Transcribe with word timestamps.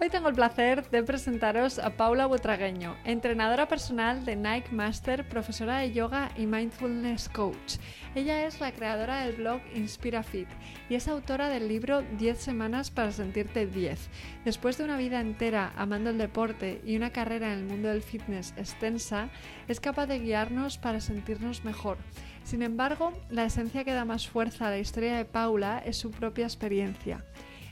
Hoy 0.00 0.08
tengo 0.08 0.28
el 0.28 0.34
placer 0.34 0.90
de 0.90 1.04
presentaros 1.04 1.78
a 1.78 1.90
Paula 1.90 2.26
Butragueño, 2.26 2.96
entrenadora 3.04 3.68
personal 3.68 4.24
de 4.24 4.34
Nike 4.34 4.72
Master, 4.72 5.26
profesora 5.28 5.78
de 5.78 5.92
yoga 5.92 6.32
y 6.36 6.46
mindfulness 6.46 7.28
coach. 7.28 7.76
Ella 8.16 8.44
es 8.44 8.58
la 8.58 8.72
creadora 8.72 9.24
del 9.24 9.36
blog 9.36 9.60
Inspira 9.72 10.24
Fit 10.24 10.48
y 10.90 10.96
es 10.96 11.06
autora 11.06 11.48
del 11.48 11.68
libro 11.68 12.02
10 12.18 12.38
semanas 12.38 12.90
para 12.90 13.12
sentirte 13.12 13.66
10. 13.66 14.10
Después 14.44 14.76
de 14.78 14.84
una 14.84 14.98
vida 14.98 15.20
entera 15.20 15.72
amando 15.76 16.10
el 16.10 16.18
deporte 16.18 16.80
y 16.84 16.96
una 16.96 17.12
carrera 17.12 17.52
en 17.52 17.60
el 17.60 17.64
mundo 17.64 17.88
del 17.88 18.02
fitness 18.02 18.52
extensa, 18.56 19.28
es 19.68 19.78
capaz 19.78 20.06
de 20.06 20.18
guiarnos 20.18 20.76
para 20.76 21.00
sentirnos 21.00 21.64
mejor. 21.64 21.98
Sin 22.42 22.62
embargo, 22.62 23.12
la 23.30 23.44
esencia 23.44 23.84
que 23.84 23.94
da 23.94 24.04
más 24.04 24.26
fuerza 24.26 24.66
a 24.66 24.70
la 24.70 24.78
historia 24.78 25.16
de 25.16 25.24
Paula 25.24 25.78
es 25.78 25.96
su 25.96 26.10
propia 26.10 26.46
experiencia. 26.46 27.24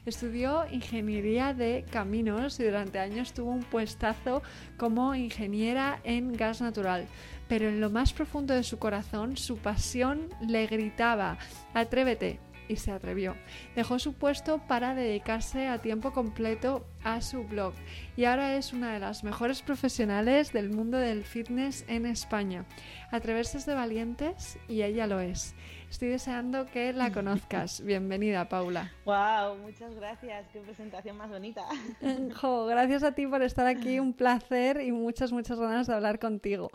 Estudió 0.05 0.67
ingeniería 0.71 1.55
de 1.55 1.85
caminos 1.91 2.59
y 2.59 2.65
durante 2.65 2.99
años 2.99 3.33
tuvo 3.33 3.51
un 3.51 3.63
puestazo 3.63 4.43
como 4.77 5.15
ingeniera 5.15 6.01
en 6.03 6.33
gas 6.33 6.61
natural. 6.61 7.07
Pero 7.49 7.69
en 7.69 7.81
lo 7.81 7.91
más 7.91 8.13
profundo 8.13 8.53
de 8.55 8.65
su 8.65 8.79
corazón, 8.79 9.37
su 9.37 9.59
pasión 9.59 10.29
le 10.41 10.67
gritaba, 10.67 11.39
atrévete, 11.73 12.41
y 12.69 12.77
se 12.77 12.91
atrevió. 12.91 13.37
Dejó 13.75 13.99
su 13.99 14.15
puesto 14.15 14.59
para 14.67 14.95
dedicarse 14.95 15.69
a 15.69 15.81
tiempo 15.81 16.13
completo 16.13 16.87
a 17.05 17.21
su 17.21 17.45
blog 17.45 17.75
y 18.17 18.25
ahora 18.25 18.57
es 18.57 18.73
una 18.73 18.93
de 18.93 19.01
las 19.01 19.25
mejores 19.25 19.63
profesionales 19.63 20.53
del 20.53 20.71
mundo 20.71 20.99
del 20.99 21.25
fitness 21.25 21.85
en 21.89 22.07
España. 22.07 22.65
Atreverse 23.11 23.59
es 23.59 23.67
de 23.67 23.75
valientes 23.75 24.59
y 24.69 24.83
ella 24.83 25.07
lo 25.07 25.21
es. 25.21 25.55
Estoy 25.93 26.09
deseando 26.09 26.65
que 26.65 26.95
la 26.95 27.13
conozcas. 27.13 27.83
Bienvenida, 27.85 28.49
Paula. 28.49 28.91
Wow, 29.05 29.59
muchas 29.59 29.95
gracias. 29.95 30.49
Qué 30.51 30.61
presentación 30.61 31.19
más 31.19 31.29
bonita. 31.29 31.67
Jo, 32.41 32.65
gracias 32.65 33.03
a 33.03 33.13
ti 33.13 33.27
por 33.27 33.43
estar 33.43 33.67
aquí. 33.67 34.01
Un 34.01 34.15
placer 34.15 34.81
y 34.81 34.91
muchas, 34.91 35.33
muchas 35.33 35.61
ganas 35.61 35.89
de 35.89 35.93
hablar 35.93 36.19
contigo. 36.19 36.71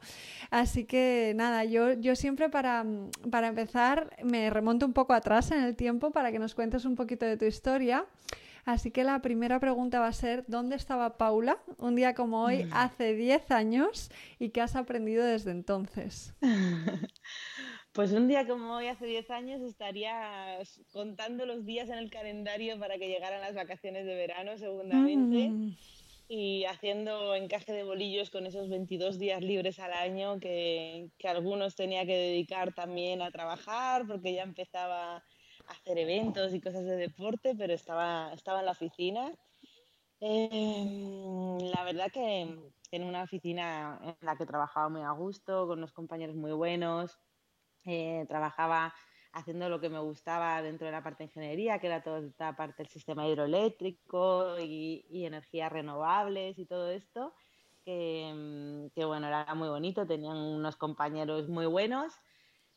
Así 0.51 0.85
que 0.85 1.33
nada, 1.35 1.63
yo, 1.65 1.93
yo 1.93 2.15
siempre 2.15 2.49
para, 2.49 2.85
para 3.31 3.47
empezar 3.47 4.15
me 4.23 4.51
remonto 4.51 4.85
un 4.85 4.93
poco 4.93 5.13
atrás 5.13 5.49
en 5.49 5.63
el 5.63 5.75
tiempo 5.75 6.11
para 6.11 6.31
que 6.31 6.37
nos 6.37 6.53
cuentes 6.53 6.85
un 6.85 6.95
poquito 6.95 7.25
de 7.25 7.37
tu 7.37 7.45
historia. 7.45 8.05
Así 8.67 8.91
que 8.91 9.05
la 9.05 9.21
primera 9.21 9.61
pregunta 9.61 10.01
va 10.01 10.07
a 10.07 10.13
ser, 10.13 10.43
¿dónde 10.47 10.75
estaba 10.75 11.17
Paula 11.17 11.57
un 11.77 11.95
día 11.95 12.13
como 12.13 12.43
hoy, 12.43 12.65
mm. 12.65 12.73
hace 12.73 13.13
10 13.13 13.49
años, 13.49 14.11
y 14.39 14.49
qué 14.49 14.59
has 14.59 14.75
aprendido 14.75 15.25
desde 15.25 15.51
entonces? 15.51 16.35
Pues 17.97 18.11
un 18.11 18.27
día 18.27 18.45
como 18.45 18.75
hoy, 18.75 18.89
hace 18.89 19.07
10 19.07 19.31
años, 19.31 19.59
estaría 19.61 20.59
contando 20.93 21.47
los 21.47 21.65
días 21.65 21.89
en 21.89 21.97
el 21.97 22.11
calendario 22.11 22.77
para 22.77 22.99
que 22.99 23.07
llegaran 23.07 23.41
las 23.41 23.55
vacaciones 23.55 24.05
de 24.05 24.13
verano, 24.13 24.55
segundamente, 24.59 25.49
mm. 25.49 25.75
y 26.29 26.65
haciendo 26.65 27.33
encaje 27.33 27.73
de 27.73 27.81
bolillos 27.81 28.29
con 28.29 28.45
esos 28.45 28.69
22 28.69 29.17
días 29.17 29.41
libres 29.41 29.79
al 29.79 29.93
año 29.93 30.39
que, 30.39 31.09
que, 31.17 31.27
algunos 31.27 31.75
tenía 31.75 32.05
que 32.05 32.15
dedicar 32.15 32.71
también 32.71 33.23
a 33.23 33.31
trabajar, 33.31 34.05
porque 34.05 34.31
ya 34.31 34.43
empezaba 34.43 35.15
a 35.15 35.23
hacer 35.65 35.97
eventos 35.97 36.53
y 36.53 36.61
cosas 36.61 36.85
de 36.85 36.97
deporte, 36.97 37.55
pero 37.57 37.73
estaba, 37.73 38.31
estaba 38.31 38.59
en 38.59 38.65
la 38.65 38.73
oficina. 38.73 39.33
Em, 40.19 41.57
la 41.57 41.83
verdad 41.83 42.11
que 42.11 42.41
en 42.91 43.03
una 43.03 43.23
oficina 43.23 43.99
en 44.03 44.15
la 44.21 44.35
que 44.35 44.45
trabajaba 44.45 44.87
muy 44.87 45.01
a 45.01 45.13
gusto, 45.13 45.65
con 45.65 45.79
unos 45.79 45.93
compañeros 45.93 46.35
muy 46.35 46.51
buenos, 46.51 47.17
eh, 47.87 48.25
trabajaba 48.27 48.93
haciendo 49.31 49.69
lo 49.69 49.79
que 49.79 49.89
me 49.89 49.99
gustaba 49.99 50.61
dentro 50.61 50.85
de 50.87 50.91
la 50.91 51.03
parte 51.03 51.23
de 51.23 51.29
ingeniería, 51.29 51.79
que 51.79 51.87
era 51.87 52.03
toda 52.03 52.19
esta 52.19 52.55
parte 52.55 52.83
del 52.83 52.91
sistema 52.91 53.27
hidroeléctrico 53.27 54.59
y, 54.59 55.05
energías 55.25 55.71
renovables 55.71 56.59
y 56.59 56.65
todo 56.65 56.89
esto, 56.91 57.33
mm, 57.85 58.87
que, 58.93 59.05
bueno, 59.05 59.27
era 59.27 59.53
muy 59.55 59.69
bonito, 59.69 60.05
tenían 60.05 60.37
unos 60.37 60.75
compañeros 60.75 61.47
muy 61.47 61.65
buenos, 61.65 62.13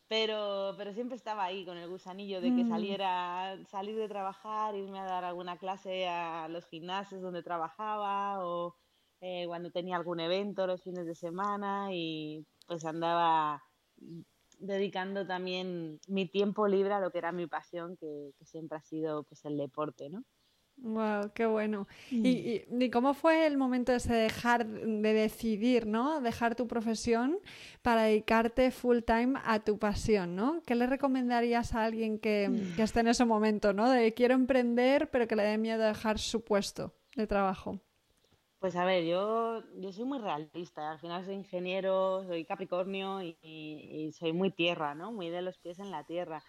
pero, 0.06 0.74
pero 0.76 0.92
siempre 0.92 1.16
estaba 1.16 1.44
ahí 1.44 1.64
con 1.64 1.76
el 1.76 1.88
gusanillo 1.88 2.40
de 2.40 2.54
que 2.54 2.64
mm. 2.64 2.68
saliera, 2.68 3.58
salir 3.66 3.96
de 3.96 4.08
trabajar, 4.08 4.76
irme 4.76 5.00
a 5.00 5.04
dar 5.04 5.24
alguna 5.24 5.56
clase 5.58 6.08
a 6.08 6.48
los 6.48 6.66
gimnasios 6.66 7.22
donde 7.22 7.42
trabajaba 7.42 8.44
o 8.44 8.76
eh, 9.20 9.44
cuando 9.46 9.70
tenía 9.70 9.96
algún 9.96 10.20
evento 10.20 10.66
los 10.66 10.82
fines 10.82 11.06
de 11.06 11.14
semana 11.14 11.88
y 11.92 12.46
pues 12.66 12.84
andaba 12.84 13.62
dedicando 14.60 15.26
también 15.26 15.98
mi 16.06 16.26
tiempo 16.26 16.68
libre 16.68 16.92
a 16.92 17.00
lo 17.00 17.10
que 17.10 17.18
era 17.18 17.32
mi 17.32 17.46
pasión, 17.46 17.96
que, 17.96 18.32
siempre 18.44 18.78
ha 18.78 18.82
sido 18.82 19.24
pues 19.24 19.44
el 19.44 19.56
deporte, 19.56 20.08
¿no? 20.10 20.24
Wow, 20.76 21.32
qué 21.34 21.44
bueno. 21.44 21.86
Mm. 22.10 22.22
¿Y, 22.24 22.90
cómo 22.90 23.12
fue 23.12 23.46
el 23.46 23.58
momento 23.58 23.92
de 23.92 24.14
dejar, 24.14 24.66
de 24.66 25.12
decidir, 25.12 25.86
¿no? 25.86 26.22
Dejar 26.22 26.54
tu 26.54 26.66
profesión 26.66 27.38
para 27.82 28.04
dedicarte 28.04 28.70
full 28.70 29.00
time 29.00 29.38
a 29.44 29.60
tu 29.60 29.78
pasión, 29.78 30.36
¿no? 30.36 30.62
¿Qué 30.64 30.74
le 30.74 30.86
recomendarías 30.86 31.74
a 31.74 31.84
alguien 31.84 32.18
que, 32.18 32.48
mm. 32.48 32.76
que 32.76 32.82
esté 32.82 33.00
en 33.00 33.08
ese 33.08 33.26
momento, 33.26 33.74
¿no? 33.74 33.90
De 33.90 34.14
quiero 34.14 34.34
emprender, 34.34 35.10
pero 35.10 35.28
que 35.28 35.36
le 35.36 35.42
dé 35.42 35.58
miedo 35.58 35.84
dejar 35.84 36.18
su 36.18 36.42
puesto 36.42 36.94
de 37.14 37.26
trabajo. 37.26 37.82
Pues 38.60 38.76
a 38.76 38.84
ver, 38.84 39.06
yo, 39.06 39.62
yo 39.80 39.90
soy 39.90 40.04
muy 40.04 40.18
realista. 40.18 40.90
Al 40.90 40.98
final 40.98 41.24
soy 41.24 41.34
ingeniero, 41.34 42.22
soy 42.26 42.44
Capricornio 42.44 43.22
y, 43.22 44.12
soy 44.12 44.34
muy 44.34 44.50
tierra, 44.50 44.94
¿no? 44.94 45.12
Muy 45.12 45.30
de 45.30 45.40
los 45.40 45.56
pies 45.56 45.78
en 45.78 45.90
la 45.90 46.04
tierra. 46.04 46.44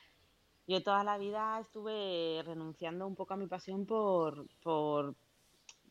Yo 0.68 0.84
toda 0.84 1.06
la 1.06 1.18
vida 1.18 1.58
estuve 1.62 2.44
renunciando 2.46 3.08
un 3.08 3.16
poco 3.16 3.34
a 3.34 3.38
mi 3.38 3.48
pasión 3.48 3.86
por, 3.86 4.46
por 4.62 5.16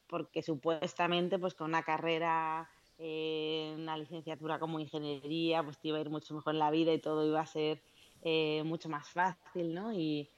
porque 0.09 0.43
supuestamente 0.43 1.39
pues 1.39 1.55
con 1.55 1.69
una 1.71 1.85
carrera, 1.85 2.69
eh, 2.99 3.75
una 3.79 3.97
licenciatura 3.97 4.59
como 4.59 4.79
ingeniería, 4.79 5.63
pues 5.63 5.79
te 5.81 5.89
iba 5.89 5.99
a 5.99 6.03
ir 6.03 6.11
mucho 6.11 6.35
mejor 6.35 6.53
en 6.55 6.59
la 6.59 6.71
vida 6.71 6.93
y 6.93 7.01
todo 7.01 7.27
iba 7.27 7.41
a 7.41 7.47
ser 7.47 7.83
eh, 8.23 8.63
mucho 8.65 8.91
más 8.91 9.09
fácil, 9.09 9.75
¿no? 9.75 9.93
Y, 9.93 10.29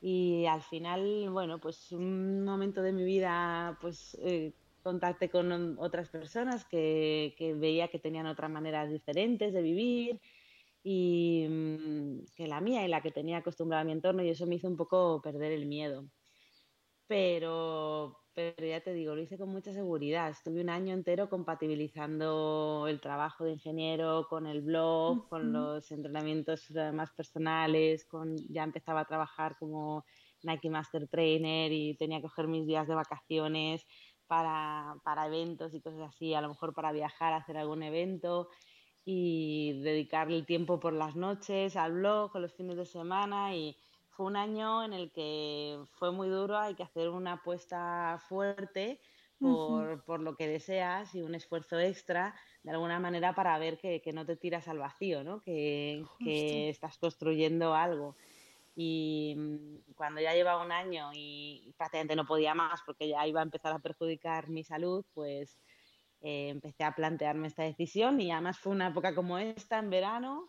y 0.00 0.46
al 0.46 0.62
final, 0.62 1.30
bueno, 1.30 1.58
pues 1.58 1.90
un 1.90 2.44
momento 2.44 2.80
de 2.82 2.92
mi 2.92 3.04
vida, 3.04 3.76
pues 3.80 4.16
eh, 4.20 4.52
contacté 4.86 5.28
con 5.28 5.76
otras 5.80 6.08
personas 6.10 6.64
que, 6.64 7.34
veía 7.58 7.88
que 7.88 7.98
tenían 7.98 8.26
otras 8.26 8.48
maneras 8.52 8.88
diferentes 8.88 9.52
de 9.52 9.60
vivir 9.60 10.20
y 10.84 11.44
mm, 11.48 12.18
que 12.36 12.46
la 12.46 12.60
mía 12.60 12.84
y 12.84 12.88
la 12.88 13.00
que 13.00 13.10
tenía 13.10 13.38
acostumbrada 13.38 13.82
a 13.82 13.84
mi 13.84 13.90
entorno 13.90 14.22
y 14.22 14.28
eso 14.28 14.46
me 14.46 14.54
hizo 14.54 14.68
un 14.68 14.76
poco 14.76 15.20
perder 15.20 15.50
el 15.50 15.66
miedo. 15.66 16.06
Pero, 17.08 18.16
pero 18.32 18.64
ya 18.64 18.80
te 18.80 18.92
digo, 18.92 19.16
lo 19.16 19.22
hice 19.22 19.36
con 19.36 19.48
mucha 19.48 19.72
seguridad. 19.72 20.30
Estuve 20.30 20.60
un 20.60 20.70
año 20.70 20.94
entero 20.94 21.28
compatibilizando 21.28 22.86
el 22.88 23.00
trabajo 23.00 23.42
de 23.42 23.54
ingeniero 23.54 24.28
con 24.30 24.46
el 24.46 24.60
blog, 24.60 25.28
con 25.28 25.52
los 25.52 25.90
entrenamientos 25.90 26.70
más 26.92 27.10
personales, 27.10 28.04
con, 28.04 28.36
ya 28.48 28.62
empezaba 28.62 29.00
a 29.00 29.04
trabajar 29.04 29.56
como 29.58 30.04
Nike 30.44 30.70
Master 30.70 31.08
Trainer 31.08 31.72
y 31.72 31.96
tenía 31.96 32.18
que 32.18 32.28
coger 32.28 32.46
mis 32.46 32.66
días 32.66 32.86
de 32.86 32.94
vacaciones 32.94 33.84
para, 34.26 34.96
para 35.04 35.26
eventos 35.26 35.74
y 35.74 35.80
cosas 35.80 36.00
así, 36.08 36.34
a 36.34 36.40
lo 36.40 36.48
mejor 36.48 36.74
para 36.74 36.92
viajar, 36.92 37.32
hacer 37.32 37.56
algún 37.56 37.82
evento 37.82 38.48
y 39.04 39.80
dedicarle 39.82 40.36
el 40.36 40.46
tiempo 40.46 40.80
por 40.80 40.92
las 40.92 41.14
noches 41.14 41.76
al 41.76 41.92
blog 41.92 42.36
los 42.36 42.52
fines 42.54 42.76
de 42.76 42.84
semana 42.84 43.54
y 43.54 43.76
fue 44.10 44.26
un 44.26 44.36
año 44.36 44.82
en 44.82 44.92
el 44.92 45.12
que 45.12 45.78
fue 45.92 46.10
muy 46.10 46.28
duro, 46.28 46.58
hay 46.58 46.74
que 46.74 46.82
hacer 46.82 47.10
una 47.10 47.34
apuesta 47.34 48.20
fuerte 48.28 49.00
por, 49.38 50.02
por, 50.04 50.20
lo 50.20 50.34
que 50.34 50.48
deseas 50.48 51.14
y 51.14 51.20
un 51.20 51.34
esfuerzo 51.34 51.78
extra 51.78 52.34
de 52.62 52.70
alguna 52.70 52.98
manera 52.98 53.34
para 53.34 53.58
ver 53.58 53.78
que, 53.78 54.00
que 54.00 54.12
no 54.12 54.24
te 54.24 54.36
tiras 54.36 54.66
al 54.68 54.78
vacío, 54.78 55.22
¿no? 55.22 55.42
que, 55.42 56.02
que 56.18 56.70
estás 56.70 56.96
construyendo 56.98 57.74
algo. 57.74 58.16
Y 58.76 59.34
mm, 59.36 59.94
cuando 59.96 60.20
ya 60.20 60.34
llevaba 60.34 60.64
un 60.64 60.70
año 60.70 61.10
y 61.14 61.72
prácticamente 61.76 62.14
no 62.14 62.26
podía 62.26 62.54
más 62.54 62.80
porque 62.84 63.08
ya 63.08 63.26
iba 63.26 63.40
a 63.40 63.44
empezar 63.44 63.72
a 63.72 63.78
perjudicar 63.78 64.48
mi 64.48 64.62
salud, 64.62 65.04
pues 65.14 65.58
eh, 66.20 66.50
empecé 66.50 66.84
a 66.84 66.94
plantearme 66.94 67.48
esta 67.48 67.62
decisión 67.62 68.20
y 68.20 68.30
además 68.30 68.58
fue 68.58 68.72
una 68.72 68.88
época 68.88 69.14
como 69.14 69.38
esta, 69.38 69.78
en 69.78 69.90
verano, 69.90 70.46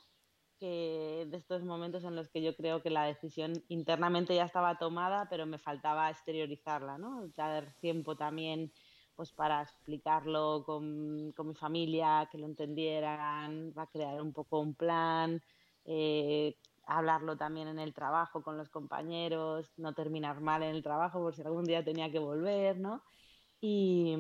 que 0.60 1.26
de 1.30 1.38
estos 1.38 1.64
momentos 1.64 2.04
en 2.04 2.16
los 2.16 2.30
que 2.30 2.42
yo 2.42 2.56
creo 2.56 2.82
que 2.82 2.90
la 2.90 3.06
decisión 3.06 3.54
internamente 3.70 4.36
ya 4.36 4.46
estaba 4.46 4.78
tomada, 4.78 5.28
pero 5.30 5.46
me 5.46 5.58
faltaba 5.58 6.10
exteriorizarla, 6.10 6.98
¿no? 6.98 7.30
Dar 7.36 7.74
tiempo 7.80 8.16
también 8.18 8.72
pues 9.18 9.32
para 9.32 9.64
explicarlo 9.64 10.64
con, 10.64 11.34
mi 11.36 11.56
familia, 11.56 12.30
que 12.32 12.38
lo 12.38 12.46
entendieran, 12.46 13.74
va 13.76 13.84
a 13.84 13.88
crear 13.88 14.22
un 14.22 14.32
poco 14.32 14.60
un 14.60 14.76
plan, 14.76 15.42
eh, 15.86 16.56
hablarlo 16.88 17.38
también 17.38 17.68
en 17.68 17.80
el 17.80 17.94
trabajo 17.94 18.42
con 18.42 18.58
los 18.58 18.70
compañeros, 18.70 19.72
no 19.78 19.94
terminar 19.94 20.42
mal 20.42 20.64
en 20.64 20.76
el 20.76 20.84
trabajo 20.84 21.20
por 21.20 21.36
si 21.36 21.42
algún 21.44 21.66
día 21.66 21.84
tenía 21.84 22.12
que 22.12 22.20
volver, 22.20 22.80
¿no? 22.80 23.04
Y, 23.60 24.16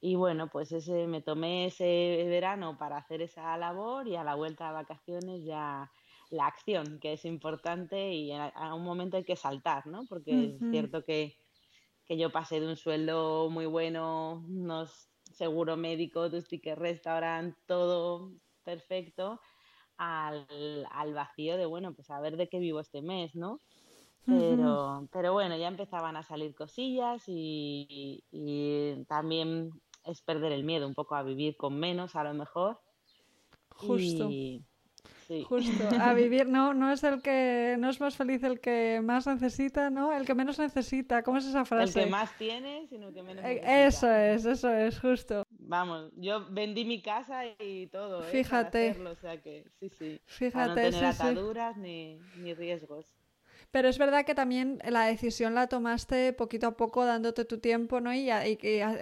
y 0.00 0.14
bueno, 0.14 0.48
pues 0.50 0.72
ese, 0.72 1.06
me 1.06 1.22
tomé 1.22 1.66
ese 1.66 2.24
verano 2.28 2.76
para 2.78 2.98
hacer 2.98 3.22
esa 3.22 3.56
labor 3.56 4.08
y 4.08 4.16
a 4.16 4.24
la 4.24 4.34
vuelta 4.34 4.68
de 4.68 4.74
vacaciones 4.74 5.44
ya 5.44 5.90
la 6.30 6.46
acción, 6.46 7.00
que 7.00 7.14
es 7.14 7.24
importante 7.24 8.12
y 8.12 8.32
a, 8.32 8.74
un 8.74 8.84
momento 8.84 9.16
hay 9.16 9.24
que 9.24 9.36
saltar, 9.36 9.86
¿no? 9.86 10.04
Porque 10.06 10.56
es 10.56 10.70
cierto 10.70 11.04
que, 11.04 11.36
que, 12.06 12.16
yo 12.16 12.30
pasé 12.30 12.60
de 12.60 12.68
un 12.68 12.76
sueldo 12.76 13.50
muy 13.50 13.66
bueno, 13.66 14.44
unos 14.48 15.08
seguro 15.32 15.76
médico, 15.76 16.30
tus 16.30 16.46
tickets 16.46 16.78
restaurant, 16.78 17.56
todo 17.66 18.32
perfecto, 18.64 19.40
al, 20.00 20.86
al, 20.90 21.12
vacío 21.12 21.58
de, 21.58 21.66
bueno, 21.66 21.92
pues 21.92 22.10
a 22.10 22.20
ver 22.20 22.38
de 22.38 22.48
qué 22.48 22.58
vivo 22.58 22.80
este 22.80 23.02
mes, 23.02 23.36
¿no? 23.36 23.60
Pero, 24.24 25.08
pero 25.12 25.32
bueno, 25.32 25.56
ya 25.56 25.66
empezaban 25.68 26.16
a 26.16 26.22
salir 26.22 26.54
cosillas 26.54 27.24
y, 27.26 28.22
y, 28.30 29.04
también 29.08 29.70
es 30.04 30.22
perder 30.22 30.52
el 30.52 30.62
miedo 30.62 30.86
un 30.86 30.94
poco 30.94 31.16
a 31.16 31.22
vivir 31.22 31.56
con 31.56 31.78
menos 31.78 32.14
a 32.16 32.24
lo 32.24 32.34
mejor. 32.34 32.80
Justo. 33.70 34.30
Justo, 35.48 35.88
a 36.00 36.12
vivir, 36.12 36.46
no, 36.46 36.74
no 36.74 36.92
es 36.92 37.04
el 37.04 37.22
que, 37.22 37.76
no 37.78 37.90
es 37.90 38.00
más 38.00 38.16
feliz 38.16 38.42
el 38.42 38.60
que 38.60 39.00
más 39.02 39.26
necesita, 39.26 39.90
¿no? 39.90 40.12
El 40.12 40.26
que 40.26 40.34
menos 40.34 40.58
necesita, 40.58 41.22
¿cómo 41.22 41.38
es 41.38 41.46
esa 41.46 41.64
frase? 41.64 42.00
El 42.00 42.04
que 42.06 42.10
más 42.10 42.36
tiene, 42.36 42.86
sino 42.88 43.12
que 43.12 43.22
menos 43.22 43.44
eh, 43.44 43.60
necesita. 43.62 43.86
Eso 43.86 44.10
es, 44.10 44.44
eso 44.44 44.74
es, 44.74 44.98
justo. 44.98 45.44
Vamos, 45.70 46.10
yo 46.16 46.44
vendí 46.50 46.84
mi 46.84 47.00
casa 47.00 47.44
y 47.60 47.86
todo, 47.86 48.24
¿eh? 48.24 48.30
Fíjate. 48.32 48.90
o 49.06 49.14
sea 49.14 49.40
que, 49.40 49.64
sí, 49.78 49.88
sí. 49.88 50.20
Fíjate, 50.26 50.52
Para 50.52 50.66
no 50.66 50.74
tener 50.74 51.04
ataduras 51.04 51.76
ni, 51.76 52.18
ni 52.38 52.54
riesgos. 52.54 53.06
Pero 53.70 53.88
es 53.88 53.98
verdad 53.98 54.24
que 54.24 54.34
también 54.34 54.80
la 54.88 55.04
decisión 55.04 55.54
la 55.54 55.68
tomaste 55.68 56.32
poquito 56.32 56.66
a 56.66 56.76
poco, 56.76 57.04
dándote 57.04 57.44
tu 57.44 57.58
tiempo, 57.58 58.00
¿no? 58.00 58.12
Y, 58.12 58.28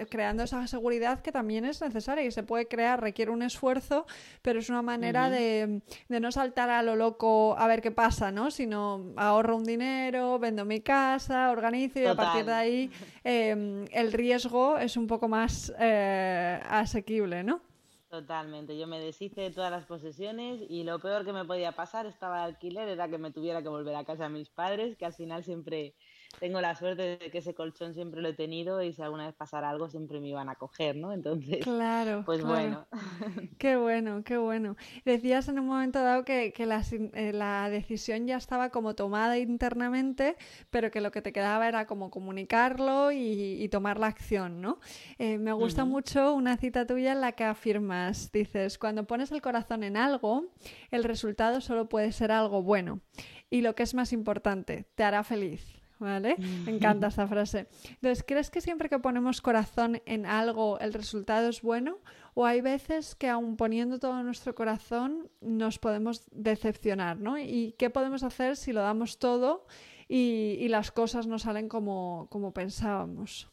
creando 0.09 0.43
esa 0.43 0.67
seguridad 0.67 1.21
que 1.21 1.31
también 1.31 1.65
es 1.65 1.81
necesaria 1.81 2.23
y 2.23 2.31
se 2.31 2.43
puede 2.43 2.67
crear, 2.67 3.01
requiere 3.01 3.31
un 3.31 3.41
esfuerzo, 3.41 4.05
pero 4.43 4.59
es 4.59 4.69
una 4.69 4.83
manera 4.83 5.29
de, 5.29 5.81
no 6.07 6.31
saltar 6.31 6.69
a 6.69 6.83
lo 6.83 6.95
loco 6.95 7.55
a 7.57 7.67
ver 7.67 7.81
qué 7.81 7.91
pasa, 7.91 8.31
¿no? 8.31 8.51
Sino 8.51 9.13
ahorro 9.15 9.57
un 9.57 9.63
dinero, 9.63 10.37
vendo 10.37 10.65
mi 10.65 10.81
casa, 10.81 11.49
organizo 11.49 11.99
y 11.99 12.05
a 12.05 12.15
partir 12.15 12.45
de 12.45 12.53
ahí 12.53 12.91
em, 13.23 13.85
el 13.91 14.13
riesgo 14.13 14.77
es 14.77 14.97
un 14.97 15.07
poco 15.07 15.27
más 15.27 15.73
eh, 15.79 16.59
asequible, 16.69 17.43
¿no? 17.43 17.68
Totalmente, 18.09 18.75
yo 18.75 18.87
me 18.87 18.99
deshice 18.99 19.41
de 19.41 19.51
todas 19.51 19.69
las 19.69 19.85
posesiones 19.85 20.61
y 20.67 20.83
lo 20.83 20.99
peor 20.99 21.25
que 21.25 21.31
me 21.31 21.45
podía 21.45 21.73
pasar 21.73 22.07
estaba 22.07 22.37
de 22.39 22.45
alquiler 22.45 22.89
era 22.89 23.07
que 23.07 23.19
me 23.19 23.31
tuviera 23.31 23.61
que 23.61 23.69
volver 23.69 23.95
a 23.95 24.03
casa 24.03 24.25
a 24.25 24.29
mis 24.29 24.49
padres, 24.49 24.97
que 24.97 25.05
al 25.05 25.13
final 25.13 25.43
siempre 25.43 25.95
tengo 26.37 26.61
la 26.61 26.75
suerte 26.75 27.17
de 27.17 27.31
que 27.31 27.39
ese 27.39 27.53
colchón 27.53 27.93
siempre 27.93 28.21
lo 28.21 28.29
he 28.29 28.33
tenido 28.33 28.81
y 28.83 28.93
si 28.93 29.01
alguna 29.01 29.25
vez 29.25 29.35
pasara 29.35 29.69
algo 29.69 29.89
siempre 29.89 30.19
me 30.19 30.27
iban 30.27 30.47
a 30.47 30.55
coger, 30.55 30.95
¿no? 30.95 31.11
Entonces, 31.11 31.63
claro, 31.63 32.23
pues 32.25 32.43
bueno. 32.43 32.87
Qué 33.57 33.75
bueno, 33.75 34.23
qué 34.23 34.37
bueno. 34.37 34.77
Decías 35.03 35.49
en 35.49 35.59
un 35.59 35.67
momento 35.67 36.01
dado 36.01 36.23
que, 36.23 36.53
que 36.53 36.65
la, 36.65 36.81
eh, 36.91 37.33
la, 37.33 37.69
decisión 37.69 38.25
ya 38.25 38.37
estaba 38.37 38.69
como 38.69 38.95
tomada 38.95 39.37
internamente, 39.37 40.37
pero 40.69 40.91
que 40.91 41.01
lo 41.01 41.11
que 41.11 41.21
te 41.21 41.33
quedaba 41.33 41.67
era 41.67 41.85
como 41.85 42.09
comunicarlo 42.09 43.11
y, 43.11 43.67
tomar 43.69 43.99
la 43.99 44.07
acción, 44.07 44.61
¿no? 44.61 44.79
Eh, 45.19 45.37
me 45.37 45.51
gusta 45.51 45.85
mucho 45.85 46.33
una 46.33 46.57
cita 46.57 46.87
tuya 46.87 47.11
en 47.11 47.21
la 47.21 47.33
que 47.33 47.43
afirmas, 47.43 48.31
dices, 48.31 48.77
cuando 48.77 49.05
pones 49.05 49.31
el 49.31 49.41
corazón 49.41 49.83
en 49.83 49.95
algo, 49.95 50.45
el 50.89 51.03
resultado 51.03 51.61
solo 51.61 51.87
puede 51.87 52.11
ser 52.11 52.31
algo 52.31 52.63
bueno. 52.63 53.01
Y 53.49 53.61
lo 53.61 53.75
que 53.75 53.83
es 53.83 53.93
más 53.93 54.13
importante, 54.13 54.85
te 54.95 55.03
hará 55.03 55.23
feliz. 55.23 55.78
¿Vale? 55.99 56.35
Me 56.65 56.75
encanta 56.75 57.07
esta 57.07 57.27
frase. 57.27 57.67
Entonces, 57.87 58.23
¿crees 58.25 58.49
que 58.49 58.61
siempre 58.61 58.89
que 58.89 58.99
ponemos 58.99 59.41
corazón 59.41 60.01
en 60.05 60.25
algo 60.25 60.79
el 60.79 60.93
resultado 60.93 61.49
es 61.49 61.61
bueno? 61.61 61.99
¿O 62.33 62.45
hay 62.45 62.61
veces 62.61 63.15
que 63.15 63.27
aun 63.27 63.57
poniendo 63.57 63.99
todo 63.99 64.23
nuestro 64.23 64.55
corazón 64.55 65.29
nos 65.41 65.77
podemos 65.77 66.27
decepcionar, 66.31 67.19
¿no? 67.19 67.37
¿Y 67.37 67.75
qué 67.77 67.89
podemos 67.89 68.23
hacer 68.23 68.55
si 68.55 68.73
lo 68.73 68.81
damos 68.81 69.19
todo 69.19 69.67
y, 70.07 70.67
las 70.69 70.91
cosas 70.91 71.27
no 71.27 71.37
salen 71.37 71.67
como, 71.67 72.27
como 72.31 72.53
pensábamos? 72.53 73.51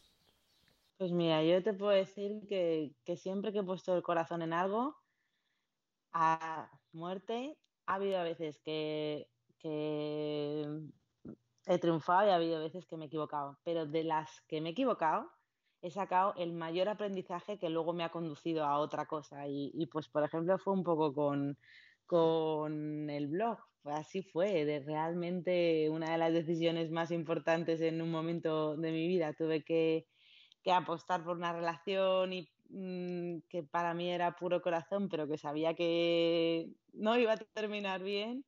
Pues 0.97 1.11
mira, 1.11 1.43
yo 1.43 1.61
te 1.61 1.73
puedo 1.73 1.91
decir 1.91 2.47
que, 2.47 2.95
que 3.03 3.17
siempre 3.17 3.51
que 3.51 3.59
he 3.59 3.63
puesto 3.63 3.95
el 3.95 4.01
corazón 4.01 4.41
en 4.41 4.53
algo, 4.53 4.95
a 6.11 6.71
muerte, 6.93 7.57
ha 7.85 7.95
habido 7.95 8.17
a 8.17 8.23
veces 8.23 8.59
que, 8.59 9.29
que 9.59 10.65
he 11.67 11.79
triunfado 11.79 12.27
y 12.27 12.31
ha 12.31 12.35
habido 12.35 12.59
veces 12.61 12.85
que 12.85 12.97
me 12.97 13.05
he 13.05 13.07
equivocado, 13.07 13.59
pero 13.63 13.85
de 13.85 14.03
las 14.03 14.41
que 14.47 14.61
me 14.61 14.69
he 14.69 14.71
equivocado, 14.71 15.29
he 15.81 15.91
sacado 15.91 16.33
el 16.37 16.53
mayor 16.53 16.89
aprendizaje 16.89 17.59
que 17.59 17.69
luego 17.69 17.93
me 17.93 18.03
ha 18.03 18.09
conducido 18.09 18.65
a 18.65 18.79
otra 18.79 19.05
cosa. 19.05 19.47
Y, 19.47 19.87
pues, 19.91 20.09
por 20.09 20.23
ejemplo, 20.23 20.57
fue 20.57 20.73
un 20.73 20.83
poco 20.83 21.13
con, 21.13 21.57
con 22.05 23.09
el 23.09 23.27
blog. 23.27 23.59
Así 23.83 24.21
fue, 24.23 24.65
de 24.65 24.79
realmente 24.79 25.89
una 25.89 26.11
de 26.11 26.17
las 26.17 26.33
decisiones 26.33 26.91
más 26.91 27.11
importantes 27.11 27.81
en 27.81 28.01
un 28.01 28.11
momento 28.11 28.75
de 28.77 28.91
mi 28.91 29.07
vida. 29.07 29.33
Tuve 29.33 29.63
que, 29.63 30.07
que 30.63 30.71
apostar 30.71 31.23
por 31.23 31.37
una 31.37 31.53
relación 31.53 32.33
y 32.33 32.49
mm, 32.69 33.39
que 33.49 33.63
para 33.63 33.93
mí 33.93 34.09
era 34.09 34.35
puro 34.35 34.61
corazón, 34.61 35.09
pero 35.09 35.27
que 35.27 35.37
sabía 35.37 35.75
que 35.75 36.73
no 36.93 37.17
iba 37.17 37.33
a 37.33 37.37
terminar 37.37 38.03
bien 38.03 38.45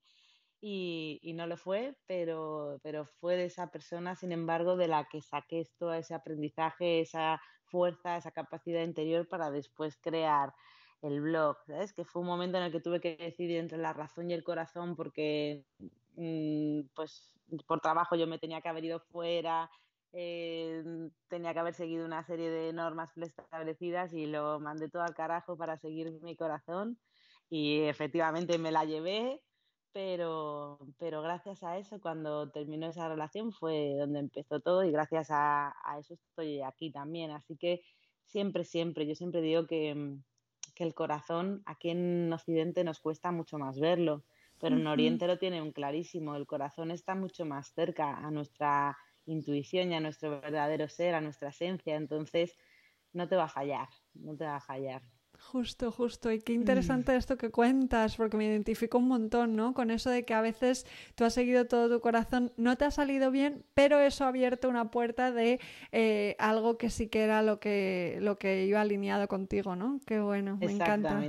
y, 0.61 1.33
no 1.35 1.47
lo 1.47 1.57
fue, 1.57 1.95
pero, 2.05 2.79
pero 2.83 3.05
fue 3.05 3.35
de 3.35 3.45
esa 3.45 3.71
persona, 3.71 4.15
sin 4.15 4.31
embargo, 4.31 4.75
de 4.75 4.87
la 4.87 5.07
que 5.09 5.21
saqué 5.21 5.65
todo 5.77 5.93
ese 5.93 6.13
aprendizaje, 6.13 7.01
esa 7.01 7.41
fuerza, 7.65 8.17
esa 8.17 8.31
capacidad 8.31 8.83
interior 8.83 9.27
para 9.27 9.51
después 9.51 9.97
crear 9.97 10.53
el 11.01 11.21
blog, 11.21 11.57
¿sabes? 11.65 11.93
Que 11.93 12.03
fue 12.03 12.21
un 12.21 12.27
momento 12.27 12.57
en 12.57 12.65
el 12.65 12.71
que 12.71 12.81
tuve 12.81 12.99
que 12.99 13.15
decidir 13.15 13.57
entre 13.57 13.77
la 13.77 13.93
razón 13.93 14.29
y 14.29 14.33
el 14.33 14.43
corazón 14.43 14.95
porque, 14.95 15.63
mm, 16.15 16.81
pues, 16.93 17.33
por 17.67 17.79
trabajo 17.79 18.15
yo 18.15 18.27
me 18.27 18.39
tenía 18.39 18.61
que 18.61 18.69
haber 18.69 18.83
ido 18.85 18.99
fuera, 18.99 19.69
eh, 20.11 20.83
tenía 21.27 21.53
que 21.53 21.59
haber 21.59 21.73
seguido 21.73 22.05
una 22.05 22.23
serie 22.23 22.49
de 22.49 22.73
normas 22.73 23.15
establecidas 23.17 24.13
y 24.13 24.25
lo 24.25 24.59
mandé 24.59 24.89
todo 24.89 25.03
al 25.03 25.13
carajo 25.13 25.55
para 25.55 25.77
seguir 25.77 26.11
mi 26.21 26.35
corazón 26.35 26.99
y 27.49 27.81
efectivamente 27.81 28.57
me 28.57 28.71
la 28.71 28.85
llevé 28.85 29.41
pero, 29.91 30.79
pero 30.97 31.21
gracias 31.21 31.63
a 31.63 31.77
eso, 31.77 31.99
cuando 31.99 32.49
terminó 32.51 32.87
esa 32.87 33.09
relación, 33.09 33.51
fue 33.51 33.95
donde 33.97 34.19
empezó 34.19 34.59
todo 34.59 34.83
y 34.83 34.91
gracias 34.91 35.29
a, 35.31 35.73
eso 35.99 36.13
estoy 36.13 36.61
aquí 36.61 36.91
también. 36.91 37.31
Así 37.31 37.57
que 37.57 37.81
siempre, 38.25 38.63
siempre, 38.63 39.07
yo 39.07 39.15
siempre 39.15 39.41
digo 39.41 39.67
que, 39.67 39.95
mm, 39.95 40.23
que, 40.75 40.83
el 40.83 40.93
corazón 40.93 41.63
aquí 41.65 41.89
en 41.89 42.31
Occidente 42.31 42.83
nos 42.83 42.99
cuesta 42.99 43.31
mucho 43.31 43.57
más 43.57 43.79
verlo, 43.79 44.23
pero 44.59 44.75
en 44.75 44.87
Oriente 44.87 45.25
lo 45.27 45.37
tienen 45.37 45.71
clarísimo, 45.71 46.35
el 46.35 46.45
corazón 46.45 46.91
está 46.91 47.15
mucho 47.15 47.45
más 47.45 47.73
cerca 47.73 48.17
a 48.17 48.29
nuestra 48.29 48.97
intuición 49.25 49.91
y 49.91 49.95
a 49.95 50.01
nuestro 50.01 50.41
verdadero 50.41 50.89
ser, 50.89 51.15
a 51.15 51.21
nuestra 51.21 51.49
esencia, 51.49 51.95
entonces 51.95 52.57
no 53.13 53.27
te 53.27 53.35
va 53.35 53.45
a 53.45 53.49
fallar, 53.49 53.87
no 54.13 54.35
te 54.35 54.45
va 54.45 54.57
a 54.57 54.61
fallar. 54.61 55.01
Justo, 55.41 55.91
justo. 55.91 56.31
Y 56.31 56.39
qué 56.41 56.53
interesante 56.53 57.15
esto 57.15 57.35
que 57.35 57.49
cuentas, 57.49 58.17
porque 58.17 58.37
me 58.37 58.45
identifico 58.45 58.99
un 58.99 59.07
montón, 59.07 59.55
¿no? 59.55 59.73
Con 59.73 59.89
eso 59.89 60.11
de 60.11 60.23
que 60.23 60.35
a 60.35 60.41
veces 60.41 60.85
tú 61.15 61.23
has 61.23 61.33
seguido 61.33 61.65
todo 61.65 61.89
tu 61.89 62.01
corazón, 62.01 62.51
no 62.55 62.77
te 62.77 62.85
ha 62.85 62.91
salido 62.91 63.31
bien, 63.31 63.63
pero 63.73 63.99
eso 63.99 64.25
ha 64.25 64.27
abierto 64.27 64.69
una 64.69 64.91
puerta 64.91 65.31
de 65.31 65.59
eh, 65.91 66.35
algo 66.37 66.77
que 66.77 66.91
sí 66.91 67.07
que 67.07 67.23
era 67.23 67.41
lo 67.41 67.59
que, 67.59 68.19
lo 68.21 68.37
que 68.37 68.65
iba 68.65 68.81
alineado 68.81 69.27
contigo, 69.27 69.75
¿no? 69.75 69.99
Qué 70.05 70.19
bueno, 70.19 70.57
me 70.57 70.71
encanta. 70.71 71.19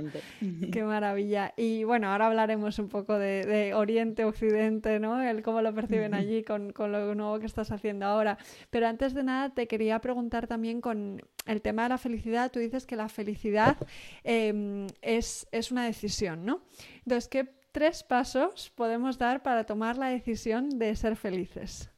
Qué 0.71 0.83
maravilla. 0.83 1.53
Y 1.57 1.83
bueno, 1.85 2.11
ahora 2.11 2.27
hablaremos 2.27 2.77
un 2.77 2.89
poco 2.89 3.17
de, 3.17 3.73
Oriente, 3.73 4.25
Occidente, 4.25 4.99
¿no? 4.99 5.19
El 5.19 5.41
cómo 5.41 5.63
lo 5.63 5.73
perciben 5.73 6.13
allí 6.13 6.43
con, 6.43 6.73
con 6.73 6.91
lo 6.91 7.15
nuevo 7.15 7.39
que 7.39 7.47
estás 7.47 7.71
haciendo 7.71 8.05
ahora. 8.05 8.37
Pero 8.69 8.87
antes 8.87 9.15
de 9.15 9.23
nada, 9.23 9.49
te 9.49 9.67
quería 9.67 9.99
preguntar 9.99 10.45
también 10.45 10.79
con 10.79 11.23
el 11.45 11.61
tema 11.61 11.83
de 11.83 11.89
la 11.89 11.97
felicidad. 11.97 12.51
Tú 12.51 12.59
dices 12.59 12.85
que 12.85 12.95
la 12.95 13.09
felicidad 13.09 13.77
Em, 14.23 14.87
es, 15.01 15.71
una 15.71 15.85
decisión, 15.85 16.45
¿no? 16.45 16.61
Entonces, 16.99 17.27
¿qué 17.27 17.43
tres 17.71 18.03
pasos 18.03 18.69
podemos 18.69 19.17
dar 19.17 19.41
para 19.43 19.65
tomar 19.65 19.97
la 19.97 20.09
decisión 20.09 20.69
de 20.77 20.95
ser 20.95 21.15
felices? 21.15 21.89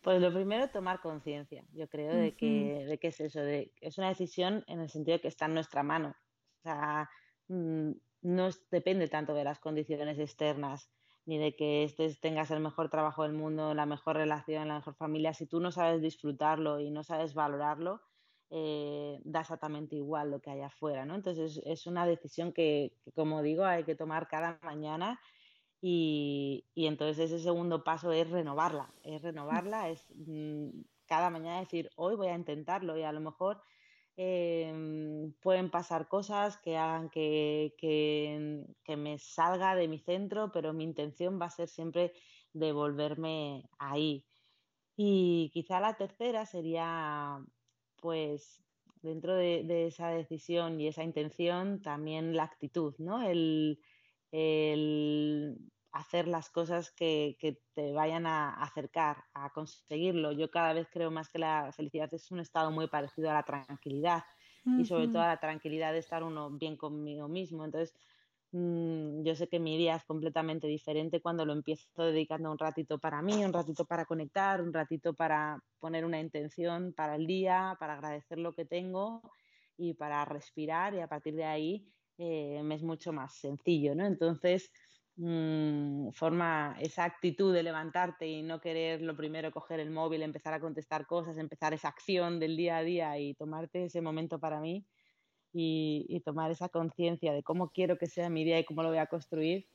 Pues 0.00 0.20
lo 0.20 0.30
primero, 0.34 0.68
tomar 0.68 1.00
conciencia, 1.00 1.64
yo 1.72 1.88
creo, 1.88 2.14
de 2.14 2.36
que, 2.36 2.84
de 2.86 2.98
que 2.98 3.08
es 3.08 3.20
eso, 3.20 3.40
de, 3.40 3.72
es 3.80 3.96
una 3.96 4.10
decisión 4.10 4.62
en 4.66 4.80
el 4.80 4.90
sentido 4.90 5.16
de 5.16 5.22
que 5.22 5.28
está 5.28 5.46
en 5.46 5.54
nuestra 5.54 5.82
mano. 5.82 6.14
O 6.58 6.62
sea, 6.62 7.08
mm, 7.48 7.92
no 8.20 8.50
depende 8.70 9.08
tanto 9.08 9.32
de 9.32 9.44
las 9.44 9.60
condiciones 9.60 10.18
externas. 10.18 10.90
Ni 11.26 11.38
de 11.38 11.56
que 11.56 11.84
estés, 11.84 12.20
tengas 12.20 12.50
el 12.50 12.60
mejor 12.60 12.90
trabajo 12.90 13.22
del 13.22 13.32
mundo, 13.32 13.74
la 13.74 13.86
mejor 13.86 14.16
relación, 14.16 14.68
la 14.68 14.76
mejor 14.76 14.94
familia. 14.94 15.34
Si 15.34 15.46
tú 15.46 15.60
no 15.60 15.70
sabes 15.70 16.02
disfrutarlo 16.02 16.80
y 16.80 16.90
no 16.90 17.02
sabes 17.02 17.34
valorarlo, 17.34 18.02
eh, 18.50 19.20
da 19.24 19.40
exactamente 19.40 19.96
igual 19.96 20.30
lo 20.30 20.40
que 20.40 20.50
hay 20.50 20.60
afuera, 20.60 21.04
¿no? 21.04 21.14
Entonces 21.14 21.60
es 21.64 21.86
una 21.86 22.06
decisión 22.06 22.52
que, 22.52 22.92
como 23.14 23.42
digo, 23.42 23.64
hay 23.64 23.84
que 23.84 23.96
tomar 23.96 24.28
cada 24.28 24.58
mañana 24.62 25.18
y, 25.80 26.64
entonces 26.76 27.30
ese 27.30 27.42
segundo 27.42 27.84
paso 27.84 28.12
es 28.12 28.30
renovarla, 28.30 28.92
es 29.02 29.22
renovarla, 29.22 29.90
es 29.90 30.06
mm, 30.14 30.68
cada 31.06 31.30
mañana 31.30 31.60
decir, 31.60 31.90
hoy 31.96 32.16
voy 32.16 32.28
a 32.28 32.34
intentarlo 32.34 32.96
y 32.96 33.02
a 33.02 33.12
lo 33.12 33.20
mejor 33.20 33.60
em, 34.16 35.32
pueden 35.40 35.70
pasar 35.70 36.08
cosas 36.08 36.56
que 36.58 36.76
hagan 36.76 37.10
que, 37.10 37.74
que, 37.78 38.96
me 38.96 39.18
salga 39.18 39.74
de 39.74 39.88
mi 39.88 39.98
centro, 39.98 40.50
pero 40.52 40.72
mi 40.72 40.84
intención 40.84 41.40
va 41.40 41.46
a 41.46 41.50
ser 41.50 41.68
siempre 41.68 42.12
devolverme 42.52 43.68
ahí. 43.78 44.24
Y 44.96 45.50
quizá 45.52 45.80
la 45.80 45.96
tercera 45.96 46.46
sería 46.46 47.44
pues 47.96 48.64
dentro 49.04 49.34
de, 49.34 49.86
esa 49.86 50.08
decisión 50.08 50.80
y 50.80 50.88
esa 50.88 51.04
intención 51.04 51.82
también 51.82 52.34
la 52.36 52.44
actitud, 52.44 52.94
¿no? 52.98 53.22
El, 53.22 53.78
hacer 55.94 56.28
las 56.28 56.50
cosas 56.50 56.90
que, 56.90 57.36
te 57.74 57.92
vayan 57.92 58.26
a 58.26 58.54
acercar 58.62 59.24
a 59.32 59.50
conseguirlo. 59.50 60.32
Yo 60.32 60.50
cada 60.50 60.72
vez 60.72 60.88
creo 60.92 61.10
más 61.10 61.28
que 61.28 61.38
la 61.38 61.72
felicidad 61.72 62.12
es 62.12 62.30
un 62.30 62.40
estado 62.40 62.70
muy 62.70 62.88
parecido 62.88 63.30
a 63.30 63.34
la 63.34 63.42
tranquilidad 63.42 64.24
y 64.78 64.84
sobre 64.84 65.08
todo 65.08 65.22
a 65.22 65.28
la 65.28 65.40
tranquilidad 65.40 65.92
de 65.92 65.98
estar 65.98 66.22
uno 66.22 66.50
bien 66.50 66.76
conmigo 66.76 67.28
mismo. 67.28 67.64
Entonces, 67.64 67.94
Mm, 68.56 69.24
yo 69.24 69.34
sé 69.34 69.48
que 69.48 69.58
mi 69.58 69.76
día 69.76 69.96
es 69.96 70.04
completamente 70.04 70.68
diferente 70.68 71.20
cuando 71.20 71.44
lo 71.44 71.52
empiezo 71.52 71.88
dedicando 72.04 72.52
un 72.52 72.58
ratito 72.58 73.00
para 73.00 73.20
mí, 73.20 73.44
un 73.44 73.52
ratito 73.52 73.84
para 73.84 74.04
conectar, 74.04 74.62
un 74.62 74.72
ratito 74.72 75.12
para 75.12 75.60
poner 75.80 76.04
una 76.04 76.20
intención 76.20 76.92
para 76.92 77.16
el 77.16 77.26
día, 77.26 77.76
para 77.80 77.94
agradecer 77.94 78.38
lo 78.38 78.52
que 78.52 78.64
tengo 78.64 79.22
y 79.76 79.94
para 79.94 80.24
respirar 80.24 80.94
y 80.94 81.00
a 81.00 81.08
partir 81.08 81.34
de 81.34 81.44
ahí 81.44 81.92
eh, 82.16 82.62
me 82.62 82.76
es 82.76 82.84
mucho 82.84 83.12
más 83.12 83.34
sencillo, 83.34 83.96
¿no? 83.96 84.06
Entonces, 84.06 84.70
mm, 85.16 86.10
forma 86.10 86.76
esa 86.80 87.04
actitud 87.04 87.52
de 87.54 87.62
levantarte 87.62 88.26
y 88.26 88.42
no 88.42 88.60
querer 88.60 89.02
lo 89.02 89.16
primero 89.16 89.50
coger 89.50 89.80
el 89.80 89.90
móvil, 89.90 90.22
empezar 90.22 90.54
a 90.54 90.60
contestar 90.60 91.06
cosas, 91.06 91.38
empezar 91.38 91.74
esa 91.74 91.88
acción 91.88 92.40
del 92.40 92.56
día 92.56 92.78
a 92.78 92.82
día 92.82 93.18
y 93.18 93.34
tomarte 93.34 93.84
ese 93.84 94.00
momento 94.00 94.38
para 94.38 94.60
mí, 94.60 94.86
y, 95.54 96.20
tomar 96.24 96.50
esa 96.50 96.68
conciencia 96.68 97.32
de 97.32 97.42
cómo 97.42 97.70
quiero 97.70 97.96
que 97.96 98.06
sea 98.06 98.28
mi 98.28 98.44
día 98.44 98.58
y 98.58 98.64
cómo 98.64 98.82
lo 98.82 98.88
voy 98.88 98.98
a 98.98 99.06
construir 99.06 99.68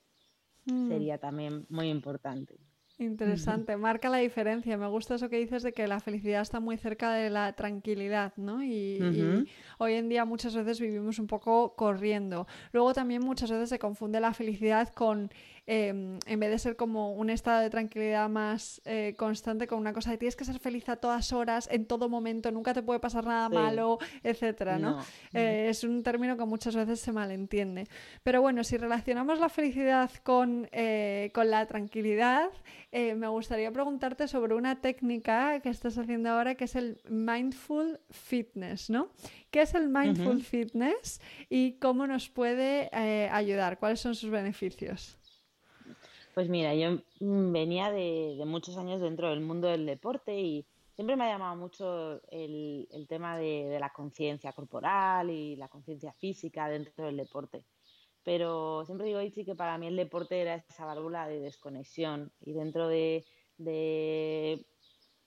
mm. 0.65 0.89
sería 0.89 1.17
también 1.17 1.65
muy 1.69 1.89
importante. 1.89 2.59
Interesante, 3.01 3.77
marca 3.77 4.09
la 4.09 4.17
diferencia. 4.17 4.77
Me 4.77 4.87
gusta 4.87 5.15
eso 5.15 5.29
que 5.29 5.37
dices 5.37 5.63
de 5.63 5.71
que 5.71 5.87
la 5.87 6.01
felicidad 6.01 6.41
está 6.41 6.59
muy 6.59 6.75
cerca 6.75 7.13
de 7.13 7.29
la 7.29 7.53
tranquilidad, 7.53 8.33
¿no? 8.35 8.61
Y, 8.61 9.45
hoy 9.77 9.93
en 9.93 10.09
día 10.09 10.25
muchas 10.25 10.53
veces 10.53 10.81
vivimos 10.81 11.17
un 11.17 11.27
poco 11.27 11.75
corriendo. 11.77 12.45
Luego 12.73 12.93
también 12.93 13.23
muchas 13.23 13.49
veces 13.51 13.69
se 13.69 13.79
confunde 13.79 14.19
la 14.19 14.33
felicidad 14.33 14.89
con, 14.89 15.31
em, 15.65 16.19
en 16.25 16.39
vez 16.39 16.49
de 16.49 16.59
ser 16.59 16.75
como 16.75 17.13
un 17.13 17.29
estado 17.29 17.61
de 17.61 17.69
tranquilidad 17.69 18.29
más 18.29 18.81
eh, 18.85 19.15
constante, 19.17 19.67
con 19.67 19.79
una 19.79 19.93
cosa 19.93 20.11
de 20.11 20.17
tienes 20.17 20.35
que 20.35 20.45
ser 20.45 20.59
feliz 20.59 20.89
a 20.89 20.95
todas 20.95 21.31
horas, 21.33 21.69
en 21.71 21.85
todo 21.85 22.09
momento, 22.09 22.51
nunca 22.51 22.73
te 22.73 22.81
puede 22.81 22.99
pasar 22.99 23.25
nada 23.25 23.49
malo, 23.49 23.99
etcétera, 24.23 24.79
¿no? 24.79 24.99
Eh, 25.33 25.67
es 25.69 25.83
un 25.83 26.03
término 26.03 26.37
que 26.37 26.45
muchas 26.45 26.75
veces 26.75 26.99
se 26.99 27.11
malentiende. 27.11 27.87
Pero 28.23 28.41
bueno, 28.41 28.63
si 28.63 28.77
relacionamos 28.77 29.39
la 29.39 29.49
felicidad 29.49 30.11
con, 30.23 30.67
eh, 30.71 31.31
con 31.33 31.49
la 31.49 31.65
tranquilidad, 31.65 32.49
me 32.91 33.27
gustaría 33.27 33.71
preguntarte 33.71 34.27
sobre 34.27 34.55
una 34.55 34.81
técnica 34.81 35.59
que 35.59 35.69
estás 35.69 35.97
haciendo 35.97 36.29
ahora 36.29 36.55
que 36.55 36.63
es 36.63 36.75
el 36.75 36.99
mindful 37.07 37.99
fitness, 38.09 38.89
¿no? 38.89 39.11
¿Qué 39.51 39.61
es 39.61 39.75
el 39.75 39.89
mindful 39.89 40.41
fitness 40.41 41.21
y 41.49 41.73
cómo 41.73 42.07
nos 42.07 42.29
puede 42.29 42.89
ayudar? 43.31 43.77
¿Cuáles 43.77 43.99
son 43.99 44.15
sus 44.15 44.31
beneficios? 44.31 45.18
Pues 46.39 46.47
mira, 46.47 46.73
yo 46.73 47.01
venía 47.19 47.91
de, 47.91 48.41
muchos 48.45 48.77
años 48.77 49.01
dentro 49.01 49.29
del 49.29 49.41
mundo 49.41 49.67
del 49.67 49.85
deporte 49.85 50.39
y 50.39 50.65
siempre 50.93 51.17
me 51.17 51.25
ha 51.25 51.33
llamado 51.33 51.57
mucho 51.57 52.21
el, 52.31 52.87
tema 53.09 53.37
de, 53.37 53.75
la 53.77 53.89
conciencia 53.89 54.53
corporal 54.53 55.29
y 55.31 55.57
la 55.57 55.67
conciencia 55.67 56.13
física 56.13 56.69
dentro 56.69 57.07
del 57.07 57.17
deporte 57.17 57.65
pero 58.23 58.85
siempre 58.85 59.07
digo, 59.07 59.19
Ichi, 59.19 59.43
que 59.43 59.53
para 59.55 59.77
mí 59.77 59.87
el 59.87 59.97
deporte 59.97 60.39
era 60.39 60.55
esa 60.55 60.85
válvula 60.85 61.27
de 61.27 61.41
desconexión 61.41 62.31
y 62.39 62.53
dentro 62.53 62.87
de, 62.87 63.25
de 63.57 64.65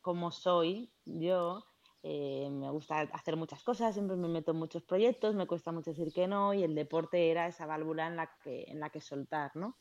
cómo 0.00 0.31
soy 0.31 0.95
yo, 1.04 1.62
eh, 2.02 2.49
me 2.50 2.71
gusta 2.71 3.00
hacer 3.12 3.37
muchas 3.37 3.62
cosas, 3.62 3.92
siempre 3.92 4.16
me 4.16 4.28
meto 4.28 4.52
en 4.52 4.59
muchos 4.59 4.83
proyectos, 4.83 5.35
me 5.35 5.47
cuesta 5.47 5.73
mucho 5.73 5.90
decir 5.90 6.11
que 6.14 6.26
no 6.26 6.54
y 6.54 6.62
el 6.62 6.75
deporte 6.75 7.31
era 7.31 7.49
esa 7.49 7.66
válvula 7.66 8.07
en 8.07 8.16
la 8.16 8.35
que, 8.42 8.64
en 8.66 8.81
la 8.81 8.88
que 8.88 9.02
soltar, 9.02 9.54
¿no? 9.57 9.76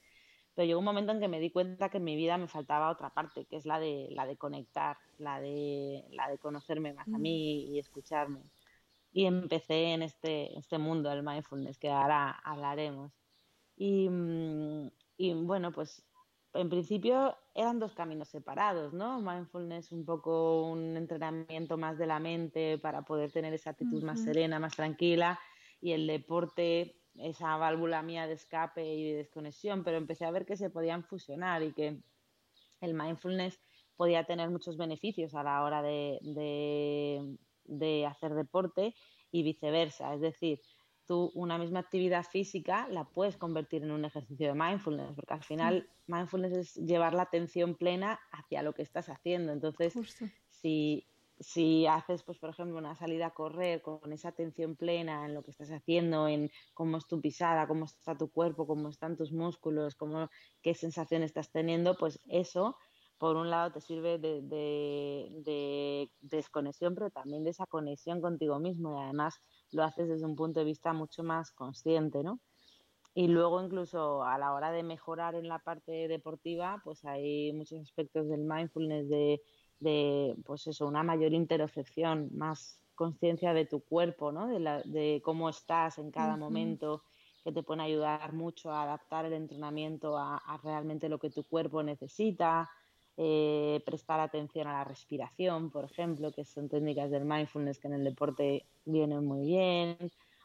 Pero 0.56 0.66
llegó 0.66 0.80
un 0.80 0.86
momento 0.86 1.12
en 1.12 1.20
que 1.20 1.28
me 1.28 1.40
di 1.40 1.50
cuenta 1.50 1.90
que 1.90 1.98
en 1.98 2.04
mi 2.04 2.16
vida 2.16 2.38
me 2.38 2.48
faltaba 2.48 2.90
otra 2.90 3.10
parte, 3.10 3.46
que 3.46 3.56
es 3.56 3.66
la 3.66 3.80
de, 3.80 4.08
la 4.12 4.26
de 4.26 4.38
conectar, 4.38 4.98
la 5.18 5.40
de, 5.40 6.06
la 6.12 6.30
de 6.30 6.38
conocerme 6.38 6.94
más 6.94 7.08
a 7.08 7.18
mí 7.18 7.66
y 7.70 7.80
escucharme 7.80 8.42
y 9.14 9.26
empecé 9.26 9.94
en 9.94 10.04
este, 10.04 10.58
este 10.58 10.78
mundo 10.78 11.10
del 11.10 11.24
mindfulness 11.24 11.78
que 11.78 11.90
ahora 11.90 12.32
hablaremos. 12.44 13.12
Y, 13.76 14.08
mm, 14.10 14.92
y, 15.18 15.34
bueno, 15.34 15.72
pues 15.72 16.04
en 16.54 16.70
principio 16.70 17.36
eran 17.54 17.80
dos 17.80 17.94
caminos 17.94 18.30
separados, 18.30 18.94
¿no? 18.94 19.22
Mindfulness 19.22 19.92
un 19.92 20.06
poco 20.06 20.64
un 20.70 20.98
entrenamiento 20.98 21.78
más 21.78 21.98
de 21.98 22.08
la 22.08 22.20
mente 22.20 22.78
para 22.78 23.04
poder 23.04 23.32
tener 23.32 23.54
esa 23.54 23.72
actitud 23.72 24.04
más 24.04 24.22
serena, 24.22 24.60
más 24.60 24.76
tranquila 24.76 25.40
y 25.82 25.94
el 25.94 26.08
deporte 26.08 27.01
esa 27.16 27.58
válvula 27.58 28.02
mía 28.02 28.28
de 28.28 28.34
escape 28.34 28.86
y 28.86 29.12
de 29.12 29.18
desconexión, 29.18 29.84
pero 29.84 29.98
empecé 29.98 30.26
a 30.26 30.32
ver 30.32 30.46
que 30.46 30.58
se 30.58 30.70
podían 30.70 31.04
fusionar 31.04 31.64
y 31.64 31.74
que 31.74 32.02
el 32.82 32.94
mindfulness 32.94 33.60
podía 33.96 34.24
tener 34.26 34.50
muchos 34.50 34.78
beneficios 34.78 35.36
a 35.36 35.44
la 35.44 35.64
hora 35.64 35.82
de 35.82 36.20
de 37.66 38.06
hacer 38.06 38.34
deporte 38.34 38.96
y 39.32 39.44
viceversa. 39.44 40.14
Es 40.14 40.22
decir, 40.22 40.62
tú 41.08 41.32
una 41.34 41.58
misma 41.58 41.80
actividad 41.80 42.24
física 42.24 42.88
la 42.90 43.06
puedes 43.06 43.38
convertir 43.38 43.84
en 43.84 43.92
un 43.92 44.06
ejercicio 44.06 44.48
de 44.48 44.54
mindfulness, 44.54 45.14
porque 45.16 45.34
al 45.34 45.44
final 45.44 45.90
mindfulness 46.08 46.54
es 46.54 46.76
llevar 46.76 47.14
la 47.14 47.24
atención 47.24 47.76
plena 47.76 48.20
hacia 48.32 48.62
lo 48.62 48.74
que 48.74 48.84
estás 48.84 49.10
haciendo. 49.10 49.54
Entonces, 49.54 49.94
si, 50.50 51.08
si 51.42 51.88
haces, 51.88 52.24
pues, 52.24 52.38
por 52.38 52.52
ejemplo, 52.52 52.78
una 52.78 52.96
salida 52.96 53.28
a 53.28 53.34
correr 53.34 53.82
con 53.82 54.14
esa 54.14 54.30
atención 54.30 54.76
plena 54.76 55.26
en 55.26 55.34
lo 55.34 55.44
que 55.44 55.52
estás 55.52 55.70
haciendo, 55.72 56.28
en 56.28 56.50
cómo 56.74 56.98
es 56.98 57.08
tu 57.08 57.20
pisada, 57.20 57.68
cómo 57.68 57.86
está 57.86 58.18
tu 58.18 58.30
cuerpo, 58.32 58.68
cómo 58.68 58.90
están 58.90 59.18
tus 59.18 59.32
músculos, 59.32 59.96
cómo, 59.96 60.30
qué 60.62 60.74
sensación 60.74 61.24
estás 61.24 61.52
teniendo, 61.52 61.96
pues 61.98 62.20
eso 62.28 62.78
por 63.22 63.36
un 63.36 63.52
lado 63.52 63.72
te 63.72 63.82
sirve 63.82 64.18
de, 64.18 66.10
desconexión, 66.22 66.96
pero 66.96 67.12
también 67.12 67.44
de 67.44 67.52
esa 67.52 67.68
conexión 67.68 68.20
contigo 68.20 68.58
mismo 68.58 68.98
y 68.98 69.04
además 69.04 69.40
lo 69.70 69.84
haces 69.84 70.10
desde 70.10 70.26
un 70.26 70.36
punto 70.36 70.60
de 70.60 70.66
vista 70.66 70.92
mucho 70.92 71.22
más 71.24 71.52
consciente, 71.52 72.24
¿no? 72.24 72.40
Y 73.14 73.28
luego 73.28 73.64
incluso 73.64 74.24
a 74.24 74.40
la 74.40 74.54
hora 74.54 74.72
de 74.72 74.82
mejorar 74.82 75.36
en 75.36 75.48
la 75.48 75.60
parte 75.60 76.08
deportiva, 76.08 76.82
pues 76.84 77.06
hay 77.06 77.54
muchos 77.54 77.80
aspectos 77.82 78.28
del 78.28 78.42
mindfulness 78.42 79.08
de, 79.08 79.40
de 79.82 80.36
pues 80.46 80.66
eso, 80.68 80.88
una 80.88 81.04
mayor 81.04 81.34
interocepción, 81.34 82.30
más 82.34 82.80
conciencia 82.96 83.54
de 83.54 83.66
tu 83.66 83.82
cuerpo, 83.82 84.32
¿no? 84.32 84.48
De, 84.48 85.22
cómo 85.24 85.50
estás 85.50 85.98
en 85.98 86.12
cada 86.12 86.38
momento, 86.38 87.04
que 87.44 87.52
te 87.52 87.64
pueden 87.64 87.82
ayudar 87.82 88.32
mucho 88.34 88.72
a 88.72 88.84
adaptar 88.84 89.26
el 89.26 89.34
entrenamiento 89.34 90.18
a 90.18 90.60
realmente 90.64 91.10
lo 91.10 91.20
que 91.20 91.32
tu 91.32 91.44
cuerpo 91.44 91.84
necesita, 91.84 92.70
eh, 93.18 93.84
prestar 93.86 94.20
atención 94.20 94.68
a 94.68 94.74
la 94.74 94.84
respiración, 94.84 95.70
por 95.70 95.86
ejemplo, 95.86 96.32
que 96.32 96.46
son 96.46 96.70
técnicas 96.70 97.12
del 97.12 97.26
mindfulness 97.26 97.78
que 97.78 97.88
en 97.88 97.94
el 97.94 98.04
deporte 98.04 98.66
vienen 98.86 99.26
muy 99.26 99.46
bien, 99.46 99.98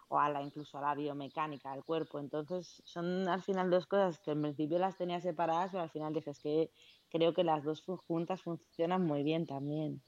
o 0.08 0.18
a 0.18 0.28
la, 0.28 0.42
incluso 0.42 0.76
a 0.78 0.82
la 0.82 0.94
biomecánica 0.94 1.72
del 1.72 1.84
cuerpo. 1.84 2.18
Entonces, 2.18 2.82
son 2.84 3.28
al 3.28 3.42
final 3.42 3.70
dos 3.70 3.86
cosas 3.86 4.18
que 4.18 4.32
en 4.32 4.42
principio 4.42 4.78
las 4.78 4.96
tenía 4.96 5.20
separadas, 5.20 5.70
pero 5.70 5.84
al 5.84 5.90
final 5.90 6.12
dices 6.12 6.38
que 6.40 6.70
creo 7.16 7.34
que 7.34 7.44
las 7.44 7.64
dos 7.64 7.82
juntas 8.06 8.42
funcionan 8.42 9.02
muy 9.06 9.22
bien 9.22 9.46
también. 9.46 10.02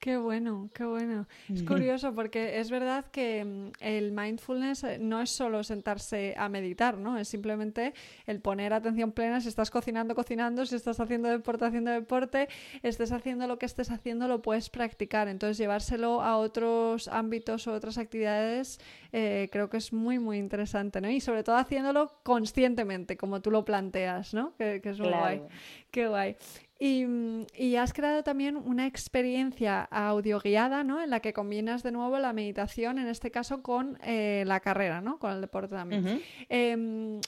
Qué 0.00 0.16
bueno, 0.16 0.70
qué 0.72 0.84
bueno. 0.86 1.28
Es 1.52 1.62
curioso 1.62 2.14
porque 2.14 2.58
es 2.58 2.70
verdad 2.70 3.04
que 3.12 3.44
mm, 3.44 3.72
el 3.80 4.12
mindfulness 4.12 4.84
eh, 4.84 4.98
no 4.98 5.20
es 5.20 5.28
solo 5.28 5.62
sentarse 5.62 6.34
a 6.38 6.48
meditar, 6.48 6.96
¿no? 6.96 7.18
Es 7.18 7.28
simplemente 7.28 7.92
el 8.26 8.40
poner 8.40 8.72
atención 8.72 9.12
plena 9.12 9.42
si 9.42 9.48
estás 9.48 9.70
cocinando, 9.70 10.14
cocinando, 10.14 10.64
si 10.64 10.74
estás 10.74 11.00
haciendo 11.00 11.28
deporte, 11.28 11.66
haciendo 11.66 11.90
deporte, 11.90 12.48
estés 12.82 13.12
haciendo 13.12 13.46
lo 13.46 13.58
que 13.58 13.66
estés 13.66 13.90
haciendo, 13.90 14.26
lo 14.26 14.40
puedes 14.40 14.70
practicar. 14.70 15.28
Entonces, 15.28 15.58
llevárselo 15.58 16.22
a 16.22 16.38
otros 16.38 17.06
ámbitos 17.08 17.66
o 17.66 17.74
otras 17.74 17.98
actividades 17.98 18.80
eh, 19.12 19.50
creo 19.52 19.68
que 19.68 19.76
es 19.76 19.92
muy, 19.92 20.18
muy 20.18 20.38
interesante, 20.38 21.02
¿no? 21.02 21.10
Y 21.10 21.20
sobre 21.20 21.42
todo 21.42 21.56
haciéndolo 21.56 22.20
conscientemente, 22.22 23.18
como 23.18 23.42
tú 23.42 23.50
lo 23.50 23.66
planteas, 23.66 24.32
¿no? 24.32 24.56
Que, 24.56 24.80
es 24.82 24.98
muy 24.98 25.10
guay. 25.10 25.42
Qué 25.90 26.08
guay. 26.08 26.36
Y, 26.82 27.76
has 27.76 27.92
creado 27.92 28.22
también 28.22 28.56
una 28.56 28.86
experiencia 28.86 29.82
audioguiada, 29.82 30.82
¿no? 30.82 31.02
En 31.02 31.10
la 31.10 31.20
que 31.20 31.34
combinas 31.34 31.82
de 31.82 31.92
nuevo 31.92 32.18
la 32.18 32.32
meditación, 32.32 32.98
en 32.98 33.06
este 33.06 33.30
caso 33.30 33.62
con 33.62 33.98
eh, 34.02 34.44
la 34.46 34.60
carrera, 34.60 35.02
¿no? 35.02 35.18
Con 35.18 35.32
el 35.32 35.42
deporte 35.42 35.74
también. 35.74 36.22
Em, 36.48 37.20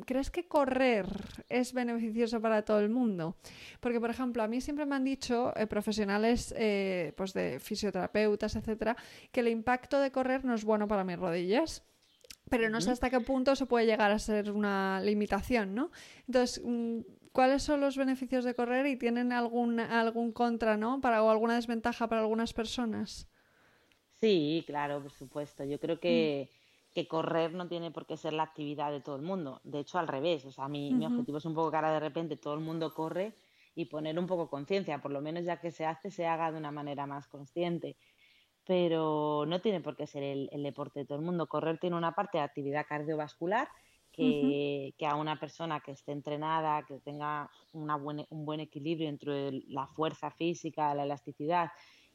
¿Crees 0.00 0.32
que 0.32 0.48
correr 0.48 1.06
es 1.48 1.72
beneficioso 1.72 2.40
para 2.40 2.62
todo 2.62 2.80
el 2.80 2.88
mundo? 2.88 3.36
Porque, 3.78 4.00
por 4.00 4.10
ejemplo, 4.10 4.42
a 4.42 4.48
mí 4.48 4.60
siempre 4.60 4.86
me 4.86 4.96
han 4.96 5.04
dicho 5.04 5.52
eh, 5.56 5.68
profesionales 5.68 6.52
eh, 6.58 7.12
pues 7.16 7.32
de 7.32 7.60
fisioterapeutas, 7.60 8.56
etcétera, 8.56 8.96
que 9.30 9.38
el 9.38 9.48
impacto 9.48 10.00
de 10.00 10.10
correr 10.10 10.44
no 10.44 10.52
es 10.52 10.64
bueno 10.64 10.88
para 10.88 11.04
mis 11.04 11.16
rodillas 11.16 11.84
pero 12.48 12.68
no 12.68 12.80
sé 12.80 12.90
hasta 12.90 13.10
qué 13.10 13.20
punto 13.20 13.52
eso 13.52 13.66
puede 13.66 13.86
llegar 13.86 14.10
a 14.10 14.18
ser 14.18 14.50
una 14.50 15.00
limitación, 15.00 15.72
¿no? 15.72 15.92
Entonces, 16.26 16.60
mm, 16.64 16.98
¿cuáles 17.32 17.62
son 17.62 17.80
los 17.80 17.96
beneficios 17.96 18.44
de 18.44 18.54
correr 18.54 18.86
y 18.86 18.96
tienen 18.96 19.32
algún, 19.32 19.80
algún 19.80 20.32
contra, 20.32 20.76
¿no? 20.76 21.00
Para, 21.00 21.22
o 21.22 21.30
alguna 21.30 21.54
desventaja 21.54 22.08
para 22.08 22.20
algunas 22.20 22.52
personas. 22.52 23.28
Sí, 24.20 24.64
claro, 24.66 25.02
por 25.02 25.12
supuesto. 25.12 25.64
Yo 25.64 25.80
creo 25.80 25.98
que, 25.98 26.50
mm. 26.94 27.00
correr 27.08 27.54
no 27.54 27.68
tiene 27.68 27.90
por 27.90 28.06
qué 28.06 28.16
ser 28.16 28.32
la 28.32 28.42
actividad 28.42 28.90
de 28.90 29.00
todo 29.00 29.16
el 29.16 29.22
mundo. 29.22 29.60
De 29.64 29.80
hecho, 29.80 29.98
al 29.98 30.08
revés. 30.08 30.44
O 30.44 30.52
sea, 30.52 30.68
mi, 30.68 30.92
mi 30.92 31.06
objetivo 31.06 31.38
es 31.38 31.44
un 31.44 31.54
poco 31.54 31.70
que 31.70 31.76
ahora 31.76 31.92
de 31.92 32.00
repente 32.00 32.36
todo 32.36 32.54
el 32.54 32.60
mundo 32.60 32.92
corre 32.94 33.34
y 33.74 33.86
poner 33.86 34.18
un 34.18 34.26
poco 34.26 34.50
conciencia, 34.50 35.00
por 35.00 35.10
lo 35.10 35.20
menos 35.20 35.44
ya 35.44 35.60
que 35.60 35.70
se 35.70 35.86
hace, 35.86 36.10
se 36.10 36.26
haga 36.26 36.50
de 36.50 36.58
una 36.58 36.72
manera 36.72 37.06
más 37.06 37.28
consciente 37.28 37.96
pero 38.70 39.46
no 39.48 39.60
tiene 39.60 39.80
por 39.80 39.96
qué 39.96 40.06
ser 40.06 40.22
el, 40.22 40.62
deporte 40.62 41.00
de 41.00 41.04
todo 41.04 41.18
el 41.18 41.24
mundo. 41.24 41.48
Correr 41.48 41.78
tiene 41.78 41.96
una 41.96 42.14
parte 42.14 42.38
de 42.38 42.44
actividad 42.44 42.86
cardiovascular 42.88 43.68
que, 44.96 45.06
a 45.06 45.16
una 45.16 45.38
persona 45.38 45.80
que 45.80 45.92
esté 45.92 46.12
entrenada, 46.12 46.84
que 46.86 46.98
tenga 46.98 47.50
un 47.72 48.44
buen 48.44 48.60
equilibrio 48.60 49.08
entre 49.08 49.52
la 49.68 49.86
fuerza 49.86 50.30
física, 50.30 50.94
la 50.94 51.04
elasticidad 51.04 51.70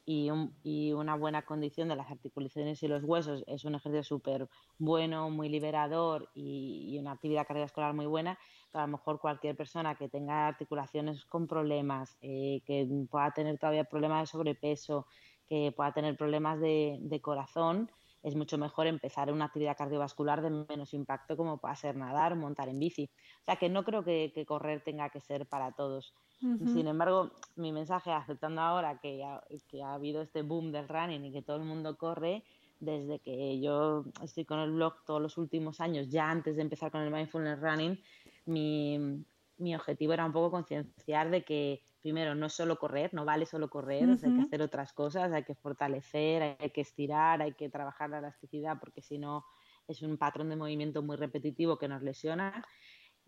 y, 0.06 0.92
una 0.92 1.16
buena 1.16 1.42
condición 1.42 1.88
de 1.88 1.96
las 1.96 2.10
articulaciones 2.10 2.82
y 2.82 2.88
los 2.88 3.02
huesos, 3.02 3.42
es 3.48 3.64
un 3.64 3.74
ejercicio 3.74 4.04
súper 4.04 4.48
bueno, 4.78 5.30
muy 5.30 5.48
liberador 5.48 6.30
y, 6.34 6.96
una 7.00 7.12
actividad 7.12 7.46
cardiovascular 7.46 7.92
muy 7.92 8.06
buena. 8.06 8.38
Pero 8.70 8.84
a 8.84 8.86
lo 8.86 8.92
mejor 8.92 9.20
cualquier 9.20 9.56
persona 9.56 9.96
que 9.96 10.08
tenga 10.08 10.46
articulaciones 10.46 11.24
con 11.24 11.48
problemas, 11.48 12.16
eh, 12.22 12.62
que 12.64 12.88
pueda 13.10 13.32
tener 13.32 13.58
todavía 13.58 13.84
problemas 13.84 14.22
de 14.22 14.26
sobrepeso, 14.26 15.06
que 15.48 15.72
pueda 15.76 15.92
tener 15.92 16.16
problemas 16.16 16.60
de, 16.60 17.20
corazón, 17.22 17.90
es 18.26 18.34
mucho 18.34 18.58
mejor 18.58 18.88
empezar 18.88 19.32
una 19.32 19.44
actividad 19.44 19.76
cardiovascular 19.76 20.42
de 20.42 20.50
menos 20.50 20.92
impacto 20.94 21.36
como 21.36 21.58
pueda 21.58 21.76
ser 21.76 21.94
nadar 21.94 22.32
o 22.32 22.36
montar 22.36 22.68
en 22.68 22.80
bici. 22.80 23.08
O 23.42 23.44
sea 23.44 23.54
que 23.54 23.68
no 23.68 23.84
creo 23.84 24.02
que, 24.02 24.44
correr 24.48 24.82
tenga 24.82 25.10
que 25.10 25.20
ser 25.20 25.46
para 25.46 25.70
todos. 25.70 26.12
Sin 26.40 26.88
embargo, 26.88 27.30
mi 27.54 27.70
mensaje, 27.70 28.10
aceptando 28.10 28.60
ahora 28.62 28.98
que, 28.98 29.24
que 29.68 29.80
ha 29.80 29.94
habido 29.94 30.22
este 30.22 30.42
boom 30.42 30.72
del 30.72 30.88
running 30.88 31.24
y 31.26 31.32
que 31.32 31.42
todo 31.42 31.56
el 31.56 31.62
mundo 31.62 31.96
corre, 31.96 32.42
desde 32.80 33.20
que 33.20 33.60
yo 33.60 34.04
estoy 34.20 34.44
con 34.44 34.58
el 34.58 34.72
blog 34.72 35.04
todos 35.06 35.22
los 35.22 35.38
últimos 35.38 35.80
años, 35.80 36.08
ya 36.08 36.28
antes 36.28 36.56
de 36.56 36.62
empezar 36.62 36.90
con 36.90 37.02
el 37.02 37.12
mindfulness 37.12 37.60
running, 37.60 38.00
mi, 38.46 39.24
mi 39.58 39.74
objetivo 39.74 40.12
era 40.12 40.24
un 40.24 40.32
poco 40.32 40.50
concienciar 40.50 41.30
de 41.30 41.44
que 41.44 41.82
primero 42.02 42.34
no 42.34 42.46
es 42.46 42.52
solo 42.52 42.78
correr, 42.78 43.12
no 43.14 43.24
vale 43.24 43.46
solo 43.46 43.68
correr, 43.68 44.08
hay 44.08 44.36
que 44.36 44.42
hacer 44.42 44.62
otras 44.62 44.92
cosas, 44.92 45.32
hay 45.32 45.44
que 45.44 45.54
fortalecer, 45.54 46.56
hay 46.60 46.70
que 46.70 46.82
estirar, 46.82 47.42
hay 47.42 47.52
que 47.54 47.68
trabajar 47.68 48.10
la 48.10 48.18
elasticidad 48.18 48.78
porque 48.78 49.02
si 49.02 49.18
no 49.18 49.44
es 49.88 50.02
un 50.02 50.16
patrón 50.16 50.48
de 50.48 50.56
movimiento 50.56 51.02
muy 51.02 51.16
repetitivo 51.16 51.78
que 51.78 51.88
nos 51.88 52.02
lesiona. 52.02 52.64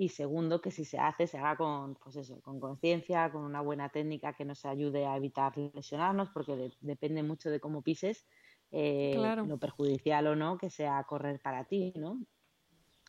Y 0.00 0.11
segundo, 0.11 0.61
que 0.61 0.70
si 0.70 0.85
se 0.85 0.99
hace, 0.99 1.26
se 1.26 1.38
haga 1.38 1.56
con, 1.56 1.97
pues 1.97 2.14
eso, 2.14 2.40
con 2.42 2.61
conciencia, 2.61 3.32
con 3.32 3.42
una 3.42 3.61
buena 3.61 3.88
técnica 3.88 4.32
que 4.32 4.44
nos 4.44 4.64
ayude 4.64 5.06
a 5.06 5.16
evitar 5.16 5.58
lesionarnos, 5.75 6.30
porque 6.30 6.70
depende 6.80 7.25
mucho 7.25 7.50
de 7.50 7.58
cómo 7.58 7.82
pises, 7.82 8.25
eh, 8.70 9.16
lo 9.44 9.58
perjudicial 9.58 10.28
o 10.28 10.37
no 10.37 10.56
que 10.56 10.70
sea 10.70 11.02
correr 11.02 11.40
para 11.40 11.64
ti, 11.64 11.92
¿no? 11.97 12.20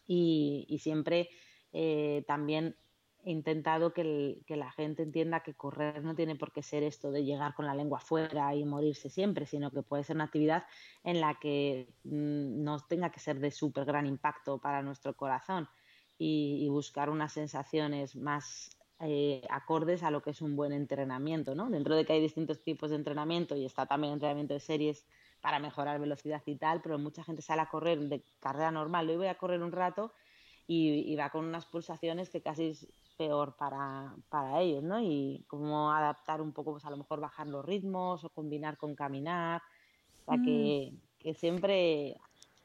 Y, 0.08 0.80
siempre 0.82 1.30
eh, 1.74 2.24
también 2.26 2.76
he 3.24 3.32
intentado 3.32 3.94
que, 3.94 4.42
la 4.48 4.72
gente 4.72 5.04
entienda 5.04 5.42
que 5.42 5.54
correr 5.54 6.04
no 6.04 6.16
tiene 6.16 6.36
por 6.36 6.52
qué 6.52 6.64
ser 6.64 6.84
esto 6.84 7.12
de 7.12 7.24
llegar 7.24 7.54
con 7.54 7.66
la 7.66 7.76
lengua 7.76 8.00
afuera 8.00 8.56
y 8.56 8.64
morirse 8.66 9.10
siempre, 9.10 9.46
sino 9.46 9.72
que 9.72 9.84
puede 9.84 10.04
ser 10.04 10.16
una 10.16 10.26
actividad 10.26 10.64
en 11.04 11.22
la 11.22 11.36
que 11.40 11.90
mm, 12.04 12.64
no 12.64 12.80
tenga 12.88 13.12
que 13.12 13.20
ser 13.20 13.40
de 13.40 13.52
súper 13.52 13.86
gran 13.86 14.06
impacto 14.06 14.60
para 14.60 14.82
nuestro 14.82 15.16
corazón 15.16 15.68
y, 16.18 16.68
buscar 16.70 17.10
unas 17.10 17.34
sensaciones 17.34 18.16
más 18.16 18.78
eh, 19.00 19.42
acordes 19.50 20.04
a 20.04 20.12
lo 20.12 20.22
que 20.22 20.32
es 20.32 20.42
un 20.42 20.56
buen 20.56 20.74
entrenamiento, 20.74 21.56
¿no? 21.56 21.70
Dentro 21.70 21.96
de 21.96 22.06
que 22.06 22.14
hay 22.14 22.22
distintos 22.22 22.62
tipos 22.62 22.90
de 22.90 22.98
entrenamiento 22.98 23.56
y 23.56 23.66
está 23.66 23.86
también 23.86 24.14
entrenamiento 24.14 24.54
de 24.54 24.60
series 24.60 25.06
para 25.42 25.60
mejorar 25.60 26.00
velocidad 26.00 26.42
y 26.46 26.56
tal, 26.56 26.82
pero 26.82 27.00
mucha 27.00 27.24
gente 27.24 27.42
sale 27.42 27.62
a 27.62 27.70
correr 27.70 28.00
de 28.00 28.24
carrera 28.40 28.72
normal, 28.72 29.10
hoy 29.10 29.16
voy 29.18 29.28
a 29.28 29.38
correr 29.38 29.62
un 29.62 29.72
rato 29.72 30.12
y, 30.70 31.16
va 31.16 31.32
con 31.32 31.46
unas 31.46 31.66
pulsaciones 31.66 32.30
que 32.30 32.42
casi 32.42 32.78
peor 33.20 33.58
para, 33.58 34.16
para, 34.30 34.62
ellos, 34.62 34.82
¿no? 34.82 35.02
Y 35.02 35.44
cómo 35.48 35.92
adaptar 35.92 36.42
un 36.42 36.54
poco, 36.54 36.72
pues 36.72 36.86
a 36.86 36.90
lo 36.90 36.96
mejor 36.96 37.20
bajar 37.20 37.48
los 37.48 37.66
ritmos 37.66 38.24
o 38.24 38.30
combinar 38.30 38.78
con 38.78 38.96
caminar. 38.96 39.62
O 40.26 40.34
sea, 40.34 40.42
que, 40.42 40.94
mm. 41.26 41.34
siempre 41.34 42.16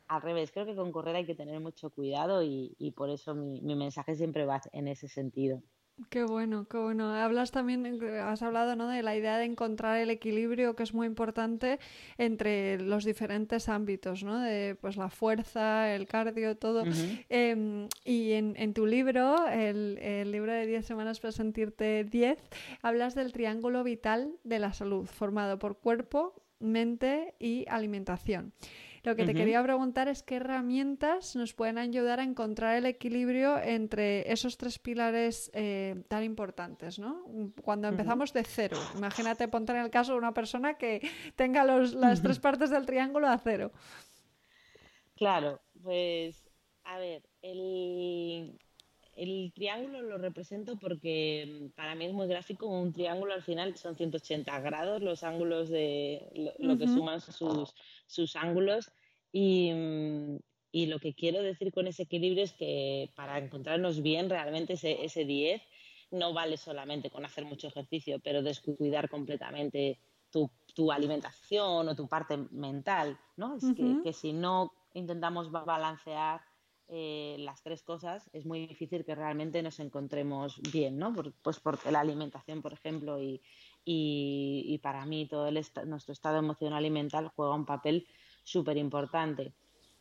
al 0.07 0.23
revés, 0.23 0.53
creo 0.53 0.65
que 0.65 0.77
con 0.77 0.93
correr 0.93 1.17
hay 1.17 1.27
que 1.27 1.35
tener 1.35 1.59
mucho 1.59 1.91
cuidado 1.91 2.45
y, 2.45 2.77
y 2.79 2.93
por 2.93 3.11
eso 3.11 3.35
mi, 3.35 3.61
mi 3.63 3.75
mensaje 3.75 4.15
siempre 4.15 4.47
va 4.47 4.61
en 4.71 4.87
ese 4.87 5.09
sentido. 5.09 5.61
Qué 6.11 6.25
bueno, 6.25 6.67
qué 6.69 6.77
bueno. 6.77 7.15
Hablas 7.15 7.53
también, 7.53 7.87
has 8.21 8.43
hablado 8.43 8.75
¿no? 8.75 8.89
de 8.89 9.05
la 9.05 9.17
idea 9.17 9.39
de 9.39 9.45
encontrar 9.45 9.99
el 10.01 10.11
equilibrio 10.11 10.75
que 10.75 10.83
es 10.83 10.93
muy 10.93 11.07
importante 11.07 11.79
entre 12.19 12.81
los 12.81 13.05
diferentes 13.05 13.69
ámbitos, 13.69 14.25
¿no? 14.25 14.41
De 14.41 14.77
pues 14.81 14.97
la 14.97 15.09
fuerza, 15.09 15.95
el 15.95 16.09
cardio, 16.09 16.57
todo. 16.57 16.83
Em, 17.29 17.89
y 18.05 18.33
en, 18.33 18.55
en, 18.57 18.75
tu 18.75 18.87
libro, 18.87 19.47
el, 19.47 19.99
el 19.99 20.33
libro 20.33 20.53
de 20.53 20.67
10 20.67 20.85
semanas 20.85 21.21
para 21.21 21.31
sentirte 21.31 22.03
10, 22.03 22.39
hablas 22.83 23.15
del 23.15 23.33
triángulo 23.33 23.85
vital 23.85 24.35
de 24.43 24.59
la 24.59 24.73
salud, 24.73 25.07
formado 25.07 25.61
por 25.61 25.79
cuerpo, 25.79 26.35
mente 26.59 27.35
y 27.39 27.67
alimentación. 27.69 28.53
Lo 29.05 29.15
que 29.17 29.27
te 29.27 29.35
quería 29.35 29.63
preguntar 29.63 30.09
es 30.09 30.23
qué 30.23 30.37
herramientas 30.37 31.37
nos 31.37 31.53
pueden 31.53 31.77
ayudar 31.77 32.21
a 32.21 32.23
encontrar 32.23 32.77
el 32.77 32.87
equilibrio 32.87 33.59
entre 33.59 34.33
esos 34.33 34.57
tres 34.57 34.79
pilares 34.79 35.51
eh, 35.53 36.03
tan 36.09 36.25
importantes, 36.25 36.99
¿no? 36.99 37.23
Cuando 37.63 37.89
empezamos 37.89 38.33
de 38.33 38.45
cero, 38.45 38.79
imagínate 38.97 39.47
ponte 39.49 39.73
en 39.73 39.79
el 39.81 39.91
caso 39.91 40.13
de 40.13 40.19
una 40.19 40.33
persona 40.33 40.79
que 40.79 41.07
tenga 41.37 41.65
las 41.65 42.23
tres 42.23 42.41
partes 42.41 42.71
del 42.71 42.87
triángulo 42.87 43.29
a 43.29 43.37
cero. 43.37 43.73
Claro, 45.17 45.61
pues 45.83 46.51
a 46.85 46.99
ver, 46.99 47.23
el, 47.43 48.59
el 49.17 49.53
triángulo 49.55 50.03
lo 50.03 50.19
represento 50.19 50.77
porque 50.77 51.47
mm, 51.47 51.69
para 51.71 51.95
mí 51.95 52.07
es 52.07 52.13
muy 52.13 52.27
gráfico. 52.27 52.67
Un 52.67 52.93
triángulo 52.93 53.35
al 53.35 53.43
final 53.43 53.77
son 53.77 53.97
180 53.97 54.61
grados 54.61 55.03
los 55.03 55.23
ángulos 55.23 55.69
de 55.69 56.53
lo, 56.59 56.79
que 56.79 56.87
suman 56.87 57.21
sus, 57.21 57.75
sus 58.07 58.37
ángulos. 58.37 58.91
Y, 59.33 59.73
mm, 59.73 60.37
y, 60.73 60.87
lo 60.87 60.99
que 60.99 61.15
quiero 61.15 61.43
decir 61.43 61.73
con 61.73 61.87
ese 61.87 62.05
equilibrio 62.05 62.45
es 62.45 62.53
que 62.53 63.11
para 63.15 63.39
encontrarnos 63.39 64.03
bien, 64.03 64.31
realmente 64.31 64.75
ese, 64.75 65.05
ese 65.05 65.25
10 65.25 65.63
no 66.11 66.33
vale 66.33 66.57
solamente 66.57 67.11
con 67.11 67.25
hacer 67.25 67.45
mucho 67.45 67.69
ejercicio, 67.69 68.21
pero 68.21 68.43
descuidar 68.43 69.09
completamente 69.09 69.99
tu, 70.31 70.51
tu 70.75 70.93
alimentación 70.93 71.89
o 71.89 71.97
tu 71.97 72.09
parte 72.09 72.37
mental. 72.51 73.19
¿no? 73.37 73.57
Es 73.57 73.65
que, 73.77 74.01
que 74.03 74.13
si 74.13 74.33
no 74.33 74.73
intentamos 74.95 75.51
balancear 75.51 76.41
eh, 76.97 77.35
las 77.41 77.61
tres 77.61 77.83
cosas, 77.83 78.31
es 78.33 78.47
muy 78.47 78.69
difícil 78.69 79.05
que 79.05 79.17
realmente 79.17 79.61
nos 79.65 79.81
encontremos 79.81 80.61
bien, 80.73 80.97
¿no? 80.97 81.13
pues 81.43 81.59
porque 81.59 81.91
la 81.91 81.99
alimentación, 81.99 82.63
por 82.63 82.73
ejemplo, 82.73 83.21
y, 83.21 83.43
y, 83.85 84.79
para 84.79 85.05
mí 85.05 85.27
todo 85.27 85.49
el 85.49 85.61
nuestro 85.87 86.13
estado 86.13 86.39
emocional 86.39 86.87
y 86.87 86.91
mental 86.91 87.33
juega 87.35 87.57
un 87.57 87.67
papel 87.67 88.07
súper 88.45 88.77
importante. 88.77 89.53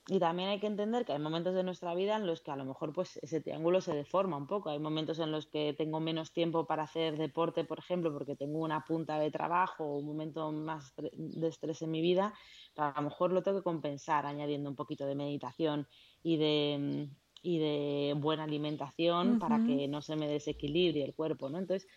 y 0.08 0.20
también 0.20 0.50
hay 0.50 0.60
que 0.60 0.68
entender 0.68 1.06
que 1.06 1.14
hay 1.14 1.20
momentos 1.20 1.56
de 1.56 1.64
nuestra 1.64 1.96
vida 1.96 2.16
en 2.18 2.28
los 2.28 2.42
que 2.42 2.52
a 2.52 2.58
lo 2.58 2.66
mejor 2.66 2.94
pues 2.94 3.18
ese 3.24 3.42
triángulo 3.42 3.82
se 3.82 3.96
deforma 3.96 4.38
un 4.38 4.48
poco. 4.48 4.70
Hay 4.70 4.80
momentos 4.80 5.18
en 5.18 5.32
los 5.32 5.48
que 5.48 5.74
tengo 5.74 6.00
menos 6.00 6.32
tiempo 6.32 6.68
para 6.68 6.84
hacer 6.84 7.18
deporte, 7.18 7.64
por 7.64 7.80
ejemplo, 7.80 8.14
porque 8.14 8.36
tengo 8.36 8.60
una 8.60 8.84
punta 8.84 9.18
de 9.18 9.32
trabajo 9.32 9.86
o 9.86 9.98
un 10.00 10.06
momento 10.06 10.52
más 10.52 10.94
de 10.98 11.48
estrés 11.48 11.82
en 11.82 11.92
mi 11.92 12.02
vida. 12.02 12.34
Pero 12.76 12.88
a 12.90 12.94
lo 12.98 13.10
mejor 13.10 13.32
lo 13.32 13.42
tengo 13.42 13.60
que 13.60 13.64
compensar 13.64 14.26
añadiendo 14.26 14.70
un 14.70 14.76
poquito 14.76 15.06
de 15.06 15.16
meditación 15.16 15.88
y 16.24 16.38
de, 16.38 17.10
y 17.42 17.60
de 17.60 18.14
buena 18.18 18.46
alimentación 18.46 19.38
para 19.40 19.64
que 19.64 19.88
no 19.88 20.02
se 20.02 20.16
me 20.16 20.28
desequilibre 20.28 21.04
el 21.04 21.14
cuerpo, 21.14 21.50
¿no? 21.50 21.60
Entonces, 21.60 21.88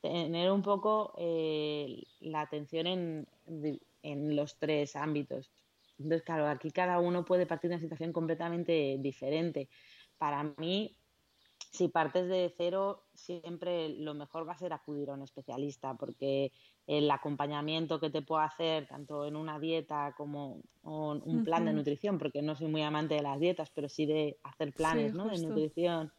tener 0.00 0.50
un 0.52 0.62
poco 0.62 1.14
eh, 1.18 2.02
la 2.20 2.42
atención 2.42 2.86
en, 2.86 3.28
en 4.02 4.36
los 4.36 4.58
tres 4.58 4.96
ámbitos. 4.96 5.50
Entonces, 5.98 6.22
claro, 6.22 6.46
aquí 6.46 6.70
cada 6.70 6.98
uno 6.98 7.24
puede 7.24 7.46
partir 7.46 7.68
de 7.68 7.76
una 7.76 7.82
situación 7.82 8.12
completamente 8.12 8.96
diferente. 9.00 9.68
Para 10.18 10.54
mí, 10.58 10.96
si 11.72 11.88
partes 11.88 12.28
de 12.28 12.52
cero, 12.56 13.04
siempre 13.14 13.88
lo 13.90 14.14
mejor 14.14 14.48
va 14.48 14.52
a 14.52 14.58
ser 14.58 14.72
acudir 14.72 15.10
a 15.10 15.14
un 15.14 15.22
especialista, 15.22 15.94
porque 15.94 16.52
el 16.86 17.10
acompañamiento 17.10 18.00
que 18.00 18.10
te 18.10 18.22
puedo 18.22 18.40
hacer, 18.40 18.86
tanto 18.88 19.26
en 19.26 19.36
una 19.36 19.58
dieta 19.58 20.14
como 20.16 20.60
un 20.82 21.44
plan 21.44 21.64
de 21.64 21.72
nutrición, 21.72 22.18
porque 22.18 22.42
no 22.42 22.56
soy 22.56 22.68
muy 22.68 22.82
amante 22.82 23.14
de 23.14 23.22
las 23.22 23.38
dietas, 23.38 23.70
pero 23.74 23.88
sí 23.88 24.06
de 24.06 24.38
hacer 24.42 24.72
planes 24.72 25.14
¿no? 25.14 25.28
de 25.28 25.38
nutrición. 25.38 26.12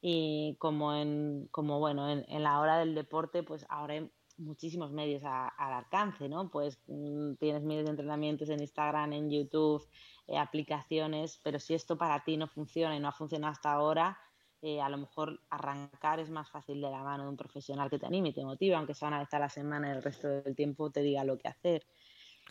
Y 0.00 0.54
como 0.60 0.94
en, 0.94 1.48
como 1.50 1.80
bueno, 1.80 2.08
en, 2.08 2.24
en, 2.28 2.44
la 2.44 2.60
hora 2.60 2.78
del 2.78 2.94
deporte, 2.94 3.42
pues 3.42 3.66
ahora 3.68 4.08
muchísimos 4.38 4.92
medios 4.92 5.22
al 5.24 5.72
alcance, 5.72 6.28
¿no? 6.28 6.50
Pues 6.50 6.78
mm, 6.86 7.34
tienes 7.34 7.64
medios 7.64 7.84
de 7.84 7.90
entrenamientos 7.90 8.48
en 8.48 8.60
Instagram, 8.60 9.12
en 9.12 9.30
YouTube, 9.30 9.86
eh, 10.28 10.38
aplicaciones, 10.38 11.40
pero 11.42 11.58
si 11.58 11.74
esto 11.74 11.98
para 11.98 12.24
ti 12.24 12.36
no 12.36 12.46
funciona 12.46 12.96
y 12.96 13.00
no 13.00 13.08
ha 13.08 13.12
funcionado 13.12 13.52
hasta 13.52 13.72
ahora, 13.72 14.18
eh, 14.62 14.80
a 14.80 14.88
lo 14.88 14.98
mejor 14.98 15.40
arrancar 15.50 16.20
es 16.20 16.30
más 16.30 16.50
fácil 16.50 16.80
de 16.80 16.90
la 16.90 17.02
mano 17.02 17.24
de 17.24 17.30
un 17.30 17.36
profesional 17.36 17.88
que 17.90 17.98
te 17.98 18.06
anime 18.06 18.30
y 18.30 18.32
te 18.32 18.44
motive, 18.44 18.74
aunque 18.74 18.94
sea 18.94 19.08
una 19.08 19.20
vez 19.20 19.32
a 19.32 19.38
la 19.38 19.48
semana 19.48 19.88
y 19.88 19.96
el 19.96 20.02
resto 20.02 20.28
del 20.28 20.56
tiempo 20.56 20.90
te 20.90 21.02
diga 21.02 21.24
lo 21.24 21.38
que 21.38 21.48
hacer. 21.48 21.86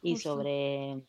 Y 0.02 0.18
sobre, 0.18 1.02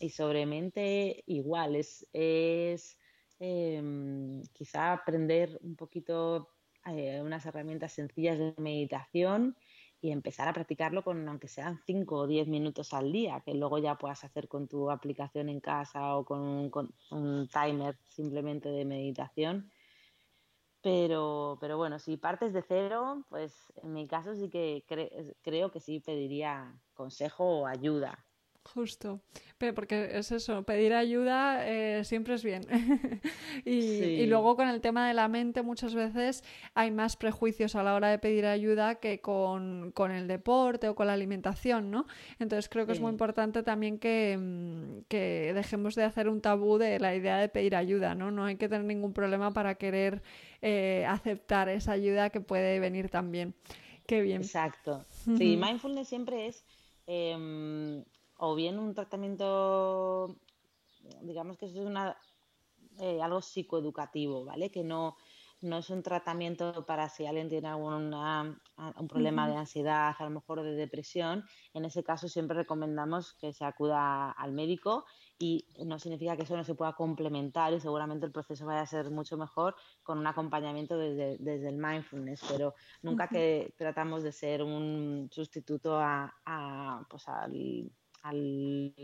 y 0.00 0.10
sobre 0.10 0.46
mente 0.46 1.22
igual, 1.26 1.76
es, 1.76 2.06
es 2.12 2.98
em, 3.38 4.42
quizá 4.52 4.92
aprender 4.92 5.58
un 5.62 5.76
poquito 5.76 6.48
eh, 6.86 7.20
unas 7.22 7.46
herramientas 7.46 7.92
sencillas 7.92 8.38
de 8.38 8.54
meditación 8.58 9.56
y 10.02 10.10
empezar 10.10 10.48
a 10.48 10.52
practicarlo 10.52 11.04
con 11.04 11.28
aunque 11.28 11.46
sean 11.46 11.78
5 11.86 12.16
o 12.16 12.26
10 12.26 12.48
minutos 12.48 12.92
al 12.92 13.12
día, 13.12 13.40
que 13.44 13.54
luego 13.54 13.78
ya 13.78 13.96
puedas 13.96 14.24
hacer 14.24 14.48
con 14.48 14.66
tu 14.66 14.90
aplicación 14.90 15.48
en 15.48 15.60
casa 15.60 16.16
o 16.16 16.24
con 16.24 16.70
un, 17.10 17.48
timer 17.48 17.96
simplemente 18.08 18.68
de 18.68 18.84
meditación. 18.84 19.71
Pero, 20.82 21.58
pero 21.60 21.76
bueno, 21.76 21.98
si 22.00 22.16
partes 22.16 22.52
de 22.52 22.62
cero, 22.62 23.24
pues 23.28 23.72
en 23.76 23.92
mi 23.92 24.08
caso 24.08 24.34
sí 24.34 24.50
que 24.50 24.84
creo 25.42 25.70
que 25.70 25.80
sí 25.80 26.00
pediría 26.00 26.82
consejo 26.94 27.60
o 27.60 27.66
ayuda 27.66 28.26
Justo, 28.64 29.20
pero 29.58 29.74
porque 29.74 30.10
es 30.12 30.30
eso, 30.30 30.62
pedir 30.62 30.94
ayuda 30.94 31.68
eh, 31.68 32.04
siempre 32.04 32.34
es 32.34 32.44
bien. 32.44 32.62
y, 33.64 34.24
luego 34.26 34.56
con 34.56 34.68
el 34.68 34.80
tema 34.80 35.08
de 35.08 35.14
la 35.14 35.26
mente 35.28 35.62
muchas 35.62 35.94
veces 35.94 36.44
hay 36.72 36.92
más 36.92 37.16
prejuicios 37.16 37.74
a 37.74 37.82
la 37.82 37.94
hora 37.94 38.08
de 38.08 38.18
pedir 38.18 38.46
ayuda 38.46 38.94
que 38.94 39.20
con, 39.20 39.92
el 40.10 40.28
deporte 40.28 40.88
o 40.88 40.94
con 40.94 41.08
la 41.08 41.12
alimentación, 41.12 41.90
¿no? 41.90 42.06
Entonces 42.38 42.68
creo 42.68 42.86
que 42.86 42.92
es 42.92 43.00
muy 43.00 43.10
importante 43.10 43.62
también 43.64 43.98
que, 43.98 44.38
mm, 44.40 45.02
que, 45.08 45.52
dejemos 45.54 45.96
de 45.96 46.04
hacer 46.04 46.28
un 46.28 46.40
tabú 46.40 46.78
de 46.78 47.00
la 47.00 47.14
idea 47.14 47.36
de 47.38 47.48
pedir 47.48 47.74
ayuda, 47.74 48.14
¿no? 48.14 48.30
No 48.30 48.44
hay 48.44 48.56
que 48.56 48.68
tener 48.68 48.84
ningún 48.84 49.12
problema 49.12 49.50
para 49.50 49.74
querer 49.74 50.22
eh, 50.62 51.04
aceptar 51.08 51.68
esa 51.68 51.92
ayuda 51.92 52.30
que 52.30 52.40
puede 52.40 52.78
venir 52.78 53.10
también. 53.10 53.54
Qué 54.06 54.22
bien. 54.22 54.42
Exacto. 54.42 55.04
Sí, 55.36 55.56
mindfulness 55.56 56.08
siempre 56.08 56.46
es... 56.46 56.64
Em, 57.06 58.04
o 58.44 58.56
bien 58.56 58.76
un 58.80 58.92
tratamiento, 58.92 60.36
digamos 61.20 61.56
que 61.56 61.66
es 61.66 61.76
una, 61.76 62.16
eh, 62.98 63.22
algo 63.22 63.40
psicoeducativo, 63.40 64.44
¿vale? 64.44 64.68
Que 64.68 64.82
no, 64.82 65.16
no 65.60 65.78
es 65.78 65.90
un 65.90 66.02
tratamiento 66.02 66.84
para 66.84 67.08
si 67.08 67.24
alguien 67.24 67.48
tiene 67.48 67.68
algún 67.68 68.12
un 68.12 69.08
problema 69.08 69.48
de 69.48 69.54
ansiedad, 69.54 70.16
a 70.18 70.24
lo 70.24 70.30
mejor 70.30 70.64
de 70.64 70.72
depresión. 70.72 71.44
En 71.72 71.84
ese 71.84 72.02
caso 72.02 72.28
siempre 72.28 72.56
recomendamos 72.56 73.34
que 73.34 73.52
se 73.52 73.64
acuda 73.64 74.32
al 74.32 74.50
médico 74.50 75.04
y 75.38 75.68
no 75.86 76.00
significa 76.00 76.36
que 76.36 76.42
eso 76.42 76.56
no 76.56 76.64
se 76.64 76.74
pueda 76.74 76.94
complementar 76.94 77.72
y 77.72 77.78
seguramente 77.78 78.26
el 78.26 78.32
proceso 78.32 78.66
vaya 78.66 78.80
a 78.80 78.86
ser 78.86 79.08
mucho 79.12 79.36
mejor 79.36 79.76
con 80.02 80.18
un 80.18 80.26
acompañamiento 80.26 80.98
desde, 80.98 81.36
desde 81.38 81.68
el 81.68 81.76
mindfulness, 81.76 82.42
pero 82.48 82.74
nunca 83.02 83.28
que 83.28 83.72
tratamos 83.78 84.24
de 84.24 84.32
ser 84.32 84.64
un 84.64 85.28
sustituto 85.30 85.96
a, 85.96 86.34
a 86.44 87.06
pues 87.08 87.28
al 87.28 87.54
al 88.22 88.94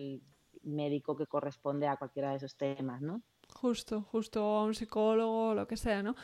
médico 0.63 1.17
que 1.17 1.27
corresponde 1.27 1.87
a 1.87 1.97
cualquiera 1.97 2.31
de 2.31 2.37
esos 2.37 2.57
temas, 2.57 3.01
¿no? 3.01 3.23
Justo, 3.49 4.03
justo 4.03 4.41
a 4.41 4.65
un 4.65 4.75
psicólogo 4.75 5.49
o 5.49 5.55
lo 5.55 5.67
que 5.67 5.77
sea, 5.77 6.03
¿no? 6.03 6.15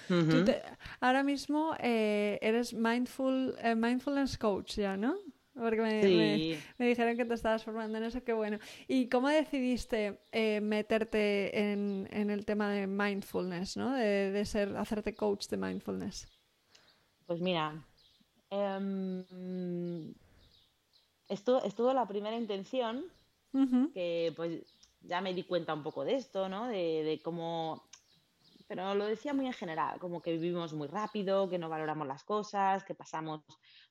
ahora 1.01 1.23
mismo 1.23 1.75
eh, 1.81 2.39
eres 2.43 2.75
mindful, 2.75 3.57
eh, 3.63 3.75
mindfulness 3.75 4.37
coach 4.39 4.77
ya, 4.77 4.97
¿no? 4.97 5.17
Porque 5.55 5.81
me, 5.81 6.59
me, 6.79 6.87
dijeron 6.89 7.17
que 7.17 7.25
te 7.25 7.35
estabas 7.35 7.63
formando 7.63 7.97
en 7.99 8.05
eso, 8.05 8.25
qué 8.25 8.33
bueno. 8.33 8.59
¿Y 8.89 9.09
cómo 9.09 9.29
decidiste 9.29 10.21
eh, 10.33 10.61
meterte 10.61 11.71
en, 11.71 12.09
en, 12.11 12.31
el 12.31 12.45
tema 12.45 12.71
de 12.71 12.89
mindfulness, 12.89 13.77
¿no? 13.77 13.95
De, 13.95 14.33
de, 14.33 14.45
ser, 14.45 14.77
hacerte 14.77 15.15
coach 15.15 15.47
de 15.47 15.57
mindfulness. 15.57 16.27
Pues 17.27 17.41
mira, 17.41 17.87
esto, 21.29 21.63
estuvo 21.65 21.93
la 21.93 22.07
primera 22.07 22.37
intención, 22.37 23.05
que 23.93 24.33
pues 24.35 24.63
ya 25.01 25.21
me 25.21 25.33
di 25.33 25.45
cuenta 25.45 25.75
un 25.75 25.83
poco 25.83 26.05
de 26.05 26.15
esto, 26.15 26.49
¿no? 26.49 26.67
De, 26.67 27.21
cómo, 27.23 27.89
pero 28.67 28.95
lo 28.95 29.07
decía 29.07 29.33
muy 29.33 29.47
en 29.47 29.53
general, 29.53 30.01
como 30.01 30.21
que 30.21 30.33
vivimos 30.33 30.73
muy 30.73 30.89
rápido, 30.89 31.49
que 31.49 31.59
no 31.59 31.69
valoramos 31.69 32.07
las 32.07 32.25
cosas, 32.25 32.85
que 32.85 32.95
pasamos 32.95 33.43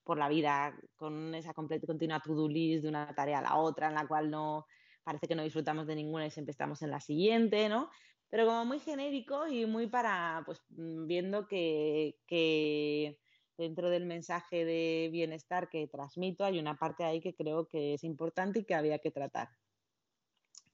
por 0.04 0.18
la 0.18 0.28
vida 0.28 0.78
con 0.98 1.34
esa 1.34 1.54
completa 1.54 1.88
continua 1.88 2.20
to-do 2.20 2.48
list 2.50 2.84
de 2.84 2.90
una 2.90 3.14
tarea 3.16 3.40
a 3.40 3.44
la 3.44 3.56
otra, 3.56 3.88
en 3.88 3.96
la 3.96 4.08
cual 4.08 4.30
no 4.30 4.66
parece 5.04 5.28
que 5.28 5.36
no 5.36 5.44
disfrutamos 5.44 5.88
de 5.88 5.96
ninguna 5.96 6.26
y 6.26 6.32
siempre 6.32 6.52
estamos 6.52 6.82
en 6.82 6.92
la 6.92 7.00
siguiente, 7.00 7.70
¿no? 7.70 7.90
Pero 8.30 8.46
como 8.46 8.66
muy 8.66 8.80
genérico 8.80 9.48
y 9.48 9.66
muy 9.66 9.88
para, 9.88 10.42
pues 10.46 10.62
viendo 10.70 11.48
que, 11.48 12.18
que 12.26 13.20
dentro 13.58 13.90
del 13.90 14.06
mensaje 14.06 14.66
de 14.66 15.10
bienestar 15.12 15.70
que 15.70 15.88
transmito 15.88 16.46
hay 16.46 16.60
una 16.60 16.78
parte 16.78 17.04
ahí 17.04 17.22
que 17.22 17.36
creo 17.36 17.68
que 17.68 17.96
es 17.96 18.04
importante 18.04 18.60
y 18.60 18.66
que 18.66 18.76
había 18.76 19.00
que 19.00 19.12
tratar. 19.12 19.50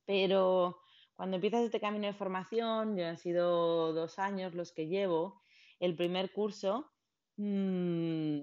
Pero 0.05 0.79
cuando 1.15 1.35
empiezas 1.35 1.63
este 1.63 1.81
camino 1.81 2.07
de 2.07 2.13
formación, 2.13 2.95
ya 2.95 3.09
han 3.09 3.17
sido 3.17 3.93
dos 3.93 4.19
años 4.19 4.55
los 4.55 4.71
que 4.71 4.87
llevo, 4.87 5.41
el 5.79 5.95
primer 5.95 6.31
curso, 6.31 6.91
mm, 7.37 8.39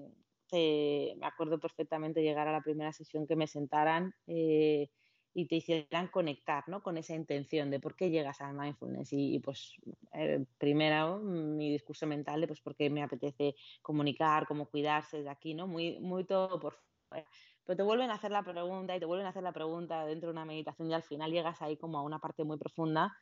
me 0.51 1.25
acuerdo 1.25 1.59
perfectamente 1.59 2.21
llegar 2.21 2.47
a 2.47 2.51
la 2.51 2.61
primera 2.61 2.93
sesión 2.93 3.27
que 3.27 3.35
me 3.35 3.47
sentaran. 3.47 4.13
Eh, 4.27 4.89
y 5.37 5.45
te 5.45 5.57
hicieran 5.57 6.07
conectar 6.07 6.67
¿no? 6.67 6.81
con 6.81 6.97
esa 6.97 7.13
intención 7.13 7.69
de 7.69 7.79
por 7.79 7.95
qué 7.95 8.09
llegas 8.09 8.41
al 8.41 8.55
mindfulness. 8.55 9.09
Y, 9.13 9.37
pues, 9.37 9.75
eh, 10.13 10.43
primero, 10.57 11.19
mi 11.19 11.71
discurso 11.71 12.07
mental 12.07 12.41
de 12.41 12.47
pues 12.47 12.59
por 12.59 12.75
qué 12.75 12.89
me 12.89 13.03
apetece 13.03 13.53
comunicar, 13.83 14.47
cómo 14.47 14.65
cuidarse 14.65 15.21
de 15.21 15.29
aquí, 15.29 15.53
¿no? 15.53 15.67
Muy, 15.67 15.99
muy 15.99 16.25
todo 16.25 16.59
por 16.59 16.73
fuera. 17.07 17.29
Pero 17.63 17.77
te 17.77 17.83
vuelven 17.83 18.09
a 18.09 18.15
hacer 18.15 18.31
la 18.31 18.41
pregunta 18.41 18.95
y 18.95 18.99
te 18.99 19.05
vuelven 19.05 19.27
a 19.27 19.29
hacer 19.29 19.43
la 19.43 19.51
pregunta 19.53 20.05
dentro 20.07 20.29
de 20.29 20.33
una 20.33 20.45
meditación 20.45 20.89
y 20.89 20.95
al 20.95 21.03
final 21.03 21.31
llegas 21.31 21.61
ahí 21.61 21.77
como 21.77 21.99
a 21.99 22.01
una 22.01 22.17
parte 22.17 22.43
muy 22.43 22.57
profunda 22.57 23.15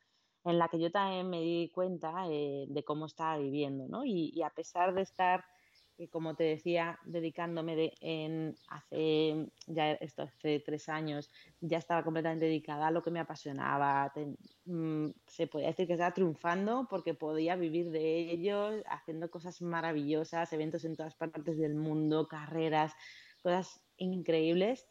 en 0.45 0.57
la 0.57 0.69
que 0.69 0.79
yo 0.79 0.91
también 0.91 1.29
me 1.29 1.41
di 1.41 1.69
cuenta 1.73 2.27
eh, 2.29 2.65
de 2.69 2.83
cómo 2.85 3.07
estaba 3.07 3.37
viviendo, 3.39 3.89
¿no? 3.89 4.05
y 4.05 4.41
a 4.41 4.51
pesar 4.51 4.93
de 4.93 5.01
estar 5.01 5.43
que 5.97 6.09
como 6.09 6.35
te 6.35 6.43
decía, 6.43 6.99
dedicándome 7.05 7.75
de, 7.75 7.93
en 8.01 8.55
hace 8.67 9.47
ya 9.67 9.93
esto 9.93 10.23
hace 10.23 10.59
tres 10.59 10.89
años, 10.89 11.31
ya 11.61 11.77
estaba 11.77 12.03
completamente 12.03 12.45
dedicada 12.45 12.87
a 12.87 12.91
lo 12.91 13.01
que 13.01 13.11
me 13.11 13.19
apasionaba. 13.19 14.11
Mm, 14.65 15.09
se 15.27 15.47
podía 15.47 15.67
decir 15.67 15.87
que 15.87 15.93
estaba 15.93 16.13
triunfando 16.13 16.87
porque 16.89 17.13
podía 17.13 17.55
vivir 17.55 17.91
de 17.91 18.31
ello, 18.31 18.71
haciendo 18.87 19.29
cosas 19.29 19.61
maravillosas, 19.61 20.51
eventos 20.53 20.85
en 20.85 20.95
todas 20.95 21.15
partes 21.15 21.57
del 21.57 21.75
mundo, 21.75 22.27
carreras, 22.27 22.93
cosas 23.41 23.81
increíbles. 23.97 24.87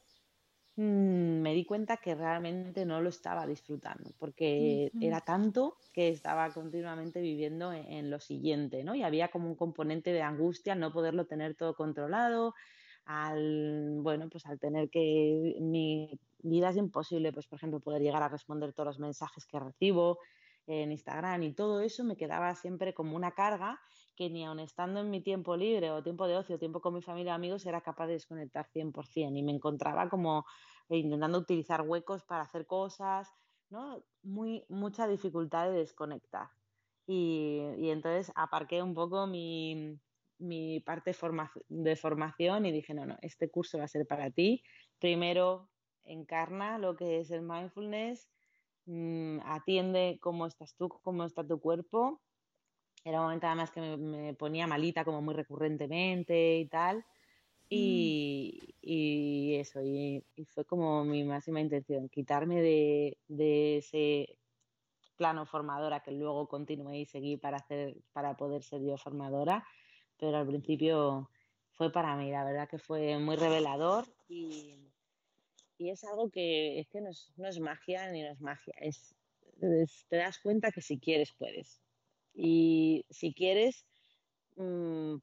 Mm, 0.77 1.41
me 1.41 1.55
di 1.55 1.65
cuenta 1.65 1.99
que 1.99 2.17
realmente 2.17 2.85
no 2.85 3.01
lo 3.01 3.09
estaba 3.09 3.47
disfrutando, 3.47 4.11
porque 4.19 4.91
era 5.01 5.21
tanto 5.21 5.77
que 5.93 6.09
estaba 6.09 6.51
continuamente 6.51 7.21
viviendo 7.21 7.73
en, 7.73 8.11
lo 8.11 8.19
siguiente, 8.19 8.83
¿no? 8.83 8.97
Y 8.97 9.05
había 9.05 9.29
como 9.29 9.49
un 9.49 9.55
componente 9.55 10.13
de 10.13 10.23
angustia 10.23 10.75
no 10.75 10.93
poderlo 10.93 11.27
tener 11.27 11.55
todo 11.55 11.77
controlado, 11.77 12.55
al, 13.05 13.99
bueno, 14.01 14.29
pues 14.29 14.47
al 14.47 14.59
tener 14.59 14.91
que 14.91 15.57
mi 15.61 16.19
vida 16.43 16.71
es 16.71 16.77
imposible, 16.77 17.33
pues 17.33 17.47
por 17.47 17.59
ejemplo, 17.59 17.79
poder 17.79 18.03
llegar 18.03 18.25
a 18.25 18.29
responder 18.29 18.73
todos 18.73 18.89
los 18.89 18.99
mensajes 18.99 19.47
que 19.47 19.61
recibo 19.61 20.19
en 20.67 20.91
Instagram 20.91 21.43
y 21.45 21.53
todo 21.53 21.83
eso 21.83 22.03
me 22.03 22.17
quedaba 22.17 22.53
siempre 22.57 22.95
como 22.95 23.15
una 23.15 23.31
carga 23.33 23.81
que 24.17 24.31
ni 24.31 24.45
aun 24.45 24.61
estando 24.61 25.01
en 25.01 25.11
mi 25.11 25.21
tiempo 25.23 25.57
libre 25.57 25.91
o 25.91 26.03
tiempo 26.03 26.27
de 26.27 26.37
ocio, 26.37 26.59
tiempo 26.59 26.81
con 26.81 26.95
mi 26.95 27.03
familia 27.03 27.33
y 27.33 27.35
amigos, 27.35 27.67
era 27.67 27.81
capaz 27.81 28.07
de 28.07 28.15
desconectar 28.15 28.67
100% 28.73 29.37
y 29.37 29.43
me 29.43 29.53
encontraba 29.53 30.09
como 30.09 30.45
intentando 30.89 31.39
utilizar 31.39 31.83
huecos 31.83 32.25
para 32.25 32.43
hacer 32.43 32.67
cosas, 32.67 33.29
¿no? 33.71 34.05
Muy, 34.23 34.65
mucha 34.69 35.07
dificultad 35.07 35.71
de 35.71 35.79
desconectar. 35.79 36.49
Y, 37.07 37.89
entonces 37.91 38.33
aparqué 38.35 38.83
un 38.83 38.95
poco 38.95 39.27
mi, 39.27 39.99
mi 40.39 40.81
parte 40.81 41.15
de 41.69 41.97
formación 41.97 42.67
y 42.67 42.73
dije, 42.73 42.95
no, 42.95 43.07
no, 43.07 43.17
este 43.21 43.51
curso 43.51 43.79
va 43.79 43.85
a 43.85 43.89
ser 43.89 44.07
para 44.07 44.31
ti. 44.31 44.63
Primero 44.99 45.71
encarna 46.05 46.79
lo 46.79 46.97
que 46.97 47.21
es 47.21 47.31
el 47.31 47.43
mindfulness, 47.43 48.29
mm, 48.87 49.41
atiende 49.45 50.19
cómo 50.21 50.47
estás 50.47 50.75
tú, 50.77 50.89
cómo 50.89 51.25
está 51.25 51.47
tu 51.47 51.61
cuerpo. 51.61 52.23
Era 53.05 53.21
un 53.21 53.27
momento 53.27 53.47
además 53.47 53.71
que 53.71 53.81
me, 53.81 54.35
ponía 54.35 54.67
malita 54.67 55.05
como 55.05 55.23
muy 55.23 55.35
recurrentemente 55.35 56.59
y 56.59 56.67
tal. 56.67 57.05
Y, 57.69 58.75
mm. 58.83 59.61
eso, 59.61 59.81
y, 59.83 60.25
fue 60.47 60.65
como 60.65 61.05
mi 61.05 61.25
máxima 61.25 61.61
intención, 61.61 62.09
quitarme 62.09 62.61
de, 62.61 63.19
de 63.29 63.79
ese 63.79 64.39
plano 65.17 65.47
formadora 65.47 66.01
que 66.01 66.13
luego 66.13 66.49
continué 66.49 67.01
y 67.01 67.07
seguí 67.07 67.37
para, 67.37 67.59
hacer, 67.59 67.97
para 68.13 68.37
poder 68.37 68.63
ser 68.63 68.83
yo 68.83 68.97
formadora 68.97 69.65
pero 70.19 70.39
al 70.39 70.47
principio 70.47 71.31
fue 71.73 71.93
para 71.93 72.17
mí, 72.17 72.31
la 72.31 72.45
verdad 72.45 72.69
que 72.69 72.79
fue 72.79 73.19
muy 73.19 73.37
revelador 73.37 74.07
y, 74.29 74.81
es 75.79 76.03
algo 76.05 76.31
que 76.31 76.79
es 76.81 76.89
que 76.89 77.03
no 77.03 77.11
es, 77.11 77.33
no 77.37 77.47
es, 77.47 77.61
magia 77.61 78.11
ni 78.11 78.23
no 78.23 78.31
es 78.31 78.41
magia, 78.41 78.75
es, 78.79 79.15
te 80.09 80.17
das 80.17 80.39
cuenta 80.39 80.73
que 80.73 80.81
si 80.81 80.99
quieres 80.99 81.35
puedes. 81.37 81.83
Y 82.35 83.05
si 83.11 83.33
quieres, 83.33 83.87
mm, 84.57 85.17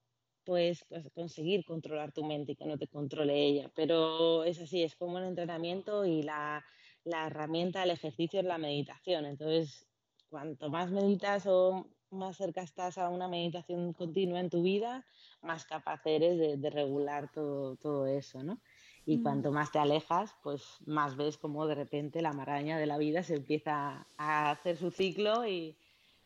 puedes 0.45 0.85
pues, 0.85 1.09
conseguir 1.13 1.65
controlar 1.65 2.11
tu 2.11 2.23
mente 2.23 2.53
y 2.53 2.55
que 2.55 2.65
no 2.65 2.77
te 2.77 2.87
controle 2.87 3.45
ella. 3.45 3.71
Pero 3.75 4.43
es 4.43 4.59
así, 4.59 4.83
es 4.83 4.95
como 4.95 5.17
un 5.17 5.23
entrenamiento 5.23 6.05
y 6.05 6.23
la, 6.23 6.63
la 7.03 7.27
herramienta, 7.27 7.83
el 7.83 7.91
ejercicio 7.91 8.39
es 8.39 8.45
la 8.45 8.57
meditación. 8.57 9.25
Entonces, 9.25 9.85
cuanto 10.29 10.69
más 10.69 10.91
meditas 10.91 11.45
o 11.47 11.87
más 12.09 12.37
cerca 12.37 12.61
estás 12.61 12.97
a 12.97 13.09
una 13.09 13.27
meditación 13.27 13.93
continua 13.93 14.39
en 14.39 14.49
tu 14.49 14.63
vida, 14.63 15.05
más 15.41 15.65
capaz 15.65 16.01
eres 16.05 16.61
de, 16.61 16.69
regular 16.69 17.31
todo, 17.31 17.77
todo, 17.77 18.05
eso, 18.05 18.43
¿no? 18.43 18.59
Y 19.05 19.17
mm. 19.17 19.23
cuanto 19.23 19.51
más 19.51 19.71
te 19.71 19.79
alejas, 19.79 20.35
pues 20.43 20.63
más 20.85 21.15
ves 21.15 21.37
como 21.37 21.65
de 21.67 21.75
repente 21.75 22.21
la 22.21 22.33
maraña 22.33 22.77
de 22.77 22.85
la 22.85 22.97
vida 22.97 23.23
se 23.23 23.35
empieza 23.35 24.05
a 24.17 24.51
hacer 24.51 24.77
su 24.77 24.91
ciclo 24.91 25.47
y, 25.47 25.77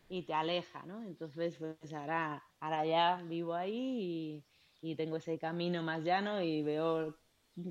y 0.07 0.23
te 0.23 0.33
aleja, 0.33 0.83
¿no? 0.85 1.03
Entonces, 1.03 1.57
pues 1.57 1.93
ahora, 1.93 2.43
ahora 2.59 2.85
ya 2.85 3.21
vivo 3.23 3.53
ahí 3.53 4.43
y, 4.81 4.95
tengo 4.95 5.17
ese 5.17 5.39
camino 5.39 5.81
más 5.81 6.03
llano 6.03 6.43
y 6.43 6.61
veo 6.61 7.17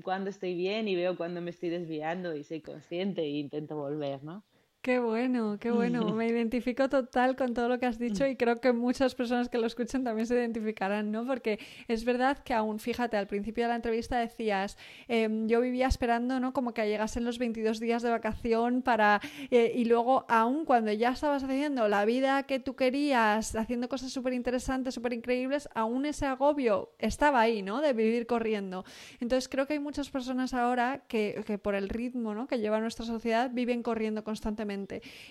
cuando 0.03 0.29
estoy 0.29 0.53
bien 0.53 0.89
y 0.89 0.95
veo 0.95 1.15
cuando 1.15 1.39
me 1.39 1.51
estoy 1.51 1.69
desviando 1.69 2.35
y 2.35 2.43
soy 2.43 2.61
consciente 2.61 3.21
e 3.21 3.29
intento 3.29 3.77
volver, 3.77 4.21
¿no? 4.21 4.43
Qué 4.85 4.99
bueno, 4.99 5.57
qué 5.59 5.71
bueno. 5.71 6.13
Me 6.13 6.27
identifico 6.27 6.87
total 6.89 7.35
con 7.35 7.55
todo 7.55 7.69
lo 7.69 7.79
que 7.79 7.87
has 7.87 7.97
dicho 7.97 8.27
y 8.27 8.35
creo 8.35 8.61
que 8.61 8.71
muchas 8.71 9.15
personas 9.15 9.49
que 9.49 9.57
lo 9.57 9.65
escuchan 9.65 10.03
también 10.03 10.27
se 10.27 10.35
identificarán, 10.35 11.11
¿no? 11.11 11.25
Porque 11.25 11.57
es 11.87 12.05
verdad 12.05 12.37
que 12.37 12.53
aún, 12.53 12.77
fíjate, 12.77 13.17
al 13.17 13.25
principio 13.25 13.63
de 13.63 13.69
la 13.69 13.77
entrevista 13.77 14.19
decías, 14.19 14.77
em, 15.07 15.47
yo 15.47 15.59
vivía 15.59 15.87
esperando, 15.87 16.39
¿no? 16.39 16.53
Como 16.53 16.75
que 16.75 16.87
llegasen 16.87 17.25
los 17.25 17.39
22 17.39 17.79
días 17.79 18.03
de 18.03 18.11
vacación 18.11 18.83
para... 18.83 19.21
Eh, 19.49 19.73
y 19.75 19.85
luego, 19.85 20.23
aún 20.29 20.65
cuando 20.65 20.91
ya 20.91 21.09
estabas 21.13 21.43
haciendo 21.43 21.87
la 21.87 22.05
vida 22.05 22.43
que 22.43 22.59
tú 22.59 22.75
querías, 22.75 23.55
haciendo 23.55 23.89
cosas 23.89 24.11
súper 24.11 24.33
interesantes, 24.33 24.93
súper 24.93 25.13
increíbles, 25.13 25.67
aún 25.73 26.05
ese 26.05 26.27
agobio 26.27 26.91
estaba 26.99 27.41
ahí, 27.41 27.63
¿no? 27.63 27.81
De 27.81 27.93
vivir 27.93 28.27
corriendo. 28.27 28.85
Entonces 29.19 29.49
creo 29.49 29.65
que 29.65 29.73
hay 29.73 29.79
muchas 29.79 30.11
personas 30.11 30.53
ahora 30.53 31.01
que, 31.07 31.43
que 31.47 31.57
por 31.57 31.73
el 31.73 31.89
ritmo, 31.89 32.35
¿no? 32.35 32.45
Que 32.45 32.59
lleva 32.59 32.79
nuestra 32.79 33.03
sociedad, 33.03 33.49
viven 33.51 33.81
corriendo 33.81 34.23
constantemente 34.23 34.74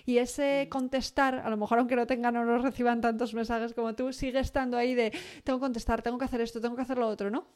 y 0.05 0.17
ese 0.17 0.65
mm. 0.65 0.69
contestar, 0.69 1.35
a 1.35 1.49
lo 1.49 1.57
mejor 1.57 1.79
aunque 1.79 1.95
no 1.95 2.07
tengan 2.07 2.35
o 2.37 2.45
no 2.45 2.57
reciban 2.59 3.01
tantos 3.01 3.33
mensajes 3.33 3.73
como 3.73 3.93
tú, 3.95 4.11
sigue 4.13 4.39
estando 4.39 4.77
ahí 4.77 4.95
de 4.95 5.11
tengo 5.43 5.59
que 5.59 5.65
contestar, 5.65 6.01
tengo 6.01 6.17
que 6.17 6.25
hacer 6.25 6.41
esto, 6.41 6.59
tengo 6.61 6.75
que 6.75 6.81
hacer 6.81 6.97
lo 6.97 7.07
otro, 7.07 7.29
¿no? 7.29 7.47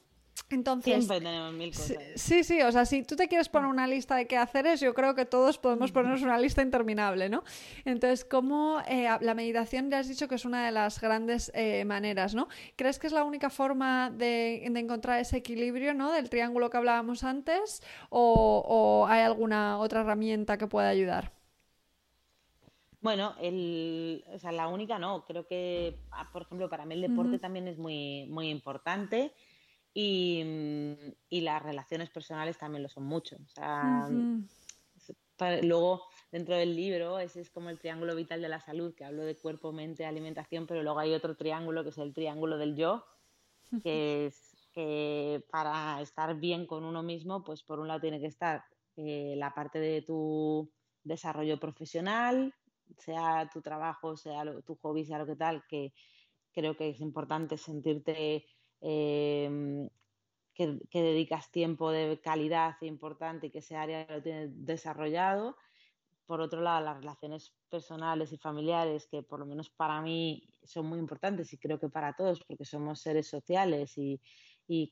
Entonces, 0.50 1.06
Siempre 1.06 1.20
tenemos 1.20 1.54
mil 1.54 1.72
cosas. 1.72 1.98
Sí, 2.16 2.44
sí, 2.44 2.62
o 2.62 2.72
sea, 2.72 2.86
si 2.86 3.04
tú 3.04 3.16
te 3.16 3.28
quieres 3.28 3.50
poner 3.50 3.70
una 3.70 3.86
lista 3.86 4.16
de 4.16 4.26
qué 4.26 4.38
hacer 4.38 4.66
es, 4.66 4.80
yo 4.80 4.94
creo 4.94 5.14
que 5.14 5.26
todos 5.26 5.60
podemos 5.60 5.92
ponernos 5.92 6.24
una 6.24 6.40
lista 6.40 6.64
interminable, 6.64 7.30
¿no? 7.30 7.44
Entonces, 7.86 8.26
¿cómo 8.26 8.82
eh, 8.88 9.08
la 9.22 9.34
meditación 9.36 9.92
ya 9.92 10.00
has 10.00 10.08
dicho 10.08 10.28
que 10.28 10.36
es 10.36 10.46
una 10.46 10.66
de 10.66 10.72
las 10.72 11.00
grandes 11.00 11.52
eh, 11.54 11.86
maneras, 11.86 12.34
¿no? 12.34 12.48
¿Crees 12.76 12.98
que 12.98 13.08
es 13.08 13.14
la 13.14 13.24
única 13.24 13.50
forma 13.50 14.10
de, 14.10 14.66
encontrar 14.66 15.20
ese 15.20 15.38
equilibrio, 15.38 15.94
¿no? 15.94 16.12
Del 16.12 16.30
triángulo 16.30 16.70
que 16.70 16.78
hablábamos 16.78 17.24
antes, 17.24 17.84
o, 18.10 18.64
o 18.68 19.08
hay 19.08 19.22
alguna 19.22 19.78
otra 19.78 20.02
herramienta 20.02 20.58
que 20.58 20.68
pueda 20.68 20.90
ayudar? 20.90 21.39
Bueno, 23.02 23.34
el, 23.40 24.26
o 24.28 24.40
sea, 24.40 24.52
la 24.52 24.68
única 24.68 25.00
no. 25.00 25.26
Creo 25.26 25.48
que, 25.48 26.00
ah, 26.12 26.30
por 26.32 26.42
ejemplo, 26.42 26.70
para 26.70 26.86
mí 26.86 26.96
el 26.96 27.02
deporte 27.02 27.40
también 27.40 27.68
es 27.68 27.78
muy, 27.78 28.26
muy 28.28 28.50
importante 28.50 29.34
y, 29.94 30.44
mm, 30.44 31.14
y, 31.30 31.42
las 31.42 31.64
relaciones 31.64 32.10
personales 32.10 32.58
también 32.58 32.84
lo 32.84 32.90
son 32.90 33.06
mucho. 33.06 33.38
O 33.38 33.48
sea, 33.48 34.10
luego, 35.62 36.04
dentro 36.32 36.56
del 36.56 36.76
libro, 36.76 37.20
ese 37.20 37.42
es 37.42 37.50
como 37.50 37.70
el 37.70 37.80
triángulo 37.80 38.16
vital 38.16 38.42
de 38.42 38.50
la 38.50 38.60
salud, 38.60 38.94
que 38.94 39.06
hablo 39.06 39.24
de 39.24 39.38
cuerpo, 39.38 39.72
mente, 39.72 40.06
alimentación, 40.06 40.68
pero 40.68 40.84
luego 40.84 41.00
hay 41.00 41.14
otro 41.14 41.36
triángulo 41.38 41.84
que 41.84 41.90
es 41.90 41.98
el 41.98 42.14
triángulo 42.14 42.58
del 42.58 42.76
yo, 42.76 43.06
que 43.84 44.26
es 44.26 44.56
que 44.74 45.44
para 45.52 46.02
estar 46.02 46.36
bien 46.36 46.66
con 46.68 46.84
uno 46.84 47.02
mismo, 47.02 47.44
pues 47.44 47.64
por 47.64 47.80
un 47.80 47.88
lado 47.88 48.02
tiene 48.02 48.20
que 48.20 48.28
estar 48.28 48.64
eh, 48.98 49.34
la 49.38 49.54
parte 49.54 49.80
de 49.80 50.02
tu 50.02 50.70
desarrollo 51.04 51.60
profesional, 51.60 52.54
sea 52.98 53.50
tu 53.52 53.62
trabajo, 53.62 54.18
sea 54.18 54.44
tu 54.66 54.76
hobby, 54.76 55.06
sea 55.06 55.20
lo 55.20 55.26
que 55.26 55.36
tal, 55.36 55.64
que 55.68 55.94
creo 56.54 56.76
que 56.76 56.90
es 56.90 57.00
importante 57.00 57.58
sentirte 57.58 58.46
em, 58.82 59.90
que, 60.54 60.80
dedicas 60.92 61.52
tiempo 61.52 61.92
de 61.92 62.20
calidad 62.22 62.76
importante 62.82 63.48
y 63.48 63.52
que 63.52 63.60
ese 63.60 63.76
área 63.76 64.06
lo 64.10 64.22
tienes 64.22 64.50
desarrollado. 64.66 65.56
Por 66.26 66.42
otro 66.42 66.62
lado, 66.62 66.86
las 66.86 66.98
relaciones 66.98 67.56
personales 67.70 68.32
y 68.34 68.38
familiares, 68.38 69.08
que 69.08 69.24
por 69.24 69.40
lo 69.40 69.46
menos 69.46 69.70
para 69.70 70.02
mí 70.02 70.48
son 70.64 70.86
muy 70.86 71.00
importantes 71.00 71.52
y 71.54 71.58
creo 71.58 71.80
que 71.80 71.90
para 71.90 72.14
todos, 72.14 72.44
porque 72.44 72.66
somos 72.66 73.02
seres 73.02 73.28
sociales 73.28 73.98
y, 73.98 74.22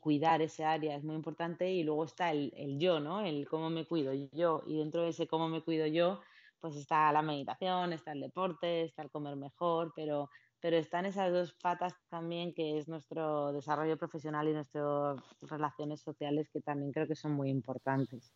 cuidar 0.01 0.41
ese 0.41 0.65
área 0.65 0.95
es 0.95 1.03
muy 1.03 1.15
importante. 1.15 1.71
Y 1.71 1.83
luego 1.83 2.05
está 2.05 2.31
el, 2.31 2.51
el 2.57 2.79
yo, 2.79 2.99
¿no? 2.99 3.21
El 3.21 3.47
cómo 3.47 3.69
me 3.69 3.85
cuido 3.85 4.11
yo. 4.31 4.63
Y 4.65 4.77
dentro 4.77 5.03
de 5.03 5.09
ese 5.09 5.27
cómo 5.27 5.49
me 5.49 5.61
cuido 5.61 5.85
yo, 5.85 6.19
pues 6.59 6.75
está 6.75 7.11
la 7.11 7.21
meditación, 7.21 7.93
está 7.93 8.11
el 8.13 8.21
deporte, 8.21 8.83
está 8.83 9.03
el 9.03 9.11
comer 9.11 9.35
mejor, 9.35 9.93
pero, 9.95 10.29
pero 10.59 10.77
están 10.77 11.05
esas 11.05 11.31
dos 11.31 11.53
patas 11.61 11.93
también 12.09 12.53
que 12.53 12.77
es 12.77 12.87
nuestro 12.87 13.53
desarrollo 13.53 13.97
profesional 13.97 14.47
y 14.47 14.53
nuestras 14.53 15.19
relaciones 15.41 16.01
sociales 16.01 16.49
que 16.51 16.61
también 16.61 16.91
creo 16.91 17.07
que 17.07 17.15
son 17.15 17.33
muy 17.33 17.49
importantes. 17.49 18.33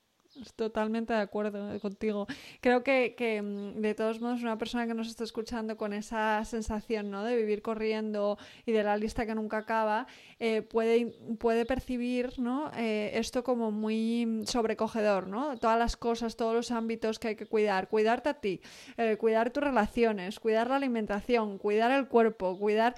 Totalmente 0.55 1.11
de 1.11 1.19
acuerdo 1.19 1.77
contigo. 1.81 2.25
Creo 2.61 2.83
que, 2.83 3.41
mm, 3.43 3.81
de 3.81 3.93
todos 3.93 4.21
modos 4.21 4.41
una 4.41 4.57
persona 4.57 4.87
que 4.87 4.93
nos 4.93 5.09
está 5.09 5.25
escuchando 5.25 5.75
con 5.75 5.91
esa 5.91 6.45
sensación 6.45 7.11
¿no? 7.11 7.25
de 7.25 7.35
vivir 7.35 7.61
corriendo 7.61 8.37
y 8.65 8.71
de 8.71 8.83
la 8.83 8.95
lista 8.95 9.25
que 9.25 9.35
nunca 9.35 9.57
acaba, 9.57 10.07
eh, 10.39 10.61
puede, 10.61 11.07
puede 11.37 11.65
percibir 11.65 12.39
¿no? 12.39 12.71
Eh, 12.77 13.11
esto 13.15 13.43
como 13.43 13.71
muy 13.71 14.43
sobrecogedor, 14.45 15.27
¿no? 15.27 15.57
Todas 15.57 15.77
las 15.77 15.97
cosas, 15.97 16.37
todos 16.37 16.55
los 16.55 16.71
ámbitos 16.71 17.19
que 17.19 17.29
hay 17.29 17.35
que 17.35 17.45
cuidar. 17.45 17.89
Cuidarte 17.89 18.29
a 18.29 18.35
ti, 18.35 18.61
eh, 18.95 19.17
cuidar 19.17 19.51
tus 19.51 19.63
relaciones, 19.63 20.39
cuidar 20.39 20.69
la 20.69 20.77
alimentación, 20.77 21.57
cuidar 21.57 21.91
el 21.91 22.07
cuerpo, 22.07 22.57
cuidar... 22.57 22.95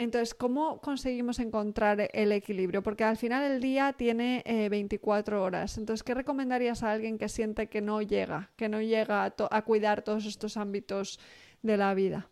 Entonces, 0.00 0.34
¿cómo 0.34 0.80
conseguimos 0.80 1.40
encontrar 1.40 2.08
el 2.14 2.32
equilibrio? 2.32 2.82
Porque 2.82 3.04
al 3.04 3.18
final 3.18 3.44
el 3.44 3.60
día 3.60 3.92
tiene 3.92 4.42
24 4.70 5.36
eh, 5.36 5.40
horas. 5.40 5.76
Entonces, 5.76 6.02
¿qué 6.02 6.14
recomendarías 6.14 6.82
a 6.82 6.92
alguien 6.92 7.18
que 7.18 7.28
siente 7.28 7.68
que 7.68 7.82
no 7.82 8.00
llega, 8.00 8.50
que 8.56 8.70
no 8.70 8.80
llega 8.80 9.26
a, 9.26 9.62
cuidar 9.62 10.00
todos 10.00 10.24
estos 10.24 10.56
ámbitos 10.56 11.20
de 11.60 11.76
la 11.76 11.92
vida? 11.92 12.30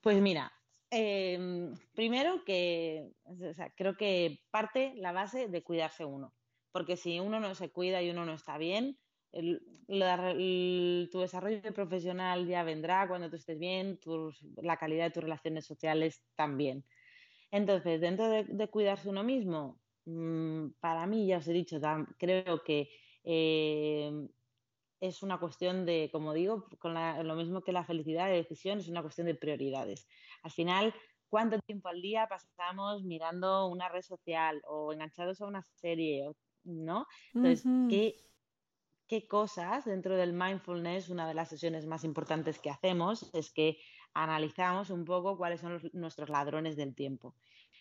Pues 0.00 0.22
mira, 0.22 0.50
em, 0.88 1.74
primero 1.94 2.42
que 2.46 3.12
creo 3.74 3.94
que 3.98 4.40
parte 4.50 4.94
la 4.96 5.12
base 5.12 5.48
de 5.48 5.62
cuidarse 5.62 6.06
uno. 6.06 6.32
Porque 6.72 6.96
si 6.96 7.20
uno 7.20 7.40
no 7.40 7.54
se 7.54 7.68
cuida 7.68 8.00
y 8.00 8.08
uno 8.08 8.24
no 8.24 8.32
está 8.32 8.56
bien, 8.56 8.98
tu 11.10 11.20
desarrollo 11.20 11.72
profesional 11.74 12.46
ya 12.46 12.62
vendrá 12.64 13.06
cuando 13.08 13.30
tú 13.30 13.36
estés 13.36 13.58
bien, 13.58 13.98
la 14.56 14.76
calidad 14.76 15.04
de 15.06 15.10
tus 15.10 15.22
relaciones 15.22 15.64
sociales 15.64 16.22
también. 16.34 16.84
Entonces, 17.50 18.00
dentro 18.00 18.28
de, 18.28 18.68
cuidarse 18.68 19.08
uno 19.08 19.22
mismo, 19.22 19.80
mm, 20.04 20.70
para 20.80 21.06
mí, 21.06 21.26
ya 21.26 21.38
os 21.38 21.48
he 21.48 21.52
dicho, 21.52 21.80
creo 22.18 22.62
que 22.64 22.90
eh, 23.24 24.28
es 25.00 25.22
una 25.22 25.38
cuestión 25.38 25.84
de, 25.84 26.08
como 26.12 26.32
digo, 26.32 26.68
con 26.78 26.94
lo 26.94 27.34
mismo 27.36 27.62
que 27.62 27.72
la 27.72 27.84
felicidad 27.84 28.26
de 28.26 28.36
decisión, 28.36 28.78
es 28.78 28.88
una 28.88 29.02
cuestión 29.02 29.26
de 29.26 29.34
prioridades. 29.34 30.08
Al 30.42 30.50
final, 30.50 30.94
¿cuánto 31.28 31.58
tiempo 31.60 31.88
al 31.88 32.02
día 32.02 32.26
pasamos 32.28 33.04
mirando 33.04 33.66
una 33.68 33.88
red 33.88 34.02
social 34.02 34.62
o 34.66 34.92
enganchados 34.92 35.40
a 35.40 35.46
una 35.46 35.62
serie? 35.62 36.30
¿No? 36.64 37.06
Entonces, 37.34 37.64
¿qué, 37.88 38.16
¿qué 39.08 39.26
cosas 39.26 39.84
dentro 39.84 40.16
del 40.16 40.32
mindfulness, 40.32 41.08
una 41.08 41.28
de 41.28 41.34
las 41.34 41.48
sesiones 41.48 41.86
más 41.86 42.04
importantes 42.04 42.58
que 42.58 42.70
hacemos 42.70 43.30
es 43.34 43.50
que 43.50 43.78
analizamos 44.14 44.90
un 44.90 45.04
poco 45.04 45.36
cuáles 45.36 45.60
son 45.60 45.80
nuestros 45.92 46.28
ladrones 46.28 46.76
del 46.76 46.94
tiempo. 46.94 47.34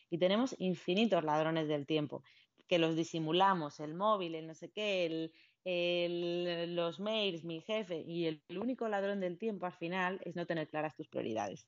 Y 0.10 0.18
tenemos 0.18 0.56
infinitos 0.60 1.24
ladrones 1.24 1.68
del 1.68 1.86
tiempo, 1.86 2.24
que 2.68 2.80
los 2.80 2.96
disimulamos, 2.96 3.80
el 3.80 3.94
móvil, 3.94 4.36
el 4.36 4.48
no 4.48 4.54
sé 4.54 4.70
qué, 4.72 5.32
el, 5.66 6.76
los 6.76 7.00
mails, 7.00 7.44
mi 7.44 7.62
jefe, 7.62 8.04
y 8.06 8.26
el, 8.28 8.42
único 8.58 8.88
ladrón 8.88 9.20
del 9.20 9.38
tiempo 9.38 9.66
al 9.66 9.74
final 9.74 10.20
es 10.24 10.36
no 10.36 10.46
tener 10.46 10.68
claras 10.70 10.96
tus 10.96 11.08
prioridades. 11.08 11.68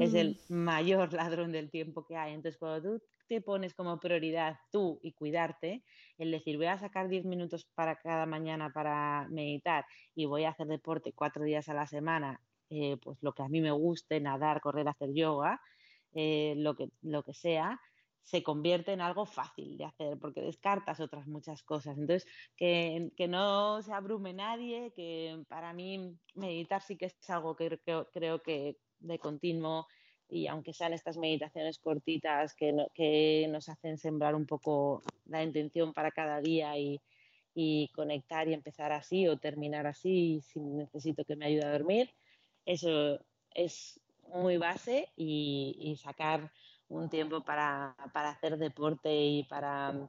Es 0.00 0.12
el 0.12 0.38
mm. 0.48 0.54
mayor 0.54 1.12
ladrón 1.14 1.50
del 1.50 1.70
tiempo 1.70 2.04
que 2.04 2.16
hay. 2.16 2.34
Entonces, 2.34 2.58
cuando 2.58 2.82
tú 2.82 3.04
te 3.26 3.40
pones 3.40 3.74
como 3.74 3.98
prioridad 4.00 4.58
tú 4.70 4.98
y 5.02 5.12
cuidarte, 5.12 5.84
el 6.18 6.30
decir 6.30 6.56
voy 6.56 6.66
a 6.66 6.78
sacar 6.78 7.08
10 7.08 7.24
minutos 7.24 7.66
para 7.74 7.96
cada 7.96 8.26
mañana 8.26 8.70
para 8.72 9.26
meditar 9.30 9.84
y 10.14 10.26
voy 10.26 10.44
a 10.44 10.50
hacer 10.50 10.66
deporte 10.66 11.12
cuatro 11.12 11.44
días 11.44 11.68
a 11.68 11.74
la 11.74 11.86
semana, 11.86 12.40
eh, 12.70 12.96
pues 13.02 13.18
lo 13.22 13.32
que 13.32 13.42
a 13.42 13.48
mí 13.48 13.60
me 13.60 13.72
guste, 13.72 14.20
nadar, 14.20 14.60
correr, 14.60 14.88
hacer 14.88 15.12
yoga, 15.14 15.60
eh, 16.14 16.54
lo, 16.56 16.74
que, 16.74 16.90
lo 17.02 17.22
que 17.22 17.34
sea, 17.34 17.80
se 18.22 18.42
convierte 18.42 18.92
en 18.92 19.00
algo 19.00 19.26
fácil 19.26 19.76
de 19.76 19.84
hacer 19.84 20.18
porque 20.18 20.40
descartas 20.40 21.00
otras 21.00 21.26
muchas 21.26 21.62
cosas. 21.62 21.98
Entonces, 21.98 22.26
que, 22.56 23.10
no 23.28 23.82
se 23.82 23.92
abrume 23.92 24.32
nadie, 24.32 24.92
que 24.94 25.42
para 25.48 25.72
mí 25.72 26.16
meditar 26.34 26.82
sí 26.82 26.96
que 26.96 27.06
es 27.06 27.30
algo 27.30 27.56
que 27.56 27.78
creo, 28.12 28.42
que 28.42 28.78
de 29.00 29.18
continuo 29.18 29.86
y 30.32 30.46
aunque 30.46 30.72
sean 30.72 30.94
estas 30.94 31.18
meditaciones 31.18 31.78
cortitas 31.78 32.54
que, 32.54 32.74
que 32.94 33.46
nos 33.50 33.68
hacen 33.68 33.98
sembrar 33.98 34.34
un 34.34 34.46
poco 34.46 35.02
la 35.26 35.42
intención 35.42 35.92
para 35.92 36.10
cada 36.10 36.40
día 36.40 36.72
y, 36.78 37.00
conectar 37.94 38.48
y 38.48 38.54
empezar 38.54 38.92
así 38.92 39.28
o 39.28 39.36
terminar 39.36 39.86
así 39.86 40.40
si 40.40 40.58
necesito 40.58 41.22
que 41.26 41.36
me 41.36 41.44
ayude 41.44 41.66
a 41.66 41.72
dormir, 41.72 42.10
eso 42.64 43.20
es 43.50 44.00
muy 44.32 44.56
base 44.56 45.12
y 45.16 45.94
sacar 46.02 46.50
un 46.92 47.08
tiempo 47.08 47.42
para, 47.42 47.94
hacer 48.14 48.58
deporte 48.58 49.14
y 49.14 49.44
para, 49.44 50.08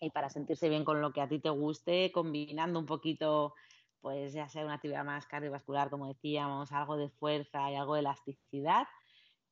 y 0.00 0.10
para 0.10 0.30
sentirse 0.30 0.68
bien 0.68 0.84
con 0.84 1.00
lo 1.00 1.12
que 1.12 1.20
a 1.20 1.28
ti 1.28 1.38
te 1.38 1.50
guste, 1.50 2.12
combinando 2.12 2.78
un 2.78 2.86
poquito, 2.86 3.54
pues 4.00 4.32
ya 4.32 4.48
sea 4.48 4.64
una 4.64 4.74
actividad 4.74 5.04
más 5.04 5.26
cardiovascular, 5.26 5.90
como 5.90 6.08
decíamos, 6.08 6.72
algo 6.72 6.96
de 6.96 7.08
fuerza 7.08 7.70
y 7.70 7.76
algo 7.76 7.94
de 7.94 8.00
elasticidad, 8.00 8.86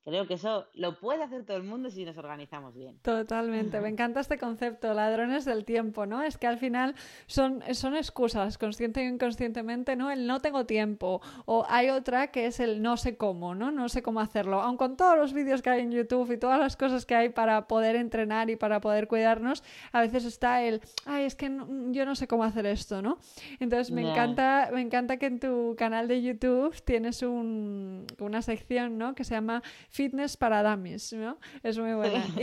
Creo 0.07 0.29
que 0.29 0.35
eso 0.35 0.69
lo 0.75 1.01
puede 1.01 1.25
hacer 1.25 1.45
todo 1.45 1.57
el 1.57 1.65
mundo 1.65 1.91
si 1.91 2.05
nos 2.05 2.17
organizamos 2.17 2.77
bien. 2.77 2.97
Totalmente, 3.03 3.81
me 3.81 3.89
encanta 3.89 4.21
este 4.21 4.39
concepto, 4.39 4.95
ladrones 4.95 5.45
del 5.45 5.65
tiempo, 5.65 6.07
¿no? 6.07 6.23
Es 6.23 6.39
que 6.39 6.47
al 6.47 6.59
final 6.59 6.95
son, 7.27 7.61
son 7.73 7.97
excusas, 7.97 8.57
consciente 8.57 9.01
e 9.01 9.09
inconscientemente, 9.09 9.97
¿no? 9.97 10.13
El 10.13 10.29
no 10.29 10.39
tengo 10.41 10.65
tiempo, 10.65 11.21
o 11.45 11.67
hay 11.69 11.91
otra 11.91 12.29
que 12.29 12.47
es 12.47 12.61
el 12.61 12.83
no 12.83 12.97
sé 12.97 13.17
cómo, 13.17 13.57
¿no? 13.57 13.73
No 13.73 13.89
sé 13.89 14.01
cómo 14.01 14.21
hacerlo. 14.21 14.61
Aun 14.61 14.77
con 14.77 14.97
todos 14.97 15.19
los 15.19 15.33
vídeos 15.33 15.61
que 15.61 15.71
hay 15.71 15.81
en 15.81 15.91
YouTube 15.91 16.31
y 16.31 16.39
todas 16.39 16.61
las 16.61 16.77
cosas 16.77 17.05
que 17.05 17.17
hay 17.17 17.31
para 17.31 17.67
poder 17.67 17.97
entrenar 17.97 18.49
y 18.49 18.55
para 18.55 18.81
poder 18.81 19.09
cuidarnos, 19.09 19.65
a 19.91 20.03
veces 20.03 20.25
está 20.25 20.63
el, 20.63 20.83
ay, 21.05 21.25
es 21.25 21.35
que 21.35 21.51
yo 21.91 22.07
no 22.07 22.15
sé 22.15 22.29
cómo 22.29 22.45
hacer 22.45 22.67
esto, 22.67 23.03
¿no? 23.03 23.19
Entonces 23.59 23.91
me 23.91 24.09
encanta, 24.09 24.71
me 24.73 24.83
encanta 24.83 25.17
que 25.17 25.27
en 25.27 25.41
tu 25.41 25.75
canal 25.77 26.07
de 26.07 26.23
YouTube 26.23 26.81
tienes 26.85 27.23
un, 27.23 28.07
una 28.21 28.41
sección, 28.41 28.99
¿no? 28.99 29.17
Que 29.17 29.25
se 29.25 29.35
llama 29.35 29.65
fitness 29.97 30.37
para 30.37 30.63
dummies, 30.63 31.13
¿no? 31.15 31.39
Es 31.63 31.79
muy 31.79 31.95
buena. 31.95 32.23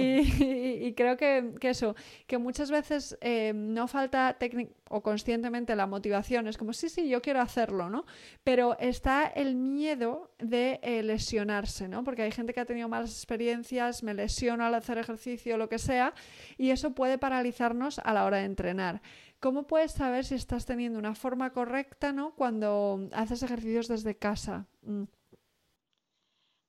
Y, 0.83 0.93
creo 0.95 1.15
que, 1.17 1.53
eso, 1.61 1.95
que 2.27 2.37
muchas 2.37 2.69
veces 2.69 3.17
eh, 3.21 3.53
no 3.55 3.87
falta 3.87 4.35
técnica 4.37 4.73
o 4.89 5.01
conscientemente 5.01 5.75
la 5.75 5.87
motivación, 5.87 6.47
es 6.47 6.57
como, 6.57 6.73
sí, 6.73 6.89
sí, 6.89 7.07
yo 7.07 7.21
quiero 7.21 7.41
hacerlo, 7.41 7.89
¿no? 7.89 8.05
Pero 8.43 8.77
está 8.79 9.25
el 9.27 9.55
miedo 9.55 10.31
de 10.39 10.79
eh, 10.83 11.03
lesionarse, 11.03 11.87
¿no? 11.87 12.03
Porque 12.03 12.23
hay 12.23 12.31
gente 12.31 12.53
que 12.53 12.59
ha 12.59 12.65
tenido 12.65 12.89
malas 12.89 13.11
experiencias, 13.11 14.03
me 14.03 14.13
lesiono 14.13 14.65
al 14.65 14.73
hacer 14.73 14.97
ejercicio, 14.97 15.57
lo 15.57 15.69
que 15.69 15.79
sea, 15.79 16.13
y 16.57 16.71
eso 16.71 16.93
puede 16.93 17.17
paralizarnos 17.17 17.99
a 17.99 18.13
la 18.13 18.25
hora 18.25 18.37
de 18.37 18.45
entrenar. 18.45 19.01
¿Cómo 19.39 19.67
puedes 19.67 19.91
saber 19.93 20.25
si 20.25 20.35
estás 20.35 20.65
teniendo 20.65 20.99
una 20.99 21.15
forma 21.15 21.51
correcta, 21.51 22.13
¿no? 22.13 22.33
Cuando 22.35 23.09
haces 23.13 23.43
ejercicios 23.43 23.87
desde 23.87 24.15
casa. 24.15 24.67
Mm. 24.83 25.03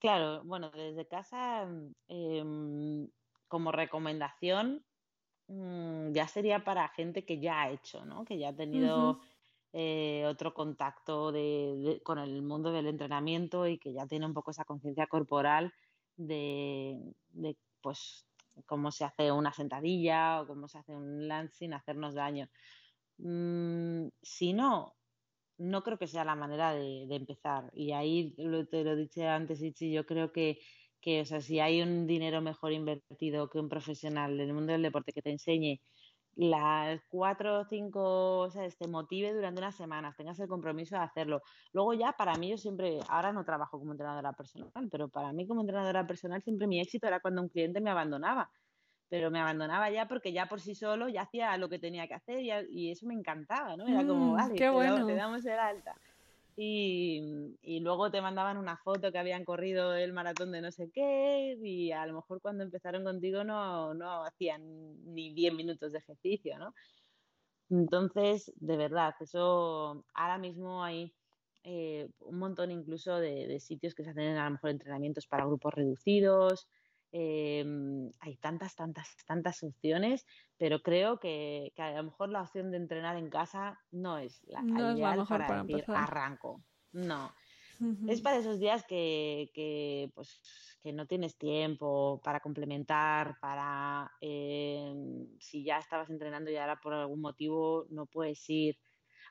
Claro, 0.04 0.42
bueno, 0.44 0.70
desde 0.70 1.06
casa, 1.08 1.66
em, 2.08 3.08
como 3.48 3.72
recomendación, 3.72 4.84
mm, 5.48 6.12
ya 6.12 6.28
sería 6.28 6.64
para 6.64 6.88
gente 6.90 7.24
que 7.24 7.40
ya 7.40 7.62
ha 7.62 7.70
hecho, 7.70 8.04
¿no? 8.06 8.24
Que 8.26 8.38
ya 8.38 8.50
ha 8.50 8.56
tenido 8.56 9.20
eh, 9.72 10.24
otro 10.26 10.54
contacto 10.54 11.32
con 12.04 12.18
el 12.18 12.42
mundo 12.42 12.72
del 12.72 12.86
entrenamiento 12.88 13.66
y 13.68 13.78
que 13.78 13.92
ya 13.94 14.06
tiene 14.06 14.26
un 14.26 14.34
poco 14.34 14.50
esa 14.52 14.64
conciencia 14.64 15.06
corporal 15.08 15.72
de, 16.16 17.14
pues, 17.82 18.26
cómo 18.66 18.90
se 18.92 19.04
hace 19.04 19.32
una 19.32 19.52
sentadilla 19.52 20.42
o 20.42 20.46
cómo 20.46 20.68
se 20.68 20.78
hace 20.78 20.94
un 20.96 21.28
lance 21.28 21.58
sin 21.58 21.74
hacernos 21.74 22.14
daño. 22.14 22.48
Mm, 23.18 24.08
si 24.22 24.52
no, 24.52 24.96
no 25.58 25.82
creo 25.82 25.98
que 25.98 26.06
sea 26.06 26.24
la 26.24 26.34
manera 26.36 26.72
de, 26.74 27.06
empezar. 27.14 27.70
Y 27.72 27.92
ahí 27.92 28.34
lo, 28.38 28.66
te 28.66 28.84
lo 28.84 28.96
dije 28.96 29.26
antes, 29.28 29.62
Ichi, 29.62 29.92
yo 29.92 30.06
creo 30.06 30.32
que, 30.32 30.58
que, 31.00 31.22
o 31.22 31.24
sea, 31.24 31.40
si 31.40 31.60
hay 31.60 31.82
un 31.82 32.06
dinero 32.06 32.40
mejor 32.42 32.72
invertido 32.72 33.48
que 33.50 33.58
un 33.58 33.68
profesional 33.68 34.40
en 34.40 34.48
el 34.48 34.54
mundo 34.54 34.72
del 34.72 34.82
deporte 34.82 35.12
que 35.12 35.22
te 35.22 35.30
enseñe 35.30 35.80
las 36.36 37.00
cuatro 37.08 37.60
o 37.60 37.64
cinco, 37.64 38.38
o 38.40 38.50
sea, 38.50 38.68
te 38.68 38.88
motive 38.88 39.32
durante 39.32 39.60
unas 39.60 39.76
semanas, 39.76 40.16
tengas 40.16 40.38
el 40.40 40.48
compromiso 40.48 40.96
de 40.96 41.02
hacerlo. 41.02 41.42
Luego 41.72 41.94
ya, 41.94 42.12
para 42.12 42.34
mí, 42.36 42.50
yo 42.50 42.58
siempre, 42.58 42.98
ahora 43.08 43.32
no 43.32 43.44
trabajo 43.44 43.78
como 43.78 43.92
entrenadora 43.92 44.32
personal, 44.32 44.88
pero 44.90 45.08
para 45.08 45.32
mí 45.32 45.46
como 45.46 45.60
entrenadora 45.60 46.06
personal 46.06 46.42
siempre 46.42 46.66
mi 46.66 46.80
éxito 46.80 47.06
era 47.06 47.20
cuando 47.20 47.42
un 47.42 47.48
cliente 47.48 47.80
me 47.80 47.90
abandonaba 47.90 48.50
pero 49.08 49.30
me 49.30 49.40
abandonaba 49.40 49.90
ya 49.90 50.08
porque 50.08 50.32
ya 50.32 50.46
por 50.46 50.60
sí 50.60 50.74
solo 50.74 51.08
ya 51.08 51.22
hacía 51.22 51.56
lo 51.56 51.68
que 51.68 51.78
tenía 51.78 52.08
que 52.08 52.14
hacer 52.14 52.40
y, 52.40 52.90
eso 52.90 53.06
me 53.06 53.14
encantaba, 53.14 53.76
¿no? 53.76 53.86
Era 53.86 54.06
como, 54.06 54.32
mm, 54.32 54.36
vale, 54.36 54.54
te, 54.54 55.14
damos 55.14 55.44
el 55.44 55.58
alta. 55.58 55.94
Y, 56.56 57.80
luego 57.80 58.10
te 58.10 58.22
mandaban 58.22 58.56
una 58.56 58.76
foto 58.76 59.10
que 59.10 59.18
habían 59.18 59.44
corrido 59.44 59.94
el 59.94 60.12
maratón 60.12 60.52
de 60.52 60.60
no 60.60 60.70
sé 60.70 60.90
qué 60.90 61.58
y 61.62 61.92
a 61.92 62.06
lo 62.06 62.14
mejor 62.14 62.40
cuando 62.40 62.64
empezaron 62.64 63.04
contigo 63.04 63.44
no, 63.44 63.92
no 63.94 64.24
hacían 64.24 64.62
ni 65.14 65.34
10 65.34 65.54
minutos 65.54 65.92
de 65.92 65.98
ejercicio, 65.98 66.58
¿no? 66.58 66.74
Entonces, 67.70 68.52
de 68.56 68.76
verdad, 68.76 69.14
eso 69.20 70.04
ahora 70.14 70.38
mismo 70.38 70.84
hay 70.84 71.12
eh, 71.64 72.08
un 72.20 72.38
montón 72.38 72.70
incluso 72.70 73.16
de, 73.18 73.46
de, 73.46 73.58
sitios 73.58 73.94
que 73.94 74.04
se 74.04 74.10
hacen 74.10 74.36
a 74.36 74.44
lo 74.44 74.50
mejor 74.52 74.70
entrenamientos 74.70 75.26
para 75.26 75.46
grupos 75.46 75.72
reducidos, 75.72 76.68
Em, 77.16 78.10
hay 78.18 78.36
tantas, 78.38 78.74
tantas, 78.74 79.06
tantas 79.24 79.62
opciones, 79.62 80.26
pero 80.58 80.82
creo 80.82 81.20
que, 81.20 81.72
a 81.76 81.92
lo 81.92 82.02
mejor 82.02 82.30
la 82.30 82.42
opción 82.42 82.72
de 82.72 82.78
entrenar 82.78 83.16
en 83.16 83.30
casa 83.30 83.78
no 83.92 84.18
es 84.18 84.42
la 84.48 84.64
ideal 84.68 85.24
para, 85.24 85.62
decir 85.62 85.84
arranco. 85.90 86.60
No. 86.90 87.32
Es 88.08 88.20
para 88.20 88.38
esos 88.38 88.58
días 88.58 88.84
que, 88.88 90.10
pues, 90.12 90.40
que 90.82 90.92
no 90.92 91.06
tienes 91.06 91.38
tiempo 91.38 92.20
para 92.24 92.40
complementar, 92.40 93.38
para 93.40 94.10
em, 94.20 95.28
si 95.38 95.62
ya 95.62 95.78
estabas 95.78 96.10
entrenando 96.10 96.50
y 96.50 96.56
ahora 96.56 96.80
por 96.80 96.94
algún 96.94 97.20
motivo 97.20 97.86
no 97.90 98.06
puedes 98.06 98.44
ir. 98.50 98.76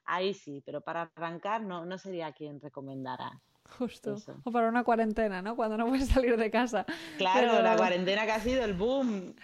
Ahí 0.06 0.34
sí, 0.34 0.64
pero 0.66 0.80
para 0.80 1.12
arrancar 1.16 1.62
no, 1.64 1.86
no 1.86 1.98
sería 1.98 2.32
quien 2.32 2.62
recomendara. 2.62 3.42
Justo. 3.78 4.16
O 4.44 4.52
para 4.52 4.70
una 4.70 4.84
cuarentena, 4.84 5.42
¿no? 5.42 5.56
Cuando 5.56 5.78
no 5.78 5.88
puedes 5.88 6.10
salir 6.10 6.38
de 6.38 6.52
casa. 6.52 6.86
Claro, 7.18 7.62
la 7.62 7.76
cuarentena 7.76 8.26
que 8.26 8.32
ha 8.32 8.40
sido 8.40 8.64
el 8.64 8.74
boom. 8.74 9.36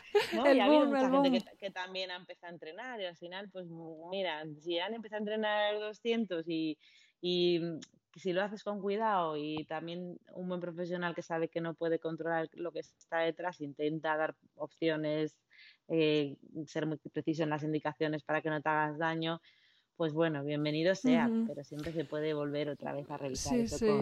el 0.46 0.58
y 0.58 0.60
ha 0.60 0.66
habido 0.66 0.86
mucha 0.86 1.10
gente 1.10 1.44
que, 1.58 1.72
también 1.72 2.12
ha 2.12 2.16
empezado 2.16 2.52
a 2.52 2.54
entrenar 2.54 3.02
y 3.02 3.06
al 3.06 3.18
final, 3.18 3.50
pues 3.50 3.68
mira, 4.12 4.46
si 4.60 4.80
han 4.80 4.94
empezado 4.94 5.18
a 5.18 5.22
entrenar 5.22 5.80
200 5.80 6.48
y, 6.48 6.78
y 7.22 7.62
si 8.16 8.34
lo 8.34 8.44
haces 8.44 8.64
con 8.64 8.82
cuidado 8.82 9.38
y 9.38 9.66
también 9.66 10.20
un 10.34 10.50
buen 10.50 10.60
profesional 10.60 11.16
que 11.16 11.22
sabe 11.22 11.50
que 11.50 11.62
no 11.62 11.74
puede 11.74 12.00
controlar 12.00 12.50
lo 12.54 12.72
que 12.72 12.80
está 12.80 13.20
detrás, 13.20 13.62
intenta 13.62 14.18
dar 14.18 14.36
opciones, 14.56 15.38
eh, 15.88 16.38
ser 16.66 16.86
muy 16.86 16.98
preciso 16.98 17.44
en 17.44 17.50
las 17.50 17.64
indicaciones 17.64 18.24
para 18.24 18.42
que 18.42 18.50
no 18.50 18.62
te 18.62 18.70
hagas 18.70 18.98
daño, 18.98 19.42
pues 20.00 20.14
bueno, 20.14 20.46
bienvenido 20.46 20.96
sea, 20.96 21.30
pero 21.46 21.62
siempre 21.66 21.92
se 21.92 22.06
puede 22.06 22.34
volver 22.34 22.70
otra 22.70 22.94
vez 22.94 23.12
a 23.12 23.18
revisar 23.18 23.60
eso 23.60 24.02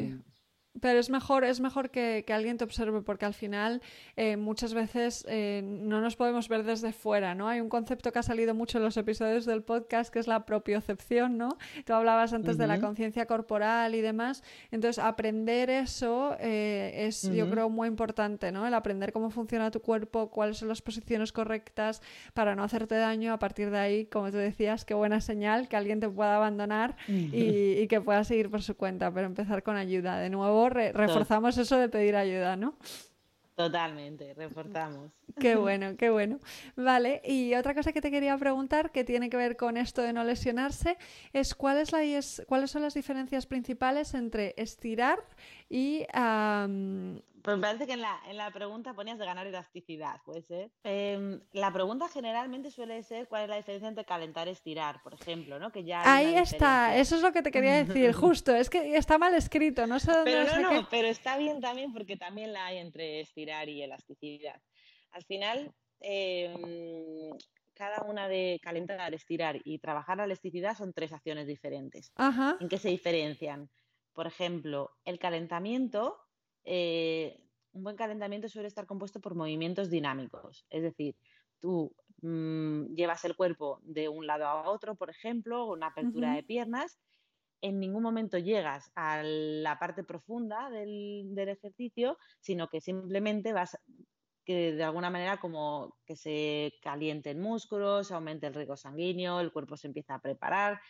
Pero 0.82 1.00
es 1.00 1.10
mejor, 1.10 1.44
es 1.44 1.60
mejor 1.60 1.90
que, 1.90 2.26
alguien 2.30 2.58
te 2.58 2.64
observe 2.64 3.02
porque 3.02 3.26
al 3.26 3.34
final 3.34 3.82
eh, 4.16 4.38
muchas 4.38 4.74
veces 4.74 5.26
eh, 5.28 5.62
no 5.64 6.02
nos 6.02 6.16
podemos 6.16 6.50
ver 6.50 6.64
desde 6.64 6.94
fuera, 6.94 7.34
¿no? 7.36 7.48
Hay 7.48 7.62
un 7.62 7.70
concepto 7.70 8.12
que 8.12 8.20
ha 8.20 8.24
salido 8.24 8.54
mucho 8.54 8.78
en 8.78 8.84
los 8.84 8.96
episodios 8.98 9.46
del 9.46 9.64
podcast 9.64 10.14
que 10.14 10.20
es 10.20 10.28
la 10.28 10.46
propiocepción, 10.46 11.38
¿no? 11.38 11.58
Tú 11.86 11.94
hablabas 11.94 12.34
antes 12.34 12.58
de 12.58 12.68
la 12.68 12.80
conciencia 12.80 13.26
corporal 13.26 13.96
y 13.96 14.02
demás. 14.02 14.44
Entonces, 14.72 15.04
aprender 15.04 15.70
eso 15.70 16.36
eh, 16.40 17.06
es, 17.08 17.24
yo 17.34 17.50
creo, 17.50 17.70
muy 17.70 17.88
importante, 17.88 18.52
¿no? 18.52 18.68
El 18.68 18.74
aprender 18.74 19.12
cómo 19.12 19.30
funciona 19.30 19.72
tu 19.72 19.82
cuerpo, 19.82 20.30
cuáles 20.30 20.58
son 20.58 20.68
las 20.68 20.82
posiciones 20.82 21.32
correctas 21.32 22.02
para 22.34 22.56
no 22.56 22.64
hacerte 22.64 22.96
daño. 22.96 23.34
A 23.34 23.40
partir 23.40 23.72
de 23.72 23.80
ahí, 23.80 24.06
como 24.06 24.32
tú 24.32 24.38
decías, 24.38 24.86
qué 24.86 24.94
buena 24.94 25.22
señal 25.22 25.68
que 25.68 25.76
alguien 25.76 26.00
te 26.00 26.10
pueda 26.10 26.36
abandonar 26.36 26.96
y, 27.08 27.74
y 27.74 27.88
que 27.88 28.02
pueda 28.02 28.24
seguir 28.24 28.50
por 28.50 28.62
su 28.62 28.76
cuenta, 28.76 29.12
pero 29.12 29.26
empezar 29.26 29.64
con 29.64 29.78
ayuda. 29.78 30.20
De 30.20 30.30
nuevo, 30.30 30.67
reforzamos 30.70 31.58
eso 31.58 31.78
de 31.78 31.90
pedir 31.90 32.16
ayuda, 32.16 32.56
¿no? 32.56 32.78
Totalmente, 33.58 34.36
reforzamos. 34.36 35.12
Qué 35.40 35.56
bueno, 35.56 35.98
qué 35.98 36.12
bueno. 36.12 36.38
Vale, 36.76 37.24
y 37.26 37.56
otra 37.56 37.74
cosa 37.74 37.92
que 37.92 38.02
te 38.02 38.12
quería 38.12 38.38
preguntar 38.38 38.92
que 38.92 39.04
tiene 39.04 39.32
que 39.32 39.38
ver 39.38 39.58
con 39.58 39.78
esto 39.78 40.04
de 40.04 40.14
no 40.14 40.24
lesionarse 40.24 40.96
es, 41.34 41.56
¿cuál 41.56 41.78
es 41.78 41.92
la, 41.92 42.02
cuáles 42.46 42.70
son 42.70 42.84
las 42.84 42.94
diferencias 42.94 43.48
principales 43.48 44.14
entre 44.14 44.54
estirar 44.58 45.18
y 45.70 46.06
pues 47.48 47.56
me 47.56 47.62
parece 47.62 47.88
que 47.88 47.94
en 47.94 48.02
la, 48.02 48.20
en 48.28 48.36
la 48.36 48.52
pregunta 48.52 48.94
ponías 48.94 49.18
de 49.18 49.26
ganar 49.26 49.48
elasticidad, 49.48 50.22
¿puede 50.26 50.42
ser? 50.42 50.70
Em, 50.84 51.40
la 51.54 51.72
pregunta 51.72 52.10
generalmente 52.10 52.72
suele 52.72 53.02
ser 53.04 53.30
cuál 53.30 53.44
es 53.44 53.50
la 53.50 53.56
diferencia 53.56 53.88
entre 53.88 54.04
calentar 54.04 54.50
y 54.50 54.52
estirar, 54.52 55.02
por 55.02 55.14
ejemplo, 55.14 55.58
¿no? 55.58 55.72
Que 55.72 55.86
ya 55.86 56.02
Ahí 56.14 56.36
está, 56.36 56.98
eso 56.98 57.16
es 57.16 57.22
lo 57.22 57.32
que 57.32 57.42
te 57.42 57.52
quería 57.52 57.86
decir, 57.86 58.12
justo, 58.14 58.54
es 58.54 58.70
que 58.70 58.98
está 58.98 59.18
mal 59.18 59.34
escrito, 59.34 59.88
no 59.88 59.98
sé 59.98 60.12
dónde 60.12 60.32
Pero 60.32 60.62
no, 60.62 60.74
no, 60.74 60.88
pero 60.90 61.08
está 61.08 61.38
bien 61.38 61.62
también 61.62 61.94
porque 61.94 62.18
también 62.18 62.52
la 62.52 62.66
hay 62.66 62.80
entre 62.80 63.22
estirar 63.22 63.70
y 63.70 63.82
elasticidad. 63.82 64.62
Al 65.12 65.24
final, 65.24 65.72
em, 66.02 67.32
cada 67.74 68.02
una 68.02 68.28
de 68.28 68.60
calentar, 68.62 69.14
estirar 69.14 69.58
y 69.64 69.80
trabajar 69.80 70.18
la 70.18 70.26
elasticidad 70.26 70.76
son 70.76 70.92
tres 70.92 71.14
acciones 71.14 71.48
diferentes. 71.48 72.12
Ajá. 72.16 72.58
¿En 72.60 72.68
qué 72.68 72.78
se 72.78 72.90
diferencian? 72.90 73.70
Por 74.18 74.26
ejemplo, 74.26 74.98
el 75.06 75.20
calentamiento 75.20 76.18
eh, 76.66 77.40
un 77.74 77.84
buen 77.84 77.96
calentamiento 77.96 78.50
suele 78.50 78.68
estar 78.68 78.88
compuesto 78.88 79.22
por 79.22 79.36
movimientos 79.36 79.92
dinámicos, 79.92 80.66
es 80.72 80.82
decir, 80.82 81.16
tú 81.60 81.96
mm, 82.24 82.96
llevas 82.96 83.24
el 83.26 83.36
cuerpo 83.36 83.80
de 83.84 84.10
un 84.10 84.26
lado 84.26 84.46
a 84.48 84.68
otro, 84.70 84.96
por 84.96 85.12
ejemplo, 85.12 85.68
una 85.68 85.88
apertura 85.88 86.34
de 86.34 86.42
piernas, 86.42 87.00
en 87.62 87.80
ningún 87.80 88.02
momento 88.02 88.40
llegas 88.40 88.92
a 88.96 89.22
la 89.24 89.78
parte 89.78 90.04
profunda 90.04 90.72
del, 90.72 91.38
ejercicio, 91.38 92.18
sino 92.40 92.70
que 92.70 92.82
simplemente 92.82 93.54
vas 93.54 93.78
que 94.46 94.74
de 94.74 94.84
alguna 94.84 95.12
manera 95.12 95.38
como 95.38 95.98
que 96.06 96.16
se 96.16 96.74
calienten 96.82 97.40
músculos, 97.40 98.08
se 98.08 98.16
aumente 98.16 98.48
el 98.48 98.56
riego 98.56 98.78
sanguíneo, 98.78 99.40
el 99.42 99.52
cuerpo 99.52 99.78
se 99.78 99.88
empieza 99.88 100.16
a 100.16 100.22
preparar, 100.22 100.82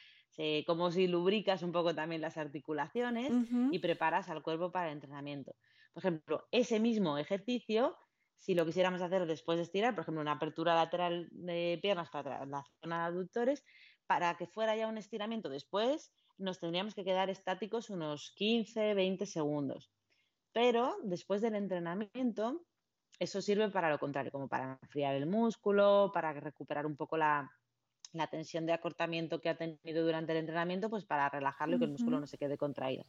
como 0.66 0.92
si 0.92 1.08
lubricas 1.08 1.64
un 1.64 1.72
poco 1.72 1.96
también 1.96 2.22
las 2.22 2.38
articulaciones 2.38 3.32
y 3.72 3.80
preparas 3.80 4.30
al 4.30 4.44
cuerpo 4.44 4.72
para 4.72 4.88
el 4.88 4.94
entrenamiento. 4.94 5.56
Por 5.94 6.02
ejemplo, 6.02 6.48
ese 6.52 6.80
mismo 6.80 7.18
ejercicio, 7.18 7.98
si 8.36 8.54
lo 8.54 8.66
quisiéramos 8.66 9.02
hacer 9.02 9.26
después 9.26 9.58
de 9.58 9.64
estirar, 9.64 9.96
por 9.96 10.04
ejemplo, 10.04 10.22
una 10.22 10.34
apertura 10.34 10.76
lateral 10.76 11.28
de 11.32 11.80
piernas 11.82 12.10
para 12.10 12.46
la 12.46 12.64
zona 12.82 13.00
de 13.00 13.16
aductores, 13.16 13.64
para 14.06 14.38
que 14.38 14.46
fuera 14.46 14.76
ya 14.76 14.88
un 14.88 14.98
estiramiento 14.98 15.50
después, 15.50 16.14
nos 16.38 16.60
tendríamos 16.60 16.94
que 16.94 17.04
quedar 17.04 17.32
estáticos 17.32 17.90
unos 17.90 18.32
15, 18.36 18.94
20 18.94 19.26
segundos. 19.26 19.92
Pero 20.54 20.96
después 21.04 21.42
del 21.42 21.56
entrenamiento, 21.56 22.62
eso 23.20 23.42
sirve 23.42 23.70
para 23.70 23.90
lo 23.90 23.98
contrario, 23.98 24.32
como 24.32 24.48
para 24.48 24.78
enfriar 24.82 25.16
el 25.16 25.26
músculo, 25.26 26.12
para 26.14 26.32
recuperar 26.34 26.86
un 26.86 26.96
poco 26.96 27.18
la, 27.18 27.50
la 28.18 28.28
tensión 28.28 28.66
de 28.66 28.74
acortamiento 28.74 29.40
que 29.42 29.50
ha 29.50 29.58
tenido 29.58 30.04
durante 30.04 30.32
el 30.32 30.40
entrenamiento, 30.40 30.90
pues 30.90 31.06
para 31.06 31.30
relajarlo 31.30 31.76
y 31.76 31.80
que 31.80 31.86
el 31.86 31.92
músculo 31.92 32.20
no 32.20 32.28
se 32.28 32.38
quede 32.38 32.58
contraído. 32.58 33.06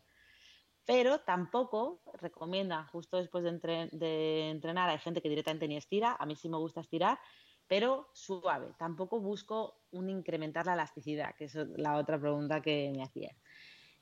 Pero 0.84 1.20
tampoco 1.20 2.00
recomiendan, 2.14 2.86
justo 2.86 3.18
después 3.18 3.44
de, 3.44 4.48
entrenar, 4.50 4.88
hay 4.88 4.98
gente 4.98 5.20
que 5.20 5.28
directamente 5.28 5.68
ni 5.68 5.76
estira, 5.76 6.16
a 6.18 6.24
mí 6.24 6.34
sí 6.34 6.48
me 6.48 6.56
gusta 6.56 6.80
estirar, 6.80 7.18
pero 7.66 8.08
suave. 8.14 8.72
Tampoco 8.78 9.20
busco 9.20 9.82
un 9.90 10.08
incrementar 10.08 10.64
la 10.64 10.72
elasticidad, 10.72 11.34
que 11.36 11.44
es 11.44 11.54
la 11.54 11.96
otra 11.96 12.18
pregunta 12.18 12.62
que 12.62 12.90
me 12.96 13.02
hacía. 13.02 13.36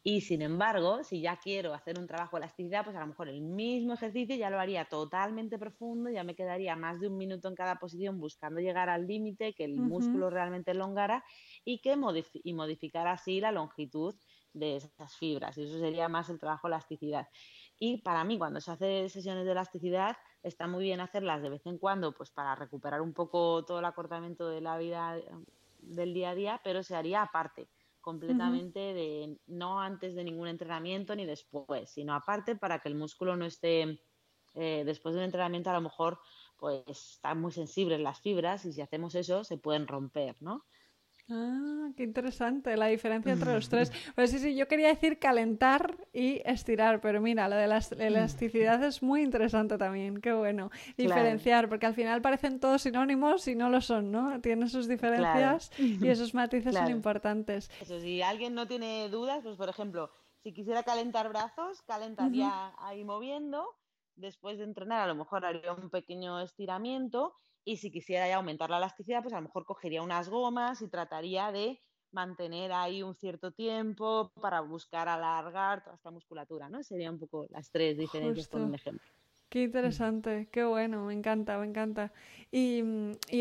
Y 0.08 0.20
sin 0.20 0.40
embargo, 0.40 1.02
si 1.02 1.20
ya 1.20 1.36
quiero 1.36 1.74
hacer 1.74 1.98
un 1.98 2.06
trabajo 2.06 2.36
de 2.36 2.44
elasticidad, 2.44 2.84
pues 2.84 2.94
a 2.94 3.00
lo 3.00 3.08
mejor 3.08 3.28
el 3.28 3.40
mismo 3.40 3.94
ejercicio 3.94 4.36
ya 4.36 4.50
lo 4.50 4.60
haría 4.60 4.84
totalmente 4.84 5.58
profundo, 5.58 6.08
ya 6.10 6.22
me 6.22 6.36
quedaría 6.36 6.76
más 6.76 7.00
de 7.00 7.08
un 7.08 7.16
minuto 7.16 7.48
en 7.48 7.56
cada 7.56 7.80
posición 7.80 8.20
buscando 8.20 8.60
llegar 8.60 8.88
al 8.88 9.08
límite, 9.08 9.52
que 9.52 9.64
el 9.64 9.74
músculo 9.74 10.30
realmente 10.30 10.70
elongara 10.70 11.24
y 11.64 11.80
que 11.80 11.98
y 12.44 12.54
modificar 12.54 13.08
así 13.08 13.40
la 13.40 13.50
longitud 13.50 14.14
de 14.52 14.76
esas 14.76 15.16
fibras. 15.16 15.58
Y 15.58 15.64
eso 15.64 15.80
sería 15.80 16.08
más 16.08 16.30
el 16.30 16.38
trabajo 16.38 16.68
de 16.68 16.74
elasticidad. 16.74 17.26
Y 17.80 18.00
para 18.02 18.22
mí, 18.22 18.38
cuando 18.38 18.60
se 18.60 18.70
hace 18.70 19.08
sesiones 19.08 19.44
de 19.44 19.50
elasticidad, 19.50 20.16
está 20.44 20.68
muy 20.68 20.84
bien 20.84 21.00
hacerlas 21.00 21.42
de 21.42 21.50
vez 21.50 21.66
en 21.66 21.78
cuando, 21.78 22.12
pues 22.12 22.30
para 22.30 22.54
recuperar 22.54 23.00
un 23.00 23.12
poco 23.12 23.64
todo 23.64 23.80
el 23.80 23.84
acortamiento 23.84 24.48
de 24.48 24.60
la 24.60 24.78
vida 24.78 25.16
del 25.80 26.14
día 26.14 26.30
a 26.30 26.34
día, 26.36 26.60
pero 26.62 26.84
se 26.84 26.94
haría 26.94 27.22
aparte 27.22 27.68
completamente 28.06 28.94
de 28.94 29.40
no 29.48 29.80
antes 29.80 30.14
de 30.14 30.22
ningún 30.22 30.46
entrenamiento 30.46 31.16
ni 31.16 31.26
después, 31.26 31.90
sino 31.90 32.14
aparte 32.14 32.54
para 32.54 32.78
que 32.78 32.88
el 32.88 32.94
músculo 32.94 33.36
no 33.36 33.44
esté 33.44 34.00
eh, 34.54 34.84
después 34.86 35.12
de 35.12 35.18
un 35.18 35.24
entrenamiento 35.24 35.70
a 35.70 35.72
lo 35.72 35.80
mejor 35.80 36.20
pues 36.56 36.84
están 36.86 37.40
muy 37.40 37.50
sensibles 37.50 37.98
las 37.98 38.20
fibras 38.20 38.64
y 38.64 38.72
si 38.72 38.80
hacemos 38.80 39.16
eso 39.16 39.42
se 39.42 39.58
pueden 39.58 39.88
romper, 39.88 40.36
¿no? 40.40 40.66
Ah, 41.28 41.88
qué 41.96 42.04
interesante 42.04 42.76
la 42.76 42.86
diferencia 42.86 43.32
entre 43.32 43.52
los 43.52 43.68
tres. 43.68 43.90
Pues 44.14 44.30
sí, 44.30 44.38
sí, 44.38 44.54
yo 44.54 44.68
quería 44.68 44.88
decir 44.88 45.18
calentar 45.18 45.96
y 46.12 46.40
estirar, 46.44 47.00
pero 47.00 47.20
mira, 47.20 47.48
lo 47.48 47.56
de 47.56 47.66
la 47.66 47.80
elasticidad 47.98 48.82
es 48.84 49.02
muy 49.02 49.22
interesante 49.22 49.76
también. 49.76 50.20
Qué 50.20 50.32
bueno. 50.32 50.70
Diferenciar, 50.96 51.68
porque 51.68 51.86
al 51.86 51.94
final 51.94 52.22
parecen 52.22 52.60
todos 52.60 52.82
sinónimos 52.82 53.48
y 53.48 53.56
no 53.56 53.70
lo 53.70 53.80
son, 53.80 54.12
¿no? 54.12 54.40
Tienen 54.40 54.68
sus 54.68 54.86
diferencias 54.86 55.72
y 55.78 56.06
esos 56.06 56.32
matices 56.32 56.74
son 56.74 56.90
importantes. 56.90 57.70
Eso, 57.80 57.98
si 57.98 58.22
alguien 58.22 58.54
no 58.54 58.68
tiene 58.68 59.08
dudas, 59.08 59.42
pues 59.42 59.56
por 59.56 59.68
ejemplo, 59.68 60.12
si 60.44 60.52
quisiera 60.52 60.84
calentar 60.84 61.28
brazos, 61.28 61.82
calentaría 61.82 62.72
ahí 62.78 63.04
moviendo. 63.04 63.66
Después 64.14 64.58
de 64.58 64.64
entrenar, 64.64 65.00
a 65.02 65.06
lo 65.08 65.16
mejor 65.16 65.44
haría 65.44 65.72
un 65.72 65.90
pequeño 65.90 66.40
estiramiento 66.40 67.34
y 67.66 67.78
si 67.78 67.90
quisiera 67.90 68.28
ya 68.28 68.36
aumentar 68.36 68.70
la 68.70 68.78
elasticidad, 68.78 69.22
pues 69.22 69.34
a 69.34 69.38
lo 69.38 69.42
mejor 69.42 69.66
cogería 69.66 70.00
unas 70.00 70.28
gomas 70.28 70.80
y 70.82 70.88
trataría 70.88 71.50
de 71.50 71.82
mantener 72.12 72.72
ahí 72.72 73.02
un 73.02 73.16
cierto 73.16 73.50
tiempo 73.50 74.30
para 74.40 74.60
buscar 74.60 75.08
alargar 75.08 75.82
toda 75.82 75.96
esta 75.96 76.12
musculatura, 76.12 76.68
¿no? 76.68 76.82
Serían 76.84 77.14
un 77.14 77.20
poco 77.20 77.46
las 77.50 77.70
tres 77.72 77.98
diferencias 77.98 78.46
con 78.46 78.62
un 78.62 78.74
ejemplo. 78.76 79.06
Qué 79.56 79.62
interesante, 79.62 80.48
qué 80.52 80.64
bueno, 80.64 81.06
me 81.06 81.14
encanta, 81.14 81.56
me 81.56 81.64
encanta. 81.64 82.12
Y, 82.52 82.82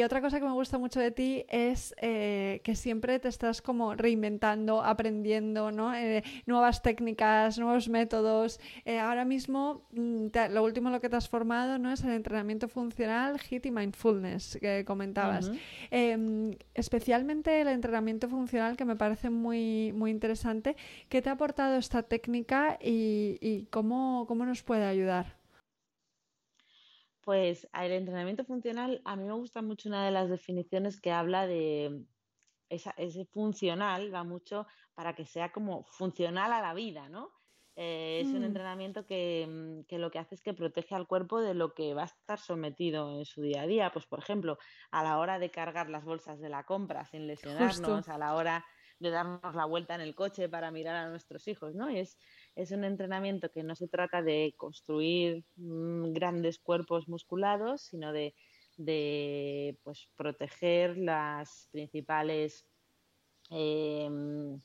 otra 0.01 0.21
cosa 0.21 0.39
que 0.39 0.45
me 0.45 0.53
gusta 0.53 0.77
mucho 0.77 1.01
de 1.01 1.11
ti 1.11 1.45
es 1.49 1.93
eh, 1.97 2.61
que 2.63 2.73
siempre 2.77 3.19
te 3.19 3.27
estás 3.27 3.61
como 3.61 3.95
reinventando, 3.95 4.81
aprendiendo, 4.81 5.73
¿no? 5.73 5.93
Eh, 5.93 6.23
nuevas 6.45 6.81
técnicas, 6.81 7.59
nuevos 7.59 7.89
métodos. 7.89 8.61
Eh, 8.85 8.97
ahora 8.97 9.25
mismo, 9.25 9.89
mm, 9.91 10.27
lo 10.51 10.63
último 10.63 10.89
lo 10.89 11.01
que 11.01 11.09
te 11.09 11.17
has 11.17 11.27
formado, 11.27 11.79
¿no? 11.79 11.91
Es 11.91 12.01
el 12.05 12.11
entrenamiento 12.11 12.69
funcional, 12.69 13.37
HIT 13.37 13.65
y 13.65 13.71
mindfulness 13.71 14.57
que 14.61 14.85
comentabas. 14.85 15.51
Em, 15.91 16.51
especialmente 16.75 17.59
el 17.59 17.67
entrenamiento 17.67 18.29
funcional 18.29 18.77
que 18.77 18.85
me 18.85 18.95
parece 18.95 19.29
muy, 19.29 19.91
muy 19.91 20.11
interesante. 20.11 20.77
¿Qué 21.09 21.21
te 21.21 21.27
ha 21.27 21.33
aportado 21.33 21.75
esta 21.75 22.03
técnica 22.03 22.79
y, 22.81 23.37
y 23.41 23.65
cómo, 23.69 24.23
cómo 24.29 24.45
nos 24.45 24.63
puede 24.63 24.85
ayudar? 24.85 25.43
Pues 27.25 27.67
el 27.73 27.91
entrenamiento 27.91 28.45
funcional, 28.45 29.01
a 29.03 29.15
mí 29.15 29.25
me 29.25 29.33
gusta 29.33 29.61
mucho 29.61 29.89
una 29.89 30.05
de 30.05 30.11
las 30.11 30.29
definiciones 30.29 31.01
que 31.01 31.11
habla 31.11 31.47
de 31.47 32.05
ese 32.69 33.25
funcional, 33.25 34.13
va 34.13 34.23
mucho 34.23 34.67
para 34.93 35.15
que 35.15 35.25
sea 35.25 35.51
como 35.51 35.83
funcional 35.85 36.53
a 36.53 36.61
la 36.61 36.73
vida, 36.73 37.09
¿no? 37.09 37.31
Eh, 37.77 38.21
es 38.21 38.27
un 38.27 38.41
mm. 38.41 38.45
entrenamiento 38.45 39.01
mm, 39.01 39.83
que, 39.87 39.97
lo 39.97 40.09
que 40.09 40.19
hace 40.19 40.35
es 40.35 40.41
que 40.41 40.53
protege 40.53 40.95
al 40.95 41.07
cuerpo 41.07 41.41
de 41.41 41.53
lo 41.53 41.73
que 41.73 41.93
va 41.93 42.03
a 42.03 42.05
estar 42.05 42.39
sometido 42.39 43.17
en 43.17 43.25
su 43.25 43.41
día 43.41 43.63
a 43.63 43.67
día. 43.67 43.91
Pues, 43.91 44.05
por 44.05 44.19
ejemplo, 44.19 44.57
a 44.91 45.03
la 45.03 45.17
hora 45.17 45.39
de 45.39 45.51
cargar 45.51 45.89
las 45.89 46.05
bolsas 46.05 46.39
de 46.39 46.49
la 46.49 46.63
compra 46.63 47.05
sin 47.05 47.27
lesionarnos, 47.27 48.07
a 48.07 48.17
la 48.17 48.35
hora 48.35 48.65
de 48.99 49.09
darnos 49.09 49.55
la 49.55 49.65
vuelta 49.65 49.95
en 49.95 50.01
el 50.01 50.15
coche 50.15 50.47
para 50.47 50.71
mirar 50.71 50.95
a 50.95 51.09
nuestros 51.09 51.47
hijos, 51.49 51.75
¿no? 51.75 51.89
es, 51.89 52.17
es 52.55 52.71
un 52.71 52.83
entrenamiento 52.83 53.51
que 53.51 53.63
no 53.63 53.75
se 53.75 53.87
trata 53.87 54.21
de 54.21 54.53
construir 54.57 55.43
mm, 55.57 56.13
grandes 56.13 56.59
cuerpos 56.59 57.07
musculados, 57.07 57.81
sino 57.81 58.13
de, 58.13 58.33
pues, 59.83 60.09
proteger 60.15 60.97
las 60.97 61.67
principales 61.71 62.65
em, 63.49 64.59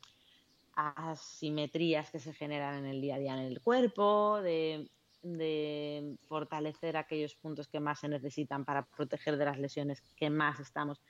asimetrías 0.75 2.11
que 2.11 2.21
se 2.21 2.33
generan 2.33 2.85
en 2.85 2.87
el 2.87 3.01
día 3.01 3.17
a 3.17 3.19
día 3.19 3.35
en 3.35 3.47
el 3.47 3.61
cuerpo, 3.61 4.41
de, 4.41 4.89
de 5.23 6.17
fortalecer 6.27 6.97
aquellos 6.97 7.35
puntos 7.35 7.69
que 7.69 7.81
más 7.81 7.99
se 8.01 8.09
necesitan 8.09 8.65
para 8.65 8.87
proteger 8.87 9.37
de 9.37 9.45
las 9.45 9.59
lesiones 9.59 10.01
que 10.17 10.31
más 10.31 10.61
estamos 10.61 11.03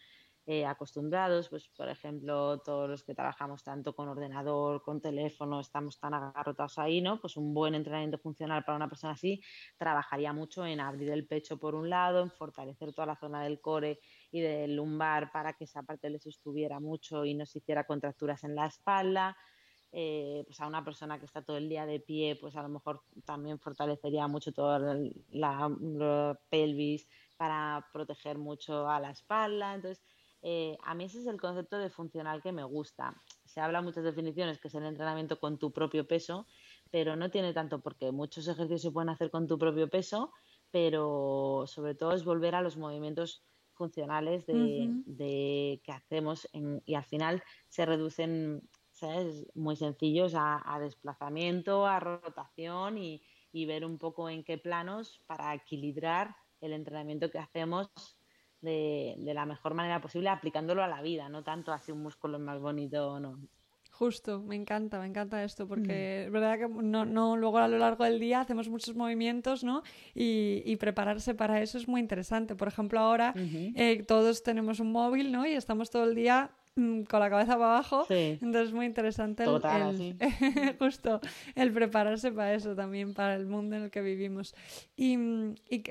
eh, 0.46 0.64
acostumbrados, 0.64 1.48
pues 1.48 1.68
por 1.68 1.88
ejemplo, 1.88 2.58
todos 2.60 2.88
los 2.88 3.04
que 3.04 3.14
trabajamos 3.14 3.62
tanto 3.62 3.94
con 3.94 4.08
ordenador, 4.08 4.82
con 4.82 5.00
teléfono, 5.00 5.60
estamos 5.60 5.98
tan 6.00 6.14
agarrotados 6.14 6.78
ahí, 6.78 7.00
¿no? 7.00 7.20
Pues 7.20 7.36
un 7.36 7.52
buen 7.54 7.74
entrenamiento 7.74 8.18
funcional 8.18 8.64
para 8.64 8.76
una 8.76 8.88
persona 8.88 9.12
así 9.12 9.42
trabajaría 9.76 10.32
mucho 10.32 10.64
en 10.66 10.80
abrir 10.80 11.10
el 11.10 11.26
pecho 11.26 11.58
por 11.58 11.74
un 11.74 11.90
lado, 11.90 12.22
en 12.22 12.30
fortalecer 12.30 12.92
toda 12.92 13.06
la 13.06 13.16
zona 13.16 13.44
del 13.44 13.60
core 13.60 14.00
y 14.32 14.40
del 14.40 14.76
lumbar 14.76 15.30
para 15.30 15.52
que 15.52 15.64
esa 15.64 15.82
parte 15.82 16.10
le 16.10 16.18
sostuviera 16.18 16.80
mucho 16.80 17.24
y 17.24 17.34
no 17.34 17.46
se 17.46 17.58
hiciera 17.58 17.84
contracturas 17.84 18.42
en 18.44 18.54
la 18.54 18.66
espalda. 18.66 19.36
Eh, 19.92 20.44
pues 20.46 20.60
a 20.60 20.68
una 20.68 20.84
persona 20.84 21.18
que 21.18 21.26
está 21.26 21.42
todo 21.42 21.56
el 21.56 21.68
día 21.68 21.84
de 21.84 21.98
pie, 21.98 22.36
pues 22.40 22.54
a 22.54 22.62
lo 22.62 22.68
mejor 22.68 23.02
también 23.24 23.58
fortalecería 23.58 24.28
mucho 24.28 24.52
toda 24.52 24.78
la, 24.78 24.96
la 25.30 26.40
pelvis 26.48 27.08
para 27.36 27.88
proteger 27.92 28.38
mucho 28.38 28.88
a 28.88 29.00
la 29.00 29.10
espalda. 29.10 29.74
Entonces, 29.74 30.04
eh, 30.42 30.78
a 30.82 30.94
mí 30.94 31.04
ese 31.04 31.18
es 31.18 31.26
el 31.26 31.40
concepto 31.40 31.78
de 31.78 31.90
funcional 31.90 32.42
que 32.42 32.52
me 32.52 32.64
gusta. 32.64 33.14
Se 33.44 33.60
habla 33.60 33.82
muchas 33.82 34.04
definiciones, 34.04 34.58
que 34.58 34.68
es 34.68 34.74
el 34.74 34.84
entrenamiento 34.84 35.38
con 35.38 35.58
tu 35.58 35.72
propio 35.72 36.06
peso, 36.06 36.46
pero 36.90 37.16
no 37.16 37.30
tiene 37.30 37.52
tanto 37.52 37.80
porque 37.80 38.10
muchos 38.10 38.48
ejercicios 38.48 38.82
se 38.82 38.90
pueden 38.90 39.10
hacer 39.10 39.30
con 39.30 39.46
tu 39.46 39.58
propio 39.58 39.88
peso, 39.88 40.32
pero 40.70 41.64
sobre 41.66 41.94
todo 41.94 42.12
es 42.14 42.24
volver 42.24 42.54
a 42.54 42.62
los 42.62 42.76
movimientos 42.76 43.44
funcionales 43.74 44.46
de, 44.46 45.80
que 45.82 45.92
hacemos 45.92 46.46
y 46.84 46.94
al 46.94 47.04
final 47.04 47.42
se 47.68 47.86
reducen 47.86 48.68
¿sabes? 48.90 49.46
muy 49.54 49.76
sencillos 49.76 50.34
a, 50.36 50.78
desplazamiento, 50.80 51.86
a 51.86 51.98
rotación 51.98 52.98
y, 52.98 53.22
y 53.52 53.64
ver 53.64 53.86
un 53.86 53.96
poco 53.96 54.28
en 54.28 54.44
qué 54.44 54.58
planos 54.58 55.22
para 55.26 55.54
equilibrar 55.54 56.36
el 56.60 56.74
entrenamiento 56.74 57.30
que 57.30 57.38
hacemos 57.38 57.90
de, 58.60 59.16
la 59.34 59.46
mejor 59.46 59.74
manera 59.74 60.00
posible 60.00 60.28
aplicándolo 60.28 60.82
a 60.82 60.88
la 60.88 61.02
vida, 61.02 61.28
no 61.28 61.42
tanto 61.42 61.72
hacia 61.72 61.94
un 61.94 62.02
músculo 62.02 62.38
más 62.38 62.60
bonito 62.60 63.12
o 63.12 63.20
no. 63.20 63.38
Justo, 63.90 64.40
me 64.40 64.56
encanta, 64.56 64.98
me 64.98 65.06
encanta 65.06 65.44
esto, 65.44 65.68
porque 65.68 66.22
mm. 66.22 66.26
es 66.26 66.32
verdad 66.32 66.58
que 66.58 66.68
no, 66.68 67.04
no, 67.04 67.36
luego 67.36 67.58
a 67.58 67.68
lo 67.68 67.76
largo 67.76 68.04
del 68.04 68.18
día 68.18 68.40
hacemos 68.40 68.68
muchos 68.70 68.96
movimientos, 68.96 69.62
¿no? 69.62 69.82
Y, 70.14 70.62
y 70.64 70.76
prepararse 70.76 71.34
para 71.34 71.60
eso 71.60 71.76
es 71.76 71.86
muy 71.86 72.00
interesante. 72.00 72.54
Por 72.54 72.68
ejemplo, 72.68 72.98
ahora 72.98 73.34
eh, 73.36 74.02
todos 74.08 74.42
tenemos 74.42 74.80
un 74.80 74.90
móvil, 74.90 75.32
¿no? 75.32 75.46
Y 75.46 75.52
estamos 75.52 75.90
todo 75.90 76.04
el 76.04 76.14
día 76.14 76.50
con 76.74 77.20
la 77.20 77.30
cabeza 77.30 77.54
para 77.54 77.74
abajo. 77.74 78.06
Entonces 78.08 78.68
es 78.68 78.72
muy 78.72 78.86
interesante 78.86 79.44
el, 79.44 80.16
justo 80.78 81.20
el 81.54 81.72
prepararse 81.72 82.32
para 82.32 82.54
eso 82.54 82.74
también, 82.74 83.14
para 83.14 83.34
el 83.34 83.46
mundo 83.46 83.76
en 83.76 83.84
el 83.84 83.90
que 83.90 84.00
vivimos. 84.00 84.54
Y, 84.96 85.16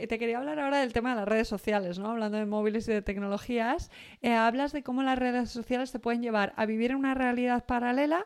te 0.08 0.20
quería 0.20 0.38
hablar 0.38 0.60
ahora 0.60 0.80
del 0.80 0.94
tema 0.94 1.12
de 1.12 1.18
las 1.18 1.28
redes 1.28 1.48
sociales, 1.48 2.00
¿no? 2.00 2.10
Hablando 2.12 2.38
de 2.38 2.46
móviles 2.46 2.88
y 2.88 2.94
de 2.94 3.02
tecnologías, 3.02 3.92
eh, 4.22 4.34
hablas 4.34 4.72
de 4.72 4.84
cómo 4.84 5.04
las 5.04 5.20
redes 5.20 5.50
sociales 5.50 5.92
te 5.92 6.00
pueden 6.00 6.22
llevar 6.22 6.54
a 6.56 6.66
vivir 6.66 6.92
en 6.92 6.98
una 6.98 7.14
realidad 7.14 7.66
paralela 7.66 8.26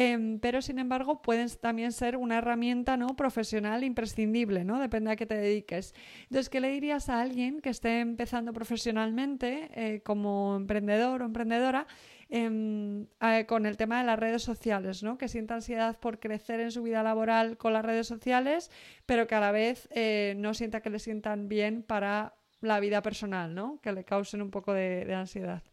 Em, 0.00 0.38
pero 0.38 0.62
sin 0.62 0.78
embargo 0.78 1.22
pueden 1.22 1.48
también 1.60 1.90
ser 1.90 2.16
una 2.16 2.38
herramienta 2.38 2.96
¿no? 2.96 3.16
profesional 3.16 3.82
imprescindible, 3.82 4.62
¿no? 4.62 4.78
Depende 4.78 5.10
a 5.10 5.16
qué 5.16 5.26
te 5.26 5.34
dediques. 5.34 5.92
Entonces, 6.22 6.48
¿qué 6.48 6.60
le 6.60 6.70
dirías 6.70 7.08
a 7.08 7.20
alguien 7.20 7.60
que 7.60 7.70
esté 7.70 7.98
empezando 7.98 8.52
profesionalmente 8.52 9.70
eh, 9.74 10.00
como 10.04 10.54
emprendedor 10.54 11.22
o 11.22 11.24
emprendedora? 11.24 11.88
Em, 12.28 13.06
con 13.48 13.66
el 13.66 13.76
tema 13.76 13.98
de 13.98 14.06
las 14.06 14.20
redes 14.20 14.42
sociales, 14.42 15.02
¿no? 15.02 15.18
que 15.18 15.26
sienta 15.26 15.54
ansiedad 15.54 15.98
por 15.98 16.20
crecer 16.20 16.60
en 16.60 16.70
su 16.70 16.84
vida 16.84 17.02
laboral 17.02 17.56
con 17.56 17.72
las 17.72 17.84
redes 17.84 18.06
sociales, 18.06 18.70
pero 19.04 19.26
que 19.26 19.34
a 19.34 19.40
la 19.40 19.50
vez 19.50 19.88
eh, 19.90 20.34
no 20.36 20.54
sienta 20.54 20.80
que 20.80 20.90
le 20.90 21.00
sientan 21.00 21.48
bien 21.48 21.82
para 21.82 22.36
la 22.60 22.78
vida 22.78 23.02
personal, 23.02 23.52
¿no? 23.52 23.80
que 23.82 23.90
le 23.90 24.04
causen 24.04 24.42
un 24.42 24.52
poco 24.52 24.74
de 24.74 25.12
ansiedad. 25.12 25.64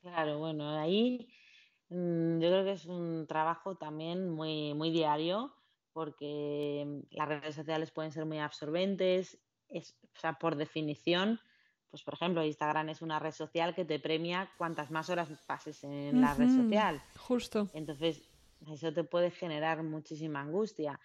Claro, 0.00 0.38
bueno, 0.38 0.78
ahí 0.78 1.28
yo 1.92 2.48
creo 2.48 2.64
que 2.64 2.72
es 2.72 2.86
un 2.86 3.26
trabajo 3.26 3.76
también 3.76 4.30
muy, 4.30 4.72
muy 4.74 4.90
diario 4.90 5.54
porque 5.92 6.84
mm, 6.86 7.14
las 7.16 7.28
redes 7.28 7.54
sociales 7.54 7.90
pueden 7.90 8.12
ser 8.12 8.24
muy 8.24 8.38
absorbentes, 8.38 9.38
es, 9.68 9.98
o 10.02 10.18
sea, 10.18 10.34
por 10.34 10.56
definición, 10.56 11.40
pues 11.90 12.02
por 12.02 12.14
ejemplo, 12.14 12.44
Instagram 12.44 12.88
es 12.88 13.02
una 13.02 13.18
red 13.18 13.32
social 13.32 13.74
que 13.74 13.84
te 13.84 14.00
premia 14.00 14.50
cuantas 14.56 14.90
más 14.90 15.10
horas 15.10 15.28
pases 15.46 15.84
en 15.84 16.20
la 16.22 16.34
red 16.34 16.48
social. 16.48 17.02
Justo. 17.18 17.68
Entonces, 17.74 18.30
eso 18.66 18.92
te 18.94 19.04
puede 19.04 19.30
generar 19.30 19.82
muchísima 19.82 20.40
angustia. 20.40 20.98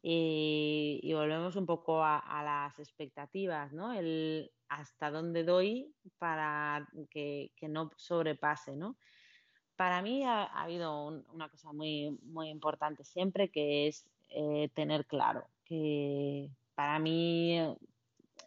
Y, 0.00 1.12
volvemos 1.12 1.54
un 1.56 1.66
poco 1.66 2.02
a, 2.02 2.18
a, 2.18 2.42
las 2.42 2.78
expectativas, 2.78 3.72
¿no? 3.72 3.92
El 3.92 4.50
hasta 4.68 5.10
dónde 5.10 5.44
doy 5.44 5.94
para 6.18 6.88
que, 7.10 7.52
que 7.54 7.68
no 7.68 7.90
sobrepase, 7.96 8.74
¿no? 8.74 8.96
Para 9.82 10.00
mí 10.00 10.22
ha, 10.22 10.44
habido 10.44 11.24
una 11.34 11.48
cosa 11.48 11.72
muy, 11.72 12.16
muy 12.22 12.50
importante 12.50 13.02
siempre 13.02 13.48
que 13.48 13.88
es 13.88 14.06
eh, 14.30 14.68
tener 14.74 15.06
claro 15.06 15.48
que 15.64 16.48
para 16.76 17.00
mí 17.00 17.58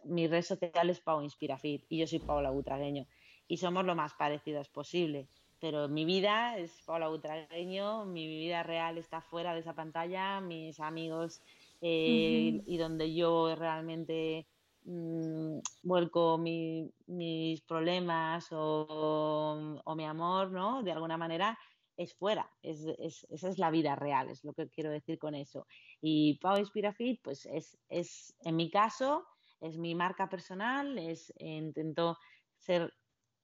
mi 0.06 0.28
red 0.28 0.44
social 0.44 0.90
es 0.90 1.02
Pau 1.02 1.22
Inspirafit 1.22 1.84
y 1.90 1.98
yo 1.98 2.08
soy 2.08 2.20
Paula 2.20 2.52
Butragueño 2.52 3.06
y 3.50 3.58
somos 3.58 3.84
lo 3.84 3.96
más 3.96 4.14
parecidos 4.14 4.70
posible. 4.70 5.28
Pero 5.60 5.90
mi 5.90 6.06
vida 6.06 6.58
es 6.58 6.72
Paula 6.86 7.10
Butragueño, 7.10 8.06
mi 8.06 8.28
vida 8.30 8.64
real 8.64 8.98
está 8.98 9.20
fuera 9.20 9.54
de 9.54 9.60
esa 9.60 9.74
pantalla, 9.74 10.40
mis 10.40 10.80
amigos 10.80 11.42
eh, 11.82 12.62
y 12.66 12.78
donde 12.78 13.14
yo 13.14 13.54
realmente 13.58 14.46
mmm, 14.86 15.60
vuelco 15.84 16.38
mis 16.38 17.62
problemas 17.68 18.48
o, 18.52 19.82
mi 19.96 20.06
amor, 20.06 20.52
¿no? 20.52 20.84
De 20.84 20.92
alguna 20.92 21.18
manera 21.18 21.58
es 21.98 22.14
fuera, 22.14 22.50
es, 22.62 22.86
esa 23.30 23.50
es 23.50 23.58
la 23.58 23.72
vida 23.72 23.96
real, 23.96 24.30
es 24.30 24.44
lo 24.44 24.54
que 24.54 24.70
quiero 24.70 24.90
decir 24.90 25.18
con 25.18 25.34
eso. 25.36 25.66
Y 26.02 26.38
Pau 26.40 26.58
Inspirafit, 26.58 27.22
pues 27.24 27.46
es, 27.46 27.78
es, 27.90 28.36
en 28.42 28.56
mi 28.56 28.70
caso, 28.70 29.26
es 29.62 29.78
mi 29.78 29.96
marca 29.96 30.30
personal, 30.30 30.98
es, 30.98 31.34
intento 31.38 32.18
ser 32.58 32.94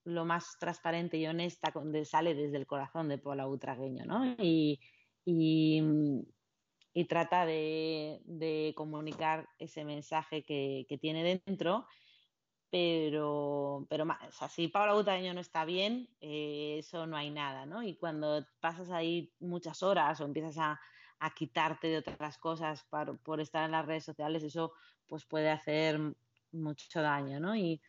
lo 0.04 0.24
más 0.24 0.56
transparente 0.58 1.16
y 1.16 1.26
honesta, 1.26 1.70
donde 1.72 2.04
sale 2.04 2.34
desde 2.34 2.56
el 2.56 2.66
corazón 2.66 3.08
de 3.08 3.18
Paula 3.18 3.46
Butragueño, 3.46 4.04
¿no? 4.04 4.34
Y, 4.38 4.80
y 6.94 7.04
trata 7.06 7.46
de, 7.46 8.72
comunicar 8.76 9.48
ese 9.58 9.84
mensaje 9.84 10.42
que, 10.42 10.98
tiene 11.00 11.42
dentro, 11.46 11.86
pero, 12.70 13.86
pero 13.88 14.04
o 14.04 14.48
si 14.48 14.68
Paula 14.68 14.94
Butaño 14.94 15.34
no 15.34 15.40
está 15.40 15.64
bien, 15.64 16.08
eh, 16.20 16.76
eso 16.78 17.06
no 17.06 17.16
hay 17.16 17.30
nada, 17.30 17.66
¿no? 17.66 17.82
Y 17.82 17.96
cuando 17.96 18.46
pasas 18.60 18.90
ahí 18.90 19.32
muchas 19.40 19.82
horas 19.82 20.20
o 20.20 20.24
empiezas 20.24 20.58
a, 20.58 20.80
quitarte 21.36 21.86
de 21.86 21.98
otras 21.98 22.36
cosas 22.36 22.84
por 23.22 23.40
estar 23.40 23.64
en 23.64 23.70
las 23.70 23.86
redes 23.86 24.04
sociales, 24.04 24.42
eso 24.42 24.72
pues 25.06 25.24
puede 25.24 25.50
hacer 25.50 26.00
mucho 26.50 27.00
daño, 27.00 27.38
¿no? 27.38 27.54
Y, 27.54 27.80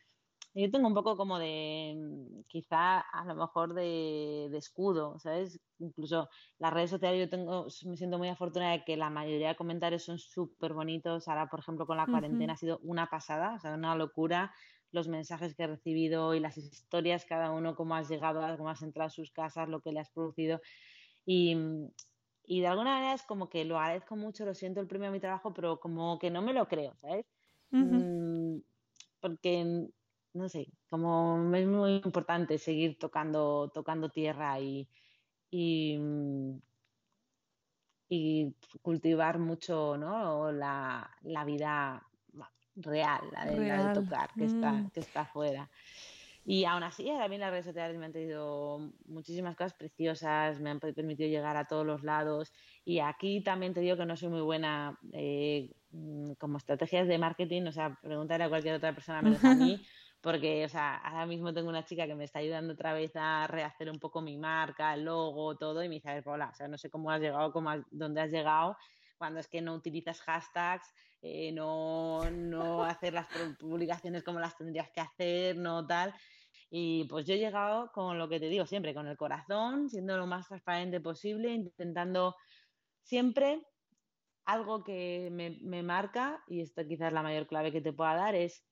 yo 0.54 0.70
tengo 0.70 0.86
un 0.86 0.94
poco 0.94 1.16
como 1.16 1.38
de, 1.38 1.94
mm, 1.96 2.42
quizá 2.46 3.00
a 3.00 3.24
lo 3.24 3.34
mejor 3.34 3.74
de, 3.74 4.46
escudo, 4.56 5.18
¿sabes? 5.18 5.60
Incluso 5.78 6.28
las 6.58 6.72
redes 6.72 6.90
sociales 6.90 7.20
yo 7.20 7.28
tengo, 7.28 7.66
me 7.86 7.96
siento 7.96 8.18
muy 8.18 8.28
afortunada 8.28 8.72
de 8.72 8.84
que 8.84 8.96
la 8.96 9.10
mayoría 9.10 9.48
de 9.48 9.56
comentarios 9.56 10.04
son 10.04 10.18
súper 10.18 10.72
bonitos. 10.72 11.28
Ahora, 11.28 11.48
por 11.48 11.60
ejemplo, 11.60 11.86
con 11.86 11.96
la 11.96 12.06
cuarentena 12.06 12.52
ha 12.52 12.56
sido 12.56 12.78
una 12.82 13.10
pasada, 13.10 13.54
o 13.54 13.58
sea, 13.58 13.74
una 13.74 13.96
locura 13.96 14.52
los 14.94 15.08
mensajes 15.08 15.56
que 15.56 15.64
he 15.64 15.66
recibido 15.66 16.34
y 16.34 16.40
las 16.40 16.56
historias, 16.56 17.24
cada 17.24 17.50
uno, 17.50 17.74
cómo 17.74 17.96
has 17.96 18.08
llegado, 18.08 18.40
cómo 18.56 18.70
has 18.70 18.80
entrado 18.80 19.08
a 19.08 19.10
sus 19.10 19.32
casas, 19.32 19.68
lo 19.68 19.80
que 19.80 19.90
le 19.90 19.98
has 19.98 20.08
producido. 20.10 20.60
Y, 21.26 21.56
mm, 21.56 21.88
y 22.46 22.60
de 22.60 22.66
alguna 22.68 22.94
manera 22.94 23.14
es 23.14 23.24
como 23.24 23.48
que 23.48 23.64
lo 23.64 23.78
agradezco 23.78 24.16
mucho, 24.16 24.44
lo 24.44 24.54
siento 24.54 24.80
el 24.80 24.86
premio 24.86 25.08
a 25.08 25.12
mi 25.12 25.20
trabajo, 25.20 25.52
pero 25.52 25.80
como 25.80 26.18
que 26.18 26.30
no 26.30 26.42
me 26.42 26.52
lo 26.52 26.68
creo, 26.68 26.94
¿sabes? 27.00 27.26
Mm, 27.70 28.58
porque 29.20 29.88
no 30.34 30.48
sé, 30.48 30.68
como 30.90 31.54
es 31.54 31.66
muy 31.66 31.96
importante 31.96 32.58
seguir 32.58 32.98
tocando, 32.98 33.70
tocando 33.72 34.10
tierra 34.10 34.60
y, 34.60 34.88
y, 35.50 35.96
mm, 35.98 36.60
cultivar 38.82 39.38
mucho 39.38 39.96
¿no? 39.96 40.52
la, 40.52 41.08
vida 41.46 42.06
real, 42.76 43.22
la 43.32 43.44
de, 43.46 43.94
tocar, 43.94 44.30
que, 44.34 44.44
está, 44.44 44.72
mm. 44.72 44.90
que 44.90 45.00
está 45.00 45.20
afuera. 45.22 45.70
Y 46.46 46.66
aún 46.66 46.82
así, 46.82 47.08
a 47.08 47.26
mí 47.26 47.38
las 47.38 47.50
redes 47.50 47.64
sociales 47.64 47.96
me 47.96 48.04
han 48.04 48.12
traído 48.12 48.92
muchísimas 49.06 49.56
cosas 49.56 49.72
preciosas, 49.72 50.60
me 50.60 50.68
han 50.68 50.78
permitido 50.78 51.28
llegar 51.28 51.56
a 51.56 51.66
todos 51.66 51.86
los 51.86 52.02
lados. 52.02 52.52
Y 52.84 52.98
aquí 52.98 53.40
también 53.40 53.72
te 53.72 53.80
digo 53.80 53.96
que 53.96 54.04
no 54.04 54.14
soy 54.14 54.28
muy 54.28 54.42
buena 54.42 54.98
eh, 55.12 55.74
mm, 55.90 56.32
como 56.32 56.58
estrategias 56.58 57.08
de 57.08 57.16
marketing, 57.16 57.62
o 57.62 57.72
sea, 57.72 57.98
preguntar 58.02 58.42
a 58.42 58.50
cualquier 58.50 58.74
otra 58.74 58.94
persona 58.94 59.22
menos 59.22 59.42
a 59.42 59.54
mí, 59.54 59.82
porque, 60.24 60.64
o 60.64 60.68
sea, 60.70 60.96
ahora 60.96 61.26
mismo 61.26 61.52
tengo 61.52 61.68
una 61.68 61.84
chica 61.84 62.06
que 62.06 62.14
me 62.14 62.24
está 62.24 62.38
ayudando 62.38 62.72
otra 62.72 62.94
vez 62.94 63.12
a 63.14 63.46
rehacer 63.46 63.90
un 63.90 63.98
poco 63.98 64.22
mi 64.22 64.38
marca, 64.38 64.94
el 64.94 65.04
logo, 65.04 65.54
todo, 65.58 65.84
y 65.84 65.88
me 65.90 65.96
dice, 65.96 66.08
a 66.08 66.18
o 66.18 66.54
sea, 66.54 66.66
no 66.66 66.78
sé 66.78 66.88
cómo 66.88 67.10
has 67.10 67.20
llegado, 67.20 67.52
cómo 67.52 67.70
dónde 67.90 68.22
has 68.22 68.30
llegado, 68.30 68.74
cuando 69.18 69.38
es 69.38 69.48
que 69.48 69.60
no 69.60 69.74
utilizas 69.74 70.22
hashtags, 70.22 70.94
eh, 71.20 71.52
no, 71.52 72.30
no 72.30 72.84
hacer 72.84 73.12
las 73.12 73.26
publicaciones 73.60 74.24
como 74.24 74.40
las 74.40 74.56
tendrías 74.56 74.90
que 74.90 75.02
hacer, 75.02 75.58
no 75.58 75.86
tal. 75.86 76.14
Y 76.70 77.04
pues 77.04 77.26
yo 77.26 77.34
he 77.34 77.38
llegado 77.38 77.92
con 77.92 78.18
lo 78.18 78.26
que 78.26 78.40
te 78.40 78.48
digo 78.48 78.64
siempre, 78.64 78.94
con 78.94 79.06
el 79.06 79.18
corazón, 79.18 79.90
siendo 79.90 80.16
lo 80.16 80.26
más 80.26 80.48
transparente 80.48 81.02
posible, 81.02 81.52
intentando 81.52 82.34
siempre 83.02 83.66
algo 84.46 84.84
que 84.84 85.28
me, 85.30 85.58
me 85.60 85.82
marca, 85.82 86.42
y 86.46 86.62
esto 86.62 86.82
quizás 86.88 87.12
la 87.12 87.22
mayor 87.22 87.46
clave 87.46 87.72
que 87.72 87.82
te 87.82 87.92
pueda 87.92 88.14
dar, 88.14 88.34
es 88.34 88.64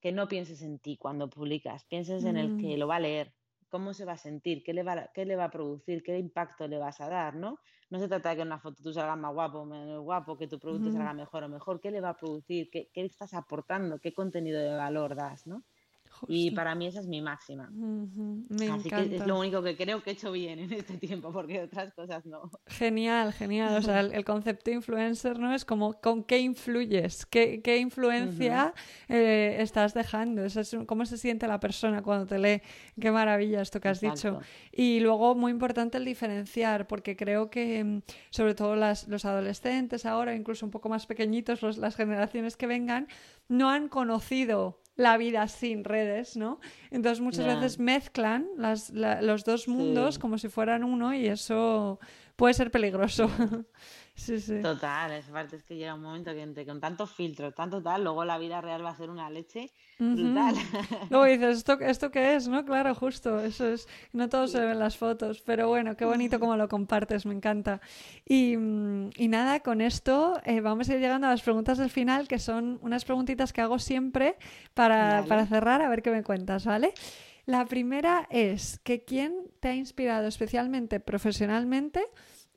que 0.00 0.12
no 0.12 0.28
pienses 0.28 0.62
en 0.62 0.78
ti 0.78 0.96
cuando 0.96 1.28
publicas, 1.28 1.84
pienses 1.84 2.24
en 2.24 2.36
el 2.36 2.56
que 2.58 2.76
mm. 2.76 2.78
lo 2.78 2.88
va 2.88 2.96
a 2.96 3.00
leer, 3.00 3.34
cómo 3.68 3.94
se 3.94 4.04
va 4.04 4.12
a 4.12 4.18
sentir, 4.18 4.62
qué 4.62 4.74
le 4.74 4.82
va, 4.82 5.10
qué 5.14 5.24
le 5.24 5.36
va 5.36 5.44
a 5.44 5.50
producir, 5.50 6.02
qué 6.02 6.18
impacto 6.18 6.66
le 6.68 6.78
vas 6.78 7.00
a 7.00 7.08
dar, 7.08 7.36
¿no? 7.36 7.58
No 7.88 7.98
se 7.98 8.08
trata 8.08 8.30
de 8.30 8.36
que 8.36 8.42
en 8.42 8.48
una 8.48 8.58
foto 8.58 8.82
tú 8.82 8.92
salgas 8.92 9.18
más 9.18 9.32
guapo 9.32 9.58
o 9.60 9.64
menos 9.64 10.02
guapo, 10.02 10.36
que 10.36 10.46
tu 10.46 10.58
producto 10.58 10.92
salga 10.92 11.12
mejor 11.12 11.44
o 11.44 11.48
mejor, 11.48 11.80
qué 11.80 11.90
le 11.90 12.00
va 12.00 12.10
a 12.10 12.16
producir, 12.16 12.70
qué, 12.70 12.90
qué 12.92 13.04
estás 13.04 13.34
aportando, 13.34 13.98
qué 13.98 14.12
contenido 14.12 14.60
de 14.60 14.76
valor 14.76 15.14
das, 15.14 15.46
¿no? 15.46 15.64
Y 16.28 16.50
para 16.50 16.74
mí 16.74 16.86
esa 16.86 17.00
es 17.00 17.06
mi 17.06 17.20
máxima. 17.20 17.70
Así 18.72 18.90
que 18.90 19.16
es 19.16 19.26
lo 19.26 19.38
único 19.38 19.62
que 19.62 19.76
creo 19.76 20.02
que 20.02 20.10
he 20.10 20.12
hecho 20.12 20.32
bien 20.32 20.58
en 20.58 20.72
este 20.72 20.96
tiempo, 20.98 21.32
porque 21.32 21.62
otras 21.62 21.92
cosas 21.94 22.26
no. 22.26 22.50
Genial, 22.66 23.32
genial. 23.32 23.76
O 23.76 23.82
sea, 23.82 24.00
el, 24.00 24.24
concepto 24.24 24.70
influencer, 24.70 25.38
¿no? 25.38 25.54
Es 25.54 25.64
como 25.64 26.00
con 26.00 26.24
qué 26.24 26.38
influyes, 26.38 27.26
qué, 27.26 27.62
qué 27.62 27.78
influencia 27.78 28.74
eh, 29.08 29.56
estás 29.58 29.94
dejando. 29.94 30.44
Eso 30.44 30.60
es, 30.60 30.76
cómo 30.86 31.04
se 31.06 31.18
siente 31.18 31.46
la 31.46 31.60
persona 31.60 32.02
cuando 32.02 32.26
te 32.26 32.38
lee. 32.38 32.62
Qué 33.00 33.10
maravilla 33.10 33.62
esto 33.62 33.80
que 33.80 33.88
has 33.88 34.00
dicho. 34.00 34.40
Y 34.72 35.00
luego, 35.00 35.34
muy 35.34 35.52
importante 35.52 35.98
el 35.98 36.04
diferenciar, 36.04 36.86
porque 36.86 37.16
creo 37.16 37.50
que, 37.50 37.82
mm, 37.82 38.02
sobre 38.30 38.54
todo 38.54 38.76
las, 38.76 39.08
los 39.08 39.24
adolescentes 39.24 40.06
ahora, 40.06 40.34
incluso 40.34 40.64
un 40.66 40.70
poco 40.70 40.88
más 40.88 41.06
pequeñitos, 41.06 41.62
los, 41.62 41.78
las 41.78 41.96
generaciones 41.96 42.56
que 42.56 42.66
vengan, 42.66 43.08
no 43.48 43.70
han 43.70 43.88
conocido 43.88 44.80
la 45.00 45.16
vida 45.16 45.48
sin 45.48 45.82
redes, 45.84 46.36
¿no? 46.36 46.60
Entonces 46.90 47.20
muchas 47.20 47.46
veces 47.46 47.78
mezclan 47.78 48.46
las, 48.56 48.90
los 48.90 49.44
dos 49.44 49.66
mundos 49.66 50.18
como 50.18 50.36
si 50.36 50.48
fueran 50.48 50.84
uno 50.84 51.14
y 51.14 51.26
eso 51.26 51.98
puede 52.36 52.54
ser 52.54 52.70
peligroso. 52.70 53.30
Sí, 54.20 54.38
sí. 54.38 54.60
Total, 54.60 55.12
es 55.12 55.24
parte 55.26 55.56
es 55.56 55.62
que 55.62 55.76
llega 55.76 55.94
un 55.94 56.02
momento 56.02 56.30
que 56.32 56.66
con 56.66 56.78
tantos 56.78 57.10
filtros, 57.10 57.54
tanto 57.54 57.82
tal, 57.82 58.04
luego 58.04 58.24
la 58.26 58.36
vida 58.36 58.60
real 58.60 58.84
va 58.84 58.90
a 58.90 58.96
ser 58.96 59.08
una 59.08 59.30
leche 59.30 59.70
brutal. 59.98 60.54
Luego 61.08 61.24
dices, 61.24 61.58
¿esto, 61.58 61.80
¿esto 61.80 62.10
qué 62.10 62.34
es? 62.34 62.46
¿No? 62.46 62.64
Claro, 62.66 62.94
justo, 62.94 63.40
eso 63.40 63.66
es, 63.66 63.88
no 64.12 64.28
todo 64.28 64.46
se 64.46 64.60
ve 64.60 64.72
en 64.72 64.78
las 64.78 64.98
fotos, 64.98 65.40
pero 65.40 65.68
bueno, 65.68 65.96
qué 65.96 66.04
bonito 66.04 66.38
como 66.38 66.56
lo 66.56 66.68
compartes, 66.68 67.24
me 67.24 67.34
encanta. 67.34 67.80
Y, 68.26 68.52
y 68.52 69.28
nada, 69.28 69.60
con 69.60 69.80
esto 69.80 70.38
eh, 70.44 70.60
vamos 70.60 70.90
a 70.90 70.94
ir 70.94 71.00
llegando 71.00 71.26
a 71.26 71.30
las 71.30 71.42
preguntas 71.42 71.78
del 71.78 71.90
final, 71.90 72.28
que 72.28 72.38
son 72.38 72.78
unas 72.82 73.06
preguntitas 73.06 73.54
que 73.54 73.62
hago 73.62 73.78
siempre 73.78 74.36
para, 74.74 75.24
para 75.26 75.46
cerrar, 75.46 75.80
a 75.80 75.88
ver 75.88 76.02
qué 76.02 76.10
me 76.10 76.22
cuentas, 76.22 76.66
¿vale? 76.66 76.92
La 77.46 77.64
primera 77.64 78.28
es 78.30 78.80
que 78.84 79.02
quién 79.02 79.34
te 79.60 79.68
ha 79.68 79.74
inspirado 79.74 80.28
especialmente 80.28 81.00
profesionalmente 81.00 82.04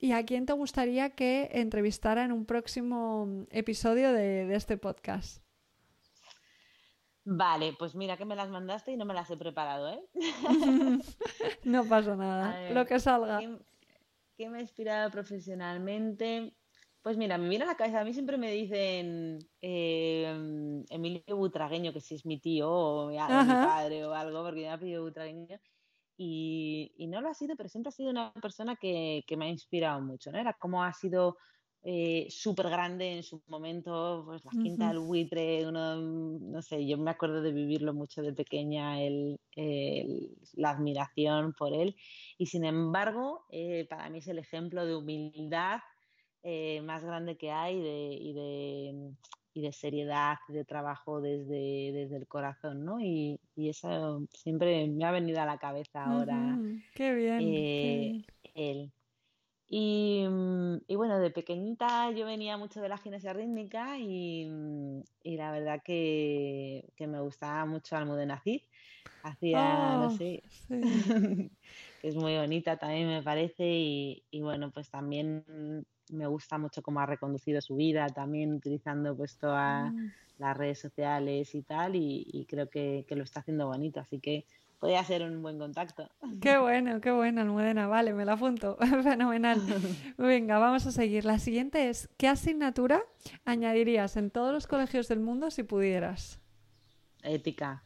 ¿Y 0.04 0.12
a 0.12 0.26
quién 0.26 0.46
te 0.46 0.52
gustaría 0.52 1.12
que 1.12 1.50
entrevistara 1.54 2.26
en 2.26 2.34
un 2.34 2.46
próximo 2.46 3.46
episodio 3.52 4.12
de, 4.12 4.54
este 4.54 4.78
podcast? 4.78 5.42
Vale, 7.24 7.74
pues 7.80 7.96
mira 7.96 8.18
que 8.18 8.26
me 8.26 8.36
las 8.36 8.50
mandaste 8.50 8.92
y 8.92 8.98
no 8.98 9.06
me 9.06 9.14
las 9.14 9.32
he 9.32 9.38
preparado, 9.38 9.94
¿eh? 9.94 10.02
no 11.64 11.86
pasa 11.86 12.18
nada, 12.18 12.70
lo 12.72 12.86
que 12.86 13.00
salga. 13.00 13.40
¿qué, 14.36 14.50
me 14.50 14.58
ha 14.58 14.62
inspirado 14.62 15.10
profesionalmente? 15.10 16.54
Pues 17.02 17.16
mira, 17.16 17.38
me 17.38 17.48
viene 17.48 17.64
a 17.64 17.68
la 17.68 17.78
cabeza, 17.78 18.02
a 18.02 18.04
mí 18.04 18.12
siempre 18.12 18.38
me 18.38 18.52
dicen 18.52 19.40
eh, 19.62 20.84
Emilio 20.90 21.38
Butragueño, 21.38 21.94
que 21.94 22.02
si 22.02 22.16
es 22.16 22.26
mi 22.26 22.42
tío 22.42 22.70
o 22.70 23.08
mi, 23.08 23.16
padre 23.16 24.06
o 24.06 24.14
algo, 24.14 24.44
porque 24.44 24.64
me 24.64 24.70
ha 24.70 24.78
pedido 24.78 25.04
Butragueño. 25.04 25.62
Y, 26.18 27.08
no 27.08 27.22
lo 27.22 27.30
ha 27.30 27.34
sido, 27.34 27.56
pero 27.56 27.70
siempre 27.70 27.90
ha 27.90 27.92
sido 27.92 28.12
una 28.12 28.32
persona 28.34 28.76
que, 28.76 29.24
me 29.38 29.46
ha 29.46 29.50
inspirado 29.50 30.02
mucho, 30.02 30.32
¿no? 30.32 30.40
Era 30.40 30.54
como 30.54 30.84
ha 30.84 30.94
sido 30.94 31.38
eh, 31.84 32.28
súper 32.30 32.70
grande 32.70 33.18
en 33.18 33.24
su 33.24 33.42
momento, 33.48 34.24
pues 34.26 34.44
la 34.46 34.52
quinta 34.52 34.88
del 34.88 35.00
buitre, 35.00 35.68
uno, 35.68 35.96
no 35.98 36.62
sé, 36.62 36.86
yo 36.88 36.98
me 36.98 37.12
acuerdo 37.12 37.42
de 37.42 37.52
vivirlo 37.52 37.94
mucho 37.94 38.22
de 38.22 38.34
pequeña, 38.34 39.02
el, 39.02 39.40
la 40.54 40.70
admiración 40.70 41.54
por 41.54 41.74
él. 41.74 41.96
Y 42.38 42.46
sin 42.46 42.64
embargo, 42.64 43.46
eh, 43.50 43.86
para 43.90 44.10
mí 44.10 44.20
es 44.20 44.28
el 44.28 44.40
ejemplo 44.40 44.86
de 44.86 44.96
humildad 44.96 45.82
eh, 46.44 46.82
más 46.82 47.04
grande 47.04 47.38
que 47.38 47.52
hay 47.52 47.78
y 47.78 48.34
de 48.34 49.14
y 49.54 49.62
de 49.62 49.72
seriedad, 49.72 50.38
de 50.48 50.66
trabajo 50.66 51.22
desde, 51.22 51.92
desde 51.94 52.18
el 52.18 52.28
corazón, 52.28 52.84
¿no? 52.84 53.00
Y, 53.00 53.40
y, 53.56 53.70
eso 53.70 54.26
siempre 54.34 54.88
me 54.88 55.06
ha 55.06 55.12
venido 55.12 55.42
a 55.42 55.46
la 55.46 55.60
cabeza 55.60 56.06
ahora. 56.06 56.58
qué, 56.96 57.14
bien, 57.14 57.40
eh, 57.42 58.26
Él. 58.56 58.92
Y, 59.68 60.26
y, 60.88 60.96
bueno, 60.96 61.20
de 61.20 61.32
pequeñita 61.32 62.12
yo 62.12 62.26
venía 62.26 62.58
mucho 62.58 62.82
de 62.82 62.90
la 62.90 62.98
gimnasia 62.98 63.34
rítmica 63.34 63.98
y, 63.98 64.48
y 65.24 65.38
la 65.38 65.52
verdad 65.52 65.82
que, 65.84 66.92
que, 66.96 67.08
me 67.08 67.20
gustaba 67.22 67.66
mucho 67.66 67.96
Almudena 67.96 68.40
Cid. 68.42 68.62
Hacía, 69.24 69.98
no 69.98 70.08
oh, 70.08 70.10
sé, 70.10 70.44
es 72.04 72.16
muy 72.16 72.36
bonita 72.36 72.78
también 72.78 73.08
me 73.08 73.24
parece 73.24 73.66
y, 73.66 74.24
y 74.30 74.42
bueno, 74.42 74.70
pues 74.72 74.90
también 74.90 75.86
me 76.14 76.28
gusta 76.28 76.58
mucho 76.58 76.82
cómo 76.82 77.00
ha 77.00 77.06
reconducido 77.06 77.62
su 77.62 77.76
vida, 77.76 78.08
también 78.08 78.54
utilizando 78.54 79.16
pues 79.16 79.38
todas 79.38 79.92
mm. 79.92 80.08
las 80.40 80.58
redes 80.58 80.80
sociales 80.80 81.54
y 81.56 81.62
tal, 81.62 81.96
y, 81.96 82.46
creo 82.50 82.70
que, 82.70 83.06
lo 83.10 83.24
está 83.24 83.42
haciendo 83.42 83.68
bonito, 83.68 84.00
así 84.00 84.20
que 84.20 84.46
podría 84.80 85.04
ser 85.04 85.24
un 85.24 85.42
buen 85.42 85.58
contacto. 85.58 86.10
Qué 86.42 86.58
bueno, 86.60 87.02
qué 87.02 87.12
bueno, 87.12 87.42
Almudena, 87.42 87.88
vale, 87.88 88.14
me 88.14 88.26
la 88.26 88.34
apunto, 88.34 88.78
fenomenal. 89.04 89.62
Venga, 90.18 90.60
vamos 90.60 90.86
a 90.86 90.92
seguir. 90.92 91.26
La 91.26 91.40
siguiente 91.40 91.90
es, 91.90 92.10
¿qué 92.18 92.28
asignatura 92.28 93.04
añadirías 93.46 94.18
en 94.18 94.32
todos 94.32 94.54
los 94.54 94.68
colegios 94.68 95.08
del 95.08 95.20
mundo 95.20 95.52
si 95.52 95.64
pudieras? 95.64 96.40
Ética. 97.24 97.84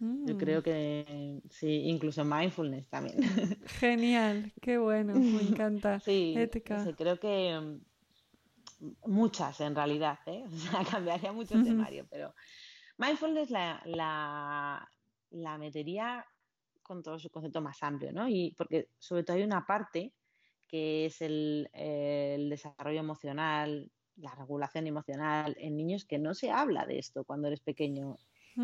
Yo 0.00 0.34
mm. 0.34 0.38
creo 0.38 0.62
que 0.62 1.40
sí, 1.50 1.88
incluso 1.88 2.24
mindfulness 2.24 2.88
también. 2.88 3.16
Genial, 3.66 4.52
qué 4.60 4.78
bueno, 4.78 5.14
me 5.14 5.42
encanta. 5.42 5.98
Sí, 6.00 6.34
Ética. 6.36 6.84
creo 6.96 7.18
que 7.18 7.58
mm, 7.58 9.10
muchas 9.10 9.60
en 9.60 9.74
realidad, 9.74 10.18
¿eh? 10.26 10.44
O 10.52 10.56
sea, 10.56 10.84
cambiaría 10.84 11.32
mucho 11.32 11.54
el 11.54 11.64
temario, 11.64 12.06
pero 12.08 12.32
mindfulness 12.98 13.50
la, 13.50 13.82
la, 13.86 14.88
la 15.30 15.58
metería 15.58 16.24
con 16.82 17.02
todo 17.02 17.18
su 17.18 17.28
concepto 17.30 17.60
más 17.60 17.82
amplio, 17.82 18.12
¿no? 18.12 18.28
Y 18.28 18.54
porque 18.56 18.90
sobre 18.98 19.24
todo 19.24 19.36
hay 19.36 19.42
una 19.42 19.66
parte 19.66 20.14
que 20.68 21.06
es 21.06 21.20
el, 21.22 21.68
el 21.72 22.50
desarrollo 22.50 23.00
emocional, 23.00 23.90
la 24.16 24.34
regulación 24.36 24.86
emocional 24.86 25.56
en 25.58 25.76
niños 25.76 26.04
que 26.04 26.18
no 26.18 26.34
se 26.34 26.50
habla 26.50 26.86
de 26.86 26.98
esto 26.98 27.24
cuando 27.24 27.48
eres 27.48 27.60
pequeño 27.60 28.16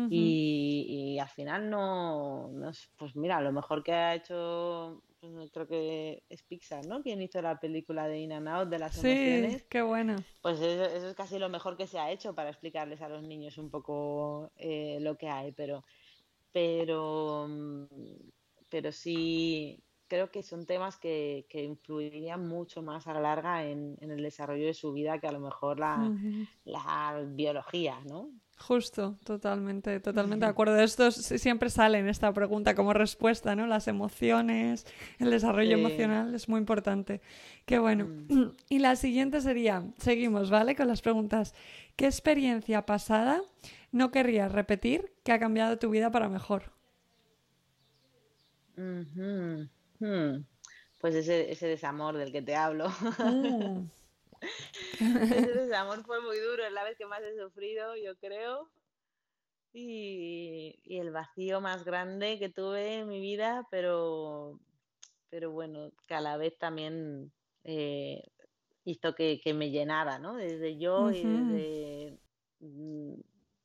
y, 0.09 1.17
al 1.19 1.29
final 1.29 1.69
no, 1.69 2.51
pues 2.97 3.15
mira, 3.15 3.41
lo 3.41 3.51
mejor 3.51 3.83
que 3.83 3.93
ha 3.93 4.15
hecho, 4.15 5.01
pues 5.19 5.51
creo 5.51 5.67
que 5.67 6.23
es 6.29 6.43
Pixar, 6.43 6.85
¿no? 6.85 7.01
Quien 7.01 7.21
hizo 7.21 7.41
la 7.41 7.59
película 7.59 8.07
de 8.07 8.19
In 8.19 8.33
and 8.33 8.47
Out 8.47 8.69
de 8.69 8.79
las 8.79 8.95
sí, 8.95 9.57
qué 9.69 9.81
bueno. 9.81 10.15
Pues 10.41 10.59
eso, 10.59 11.07
es 11.07 11.15
casi 11.15 11.39
lo 11.39 11.49
mejor 11.49 11.77
que 11.77 11.87
se 11.87 11.99
ha 11.99 12.11
hecho 12.11 12.35
para 12.35 12.49
explicarles 12.49 13.01
a 13.01 13.09
los 13.09 13.23
niños 13.23 13.57
un 13.57 13.69
poco 13.69 14.51
eh, 14.57 14.99
lo 15.01 15.17
que 15.17 15.29
hay, 15.29 15.51
pero, 15.53 15.85
pero, 16.51 17.47
pero 18.69 18.91
sí, 18.91 19.81
creo 20.07 20.29
que 20.29 20.43
son 20.43 20.65
temas 20.65 20.97
que, 20.97 21.47
que 21.49 21.63
influirían 21.63 22.47
mucho 22.47 22.81
más 22.81 23.07
a 23.07 23.13
la 23.13 23.21
larga 23.21 23.65
en, 23.65 23.97
el 24.01 24.21
desarrollo 24.21 24.65
de 24.65 24.73
su 24.73 24.93
vida 24.93 25.19
que 25.19 25.27
a 25.27 25.31
lo 25.31 25.39
mejor 25.39 25.79
la, 25.79 26.11
la 26.65 27.23
biología, 27.27 27.99
¿no? 28.05 28.29
Justo, 28.57 29.17
totalmente, 29.25 29.99
totalmente 29.99 30.45
de 30.45 30.49
acuerdo. 30.49 30.79
Esto 30.79 31.11
siempre 31.11 31.69
sale 31.69 31.99
en 31.99 32.07
esta 32.07 32.33
pregunta 32.33 32.73
como 32.73 32.93
respuesta, 32.93 33.55
¿no? 33.55 33.67
Las 33.67 33.87
emociones, 33.87 34.87
el 35.19 35.29
desarrollo 35.29 35.73
emocional 35.73 36.33
es 36.33 36.47
muy 36.47 36.59
importante. 36.59 37.21
Qué 37.65 37.79
bueno. 37.79 38.05
Mm. 38.05 38.51
Y 38.69 38.79
la 38.79 38.95
siguiente 38.95 39.41
sería, 39.41 39.83
seguimos, 39.97 40.49
¿vale? 40.49 40.75
Con 40.75 40.87
las 40.87 41.01
preguntas. 41.01 41.53
¿Qué 41.95 42.05
experiencia 42.05 42.85
pasada 42.85 43.41
no 43.91 44.11
querrías 44.11 44.51
repetir 44.51 45.11
que 45.23 45.33
ha 45.33 45.39
cambiado 45.39 45.77
tu 45.77 45.89
vida 45.89 46.09
para 46.09 46.29
mejor? 46.29 46.71
Hmm. 48.77 49.65
Pues 50.99 51.15
ese, 51.15 51.51
ese 51.51 51.67
desamor 51.67 52.17
del 52.17 52.31
que 52.31 52.41
te 52.41 52.55
hablo. 52.55 52.87
Ese 54.99 55.53
desamor 55.53 56.03
fue 56.05 56.21
muy 56.21 56.39
duro, 56.39 56.65
es 56.65 56.71
la 56.71 56.83
vez 56.83 56.97
que 56.97 57.05
más 57.05 57.21
he 57.21 57.37
sufrido, 57.37 57.95
yo 57.95 58.15
creo. 58.17 58.69
y, 59.73 60.79
el 60.85 61.11
vacío 61.11 61.61
más 61.61 61.83
grande 61.83 62.39
que 62.39 62.49
tuve 62.49 62.99
en 62.99 63.07
mi 63.07 63.19
vida, 63.19 63.67
pero, 63.71 64.59
pero 65.29 65.51
bueno, 65.51 65.91
que 66.07 66.15
a 66.15 66.21
la 66.21 66.37
vez 66.37 66.57
también 66.57 67.33
eh, 67.63 68.23
hizo 68.85 69.15
que, 69.15 69.41
me 69.53 69.71
llenara, 69.71 70.19
¿no? 70.19 70.35
Desde 70.35 70.77
yo 70.77 71.11
y 71.11 71.23
desde 71.23 72.19
mm, 72.59 73.15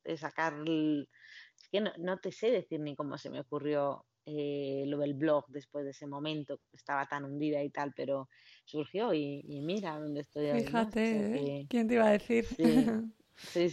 de 0.03 0.17
sacar... 0.17 0.53
Es 0.67 1.69
que 1.71 1.81
no, 1.81 2.17
te 2.17 2.31
sé 2.31 2.51
decir 2.51 2.79
ni 2.79 2.95
cómo 2.95 3.17
se 3.17 3.29
me 3.29 3.39
ocurrió 3.39 4.05
eh, 4.37 4.85
lo 4.87 4.97
del 4.99 5.13
blog 5.13 5.45
después 5.47 5.85
de 5.85 5.91
ese 5.91 6.07
momento, 6.07 6.59
estaba 6.73 7.05
tan 7.05 7.25
hundida 7.25 7.63
y 7.63 7.69
tal, 7.69 7.93
pero 7.95 8.29
surgió 8.65 9.13
y, 9.13 9.43
mira 9.63 9.99
dónde 9.99 10.21
estoy. 10.21 10.51
Fíjate, 10.51 11.65
¿quién 11.69 11.87
te 11.87 11.95
iba 11.95 12.07
a 12.07 12.11
decir? 12.11 12.45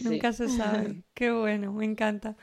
Nunca 0.03 0.33
se 0.33 0.49
sabe. 0.49 1.03
Qué 1.13 1.31
bueno, 1.31 1.73
me 1.73 1.85
encanta. 1.85 2.35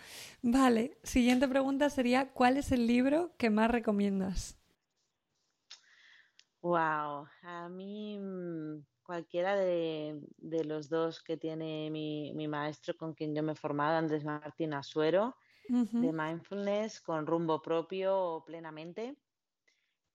Vale, 0.42 0.98
siguiente 1.02 1.48
pregunta 1.48 1.90
sería, 1.90 2.32
¿cuál 2.32 2.56
es 2.56 2.72
el 2.72 2.86
libro 2.86 3.32
que 3.36 3.50
más 3.50 3.70
recomiendas? 3.70 4.58
Wow, 6.62 7.28
a 7.42 7.68
mí 7.68 8.18
mm, 8.18 8.84
cualquiera 9.04 9.54
de, 9.54 10.20
los 10.40 10.88
dos 10.88 11.22
que 11.22 11.36
tiene 11.36 11.90
mi, 11.90 12.48
maestro 12.48 12.96
con 12.96 13.14
quien 13.14 13.34
yo 13.34 13.42
me 13.42 13.52
he 13.52 13.56
formado, 13.56 13.96
Andrés 13.96 14.24
Martín 14.24 14.74
Asuero, 14.74 15.36
de 15.68 16.12
mindfulness 16.12 17.00
con 17.00 17.26
rumbo 17.26 17.60
propio 17.60 18.42
plenamente. 18.46 19.16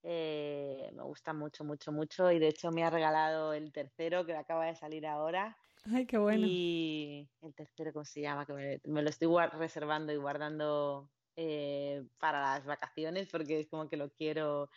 Eh, 0.04 0.90
me 0.96 1.04
gusta 1.04 1.34
mucho, 1.34 1.64
mucho, 1.64 1.92
mucho 1.92 2.32
y 2.32 2.40
de 2.40 2.48
hecho 2.48 2.72
me 2.72 2.84
ha 2.84 2.90
regalado 2.90 3.54
el 3.54 3.72
tercero 3.72 4.26
que 4.26 4.36
acaba 4.36 4.66
de 4.66 4.76
salir 4.76 5.06
ahora. 5.06 5.58
Ay, 5.92 6.06
qué 6.06 6.18
bueno. 6.18 6.46
Y 6.48 7.30
el 7.42 7.54
tercero, 7.54 7.94
¿cómo 7.94 8.06
se 8.06 8.22
llama? 8.22 8.46
Que 8.46 8.80
me, 8.86 9.02
lo 9.02 9.10
estoy 9.10 9.30
reservando 9.54 10.12
y 10.12 10.18
guardando 10.18 11.10
eh, 11.36 12.04
para 12.20 12.42
las 12.42 12.66
vacaciones 12.66 13.28
porque 13.32 13.60
es 13.60 13.68
como 13.68 13.90
que 13.90 13.98
lo 13.98 14.10
quiero 14.10 14.70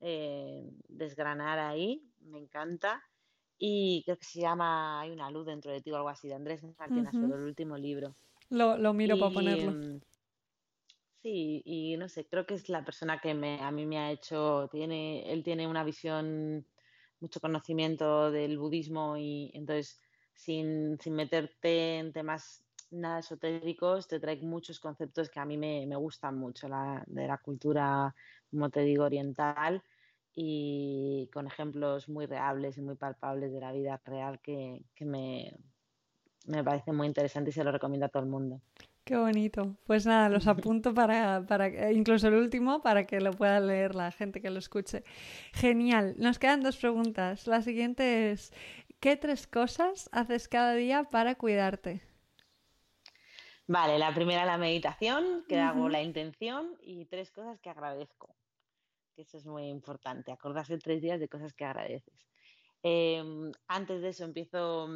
eh, 0.00 0.70
desgranar 0.88 1.58
ahí. 1.58 2.02
Me 2.20 2.38
encanta. 2.38 3.02
Y 3.58 4.02
creo 4.04 4.16
que 4.16 4.24
se 4.24 4.40
llama 4.40 5.02
Hay 5.02 5.10
una 5.10 5.30
luz 5.30 5.44
dentro 5.44 5.70
de 5.70 5.82
ti 5.82 5.90
o 5.90 5.96
algo 5.96 6.08
así, 6.08 6.28
de 6.28 6.34
Andrés 6.34 6.62
Martínez, 6.78 7.12
uh 7.12 7.34
el 7.34 7.42
último 7.42 7.76
libro. 7.76 8.16
Lo, 8.48 8.78
lo 8.78 8.94
miro 8.94 9.18
para 9.18 9.32
ponerlo. 9.32 10.00
Sí, 11.22 11.60
y 11.66 11.96
no 11.98 12.08
sé, 12.08 12.26
creo 12.26 12.46
que 12.46 12.54
es 12.54 12.70
la 12.70 12.82
persona 12.84 13.20
que 13.20 13.34
me, 13.34 13.60
a 13.60 13.70
mí 13.70 13.84
me 13.84 13.98
ha 13.98 14.10
hecho, 14.10 14.68
tiene, 14.72 15.30
él 15.30 15.42
tiene 15.44 15.66
una 15.66 15.84
visión, 15.84 16.66
mucho 17.20 17.40
conocimiento 17.40 18.30
del 18.30 18.58
budismo 18.58 19.18
y 19.18 19.50
entonces 19.54 20.00
sin, 20.32 20.98
sin 20.98 21.14
meterte 21.14 21.98
en 21.98 22.12
temas 22.14 22.64
nada 22.90 23.18
esotéricos, 23.20 24.08
te 24.08 24.18
trae 24.18 24.36
muchos 24.40 24.80
conceptos 24.80 25.28
que 25.28 25.40
a 25.40 25.44
mí 25.44 25.58
me, 25.58 25.86
me 25.86 25.96
gustan 25.96 26.38
mucho 26.38 26.68
la, 26.68 27.04
de 27.06 27.26
la 27.26 27.36
cultura, 27.38 28.14
como 28.50 28.70
te 28.70 28.80
digo, 28.80 29.04
oriental 29.04 29.84
y 30.34 31.28
con 31.34 31.46
ejemplos 31.46 32.08
muy 32.08 32.24
reales 32.26 32.78
y 32.78 32.82
muy 32.82 32.96
palpables 32.96 33.52
de 33.52 33.60
la 33.60 33.72
vida 33.72 34.00
real 34.06 34.40
que, 34.40 34.86
que 34.94 35.04
me, 35.04 35.52
me 36.46 36.64
parece 36.64 36.92
muy 36.92 37.06
interesante 37.06 37.50
y 37.50 37.52
se 37.54 37.64
lo 37.64 37.72
recomiendo 37.72 38.06
a 38.06 38.10
todo 38.10 38.22
el 38.22 38.28
mundo. 38.28 38.60
Qué 39.10 39.16
bonito. 39.16 39.76
Pues 39.86 40.06
nada, 40.06 40.28
los 40.28 40.46
apunto 40.46 40.94
para, 40.94 41.44
para, 41.44 41.90
incluso 41.90 42.28
el 42.28 42.34
último, 42.34 42.80
para 42.80 43.08
que 43.08 43.20
lo 43.20 43.32
pueda 43.32 43.58
leer 43.58 43.96
la 43.96 44.12
gente 44.12 44.40
que 44.40 44.50
lo 44.50 44.60
escuche. 44.60 45.02
Genial. 45.52 46.14
Nos 46.16 46.38
quedan 46.38 46.62
dos 46.62 46.76
preguntas. 46.76 47.48
La 47.48 47.60
siguiente 47.60 48.30
es, 48.30 48.52
¿qué 49.00 49.16
tres 49.16 49.48
cosas 49.48 50.08
haces 50.12 50.46
cada 50.46 50.74
día 50.74 51.02
para 51.02 51.34
cuidarte? 51.34 52.02
Vale, 53.66 53.98
la 53.98 54.14
primera 54.14 54.44
la 54.44 54.58
meditación, 54.58 55.44
que 55.48 55.58
hago 55.58 55.88
la 55.88 56.02
intención, 56.02 56.76
y 56.80 57.06
tres 57.06 57.32
cosas 57.32 57.58
que 57.58 57.68
agradezco. 57.68 58.36
Que 59.16 59.22
eso 59.22 59.38
es 59.38 59.46
muy 59.46 59.64
importante, 59.66 60.30
acordarse 60.30 60.78
tres 60.78 61.02
días 61.02 61.18
de 61.18 61.28
cosas 61.28 61.52
que 61.52 61.64
agradeces. 61.64 62.28
Em, 62.84 63.50
antes 63.66 64.02
de 64.02 64.10
eso 64.10 64.24
empiezo 64.24 64.88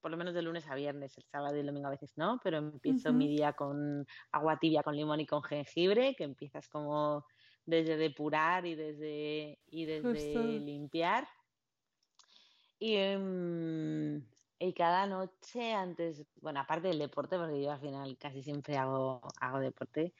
por 0.00 0.10
lo 0.10 0.16
menos 0.16 0.34
de 0.34 0.42
lunes 0.42 0.68
a 0.68 0.74
viernes, 0.74 1.16
el 1.18 1.24
sábado 1.24 1.56
y 1.56 1.60
el 1.60 1.66
domingo 1.66 1.88
a 1.88 1.90
veces 1.90 2.12
no, 2.16 2.40
pero 2.42 2.58
empiezo 2.58 3.12
mi 3.12 3.28
día 3.28 3.52
con 3.52 4.06
agua 4.32 4.58
tibia 4.58 4.82
con 4.82 4.96
limón 4.96 5.20
y 5.20 5.26
con 5.26 5.42
jengibre, 5.42 6.14
que 6.16 6.24
empiezas 6.24 6.68
como 6.68 7.24
desde 7.64 7.96
depurar 7.96 8.64
y 8.66 8.74
desde, 8.74 9.58
y 9.66 9.84
desde 9.84 10.60
limpiar. 10.60 11.28
Y, 12.78 12.94
em, 12.96 14.22
y, 14.58 14.72
cada 14.74 15.06
noche 15.06 15.72
antes, 15.72 16.24
bueno, 16.36 16.60
aparte 16.60 16.88
del 16.88 16.98
deporte, 16.98 17.36
porque 17.38 17.62
yo 17.62 17.72
al 17.72 17.80
final 17.80 18.16
casi 18.18 18.42
siempre 18.42 18.76
hago, 18.76 19.20
hago 19.40 19.60
deporte, 19.60 20.14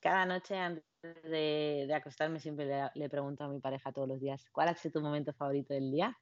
cada 0.00 0.24
noche 0.24 0.56
antes 0.56 0.84
de, 1.24 1.88
acostarme 1.94 2.40
siempre 2.40 2.66
le, 2.66 2.90
le, 2.94 3.08
pregunto 3.08 3.44
a 3.44 3.48
mi 3.48 3.60
pareja 3.60 3.92
todos 3.92 4.08
los 4.08 4.20
días, 4.20 4.48
¿cuál 4.50 4.68
ha 4.68 4.76
sido 4.76 4.92
tu 4.92 5.00
momento 5.00 5.32
favorito 5.32 5.74
del 5.74 5.90
día? 5.90 6.16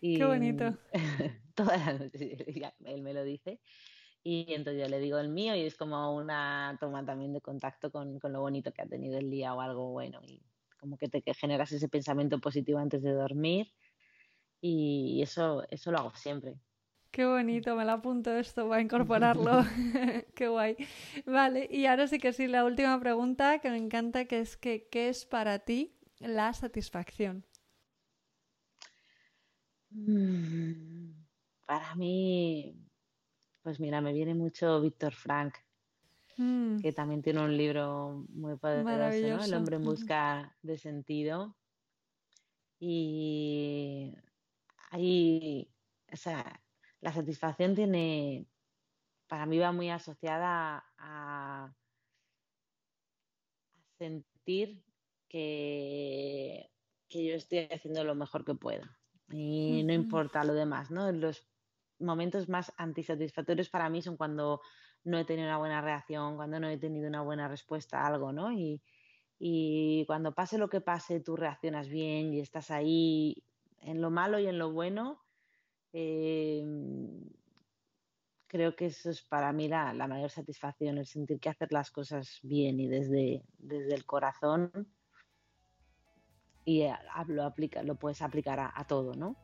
Qué 0.00 0.24
bonito. 0.24 0.76
todas 1.54 1.86
las 1.86 2.00
noches 2.00 2.20
él 2.84 3.02
me 3.02 3.14
lo 3.14 3.24
dice. 3.24 3.60
Y 4.22 4.52
entonces 4.52 4.82
yo 4.82 4.88
le 4.88 4.98
digo 4.98 5.18
el 5.18 5.30
mío 5.30 5.54
y 5.54 5.62
es 5.62 5.76
como 5.76 6.14
una 6.14 6.76
toma 6.78 7.04
también 7.04 7.32
de 7.32 7.40
contacto 7.40 7.90
con, 7.90 8.18
con 8.18 8.32
lo 8.32 8.40
bonito 8.40 8.72
que 8.72 8.82
ha 8.82 8.86
tenido 8.86 9.18
el 9.18 9.30
día 9.30 9.54
o 9.54 9.60
algo 9.60 9.90
bueno. 9.92 10.20
Y 10.26 10.42
como 10.78 10.96
que 10.96 11.08
te 11.08 11.22
que 11.22 11.34
generas 11.34 11.72
ese 11.72 11.88
pensamiento 11.88 12.38
positivo 12.38 12.78
antes 12.78 13.02
de 13.02 13.12
dormir. 13.12 13.72
Y 14.60 15.20
eso, 15.22 15.64
eso 15.70 15.90
lo 15.90 15.98
hago 15.98 16.12
siempre. 16.14 16.56
Qué 17.10 17.24
bonito, 17.26 17.74
me 17.74 17.84
lo 17.84 17.92
apunto 17.92 18.32
esto, 18.36 18.66
voy 18.66 18.78
a 18.78 18.80
incorporarlo. 18.82 19.62
Qué 20.34 20.48
guay. 20.48 20.76
Vale, 21.26 21.66
y 21.70 21.86
ahora 21.86 22.06
sí 22.06 22.18
que 22.18 22.32
sí, 22.32 22.46
la 22.46 22.64
última 22.64 23.00
pregunta 23.00 23.58
que 23.58 23.70
me 23.70 23.78
encanta, 23.78 24.26
que 24.26 24.38
es 24.38 24.56
que, 24.56 24.86
¿qué 24.90 25.08
es 25.08 25.24
para 25.26 25.58
ti 25.60 25.96
la 26.20 26.52
satisfacción? 26.52 27.44
Mm, 29.90 31.12
para 31.66 31.94
mí, 31.96 32.76
pues 33.62 33.80
mira, 33.80 34.00
me 34.00 34.12
viene 34.12 34.34
mucho 34.34 34.80
Víctor 34.80 35.14
Frank, 35.14 35.54
mm. 36.36 36.78
que 36.80 36.92
también 36.92 37.22
tiene 37.22 37.40
un 37.40 37.56
libro 37.56 38.24
muy 38.28 38.56
poderoso, 38.56 39.44
El 39.44 39.54
hombre 39.54 39.76
en 39.76 39.82
busca 39.82 40.56
de 40.62 40.78
sentido. 40.78 41.56
Y 42.78 44.14
ahí, 44.90 45.70
o 46.12 46.16
sea, 46.16 46.62
la 47.00 47.12
satisfacción 47.12 47.74
tiene, 47.74 48.46
para 49.26 49.44
mí 49.44 49.58
va 49.58 49.72
muy 49.72 49.90
asociada 49.90 50.78
a, 50.96 51.64
a 51.66 51.76
sentir 53.98 54.82
que, 55.28 56.70
que 57.08 57.24
yo 57.26 57.34
estoy 57.34 57.68
haciendo 57.70 58.02
lo 58.02 58.14
mejor 58.14 58.44
que 58.44 58.54
puedo 58.54 58.84
y 59.30 59.82
no 59.84 59.92
importa 59.92 60.44
lo 60.44 60.54
demás, 60.54 60.90
¿no? 60.90 61.10
Los 61.12 61.46
momentos 61.98 62.48
más 62.48 62.72
antisatisfactorios 62.76 63.68
para 63.68 63.88
mí 63.88 64.02
son 64.02 64.16
cuando 64.16 64.60
no 65.04 65.18
he 65.18 65.24
tenido 65.24 65.48
una 65.48 65.58
buena 65.58 65.80
reacción, 65.80 66.36
cuando 66.36 66.60
no 66.60 66.68
he 66.68 66.78
tenido 66.78 67.08
una 67.08 67.22
buena 67.22 67.48
respuesta 67.48 68.00
a 68.00 68.06
algo, 68.06 68.32
¿no? 68.32 68.52
Y, 68.52 68.80
cuando 70.06 70.34
pase 70.34 70.58
lo 70.58 70.68
que 70.68 70.82
pase, 70.82 71.20
tú 71.20 71.34
reaccionas 71.34 71.88
bien 71.88 72.34
y 72.34 72.40
estás 72.40 72.70
ahí 72.70 73.42
en 73.80 74.02
lo 74.02 74.10
malo 74.10 74.38
y 74.38 74.46
en 74.46 74.58
lo 74.58 74.70
bueno. 74.70 75.22
Eh, 75.94 76.62
creo 78.46 78.76
que 78.76 78.86
eso 78.86 79.08
es 79.08 79.22
para 79.22 79.52
mí 79.52 79.66
la, 79.66 79.94
la, 79.94 80.06
mayor 80.06 80.28
satisfacción, 80.28 80.98
el 80.98 81.06
sentir 81.06 81.40
que 81.40 81.48
hacer 81.48 81.72
las 81.72 81.90
cosas 81.90 82.38
bien 82.42 82.80
y 82.80 82.88
desde, 82.88 83.42
desde 83.58 83.94
el 83.94 84.04
corazón 84.04 84.92
y 86.70 86.82
eh, 86.82 86.94
lo, 87.26 87.42
aplica, 87.42 87.82
lo 87.82 87.96
puedes 87.96 88.22
aplicar 88.22 88.60
a, 88.60 88.84
todo, 88.84 89.16
¿no? 89.16 89.34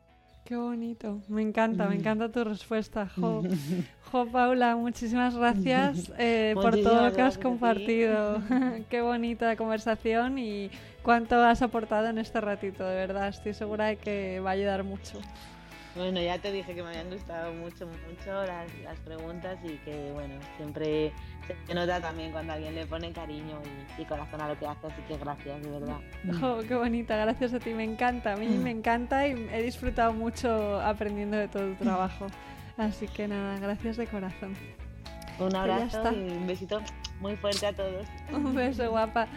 Qué 0.45 0.55
bonito, 0.55 1.21
me 1.27 1.41
encanta, 1.41 1.85
me 1.89 1.95
mm. 1.95 1.99
encanta 1.99 2.31
tu 2.31 2.41
respuesta, 2.45 3.09
Jo. 3.09 3.43
Jo, 4.11 4.25
Paula, 4.27 4.77
muchísimas 4.77 5.35
gracias 5.35 6.09
eh, 6.17 6.53
por 6.53 6.81
todo 6.81 7.05
lo 7.05 7.13
que 7.13 7.21
has 7.21 7.37
compartido. 7.37 8.41
Qué 8.89 9.01
bonita 9.01 9.57
conversación 9.57 10.37
y 10.37 10.71
cuánto 11.03 11.35
has 11.43 11.61
aportado 11.61 12.07
en 12.07 12.17
este 12.17 12.39
ratito, 12.39 12.85
de 12.85 12.95
verdad. 12.95 13.27
Estoy 13.27 13.53
segura 13.53 13.87
de 13.87 13.97
que 13.97 14.39
va 14.39 14.51
a 14.51 14.53
ayudar 14.53 14.85
mucho. 14.85 15.19
Bueno, 15.97 16.21
ya 16.21 16.37
te 16.37 16.51
dije 16.51 16.75
que 16.75 16.83
me 16.83 16.89
habían 16.89 17.09
gustado 17.09 17.51
mucho, 17.53 17.87
mucho 17.87 18.43
las, 18.45 18.71
las 18.83 18.99
preguntas 18.99 19.57
y 19.63 19.77
que, 19.77 20.11
bueno, 20.13 20.35
siempre 20.55 21.11
se 21.65 21.73
nota 21.73 21.99
también 21.99 22.31
cuando 22.31 22.53
alguien 22.53 22.75
le 22.75 22.85
pone 22.85 23.11
cariño 23.11 23.59
y, 23.97 24.05
corazón 24.05 24.41
a 24.41 24.49
lo 24.49 24.59
que 24.59 24.67
hace, 24.67 24.87
así 24.87 25.01
que 25.07 25.17
gracias, 25.17 25.61
de 25.61 25.69
verdad. 25.71 25.97
Oh, 26.43 26.59
qué 26.67 26.75
bonita, 26.75 27.17
gracias 27.17 27.53
a 27.53 27.59
ti, 27.59 27.73
me 27.73 27.83
encanta, 27.83 28.33
a 28.33 28.37
mí 28.37 28.47
me 28.47 28.69
encanta 28.69 29.27
y 29.27 29.49
he 29.51 29.63
disfrutado 29.63 30.13
mucho 30.13 30.79
aprendiendo 30.81 31.35
de 31.35 31.47
todo 31.47 31.67
tu 31.73 31.83
trabajo. 31.83 32.27
Así 32.77 33.07
que 33.07 33.27
nada, 33.27 33.59
gracias 33.59 33.97
de 33.97 34.05
corazón. 34.05 34.55
Un 35.39 35.55
abrazo 35.55 36.11
y 36.13 36.29
un 36.31 36.45
besito 36.45 36.79
muy 37.19 37.35
fuerte 37.35 37.65
a 37.65 37.73
todos. 37.73 38.07
Un 38.31 38.53
beso, 38.53 38.89
guapa. 38.91 39.27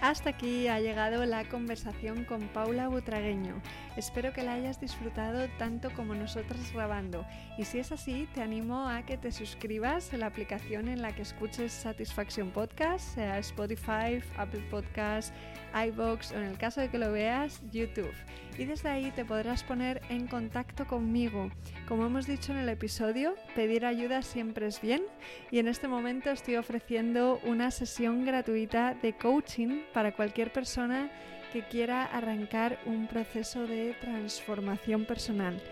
Hasta 0.00 0.30
aquí 0.30 0.68
ha 0.68 0.80
llegado 0.80 1.24
la 1.24 1.44
conversación 1.44 2.24
con 2.24 2.42
Paula 2.48 2.88
Butragueño. 2.88 3.54
Espero 3.96 4.32
que 4.32 4.42
la 4.42 4.54
hayas 4.54 4.80
disfrutado 4.80 5.48
tanto 5.58 5.90
como 5.92 6.14
nosotras 6.14 6.72
grabando. 6.72 7.24
Y 7.56 7.64
si 7.64 7.78
es 7.78 7.92
así, 7.92 8.28
te 8.34 8.42
animo 8.42 8.88
a 8.88 9.02
que 9.02 9.16
te 9.16 9.30
suscribas 9.30 10.12
en 10.12 10.20
la 10.20 10.26
aplicación 10.26 10.88
en 10.88 11.00
la 11.00 11.14
que 11.14 11.22
escuches 11.22 11.72
Satisfaction 11.72 12.50
Podcast, 12.50 13.14
sea 13.14 13.38
Spotify, 13.38 14.20
Apple 14.36 14.64
Podcast, 14.70 15.32
iBox 15.74 16.32
o 16.32 16.36
en 16.36 16.44
el 16.44 16.58
caso 16.58 16.80
de 16.80 16.88
que 16.88 16.98
lo 16.98 17.12
veas, 17.12 17.62
YouTube. 17.70 18.12
Y 18.58 18.64
desde 18.64 18.88
ahí 18.88 19.10
te 19.10 19.24
podrás 19.24 19.64
poner 19.64 20.00
en 20.08 20.26
contacto 20.28 20.86
conmigo. 20.86 21.50
Como 21.88 22.06
hemos 22.06 22.26
dicho 22.26 22.52
en 22.52 22.58
el 22.58 22.68
episodio, 22.68 23.34
pedir 23.54 23.84
ayuda 23.84 24.22
siempre 24.22 24.66
es 24.66 24.80
bien 24.80 25.02
y 25.50 25.58
en 25.58 25.68
este 25.68 25.88
momento 25.88 26.30
estoy 26.30 26.56
ofreciendo 26.56 27.40
una 27.44 27.70
sesión 27.70 28.24
gratuita 28.24 28.94
de 28.94 29.12
coaching 29.14 29.82
para 29.92 30.14
cualquier 30.14 30.52
persona 30.52 31.10
que 31.54 31.62
quiera 31.62 32.04
arrancar 32.06 32.80
un 32.84 33.06
proceso 33.06 33.64
de 33.64 33.94
transformación 34.00 35.04
personal. 35.04 35.62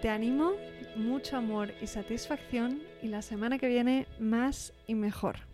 Te 0.00 0.08
animo, 0.08 0.52
mucho 0.94 1.36
amor 1.36 1.74
y 1.82 1.88
satisfacción 1.88 2.80
y 3.02 3.08
la 3.08 3.22
semana 3.22 3.58
que 3.58 3.66
viene 3.66 4.06
más 4.20 4.72
y 4.86 4.94
mejor. 4.94 5.51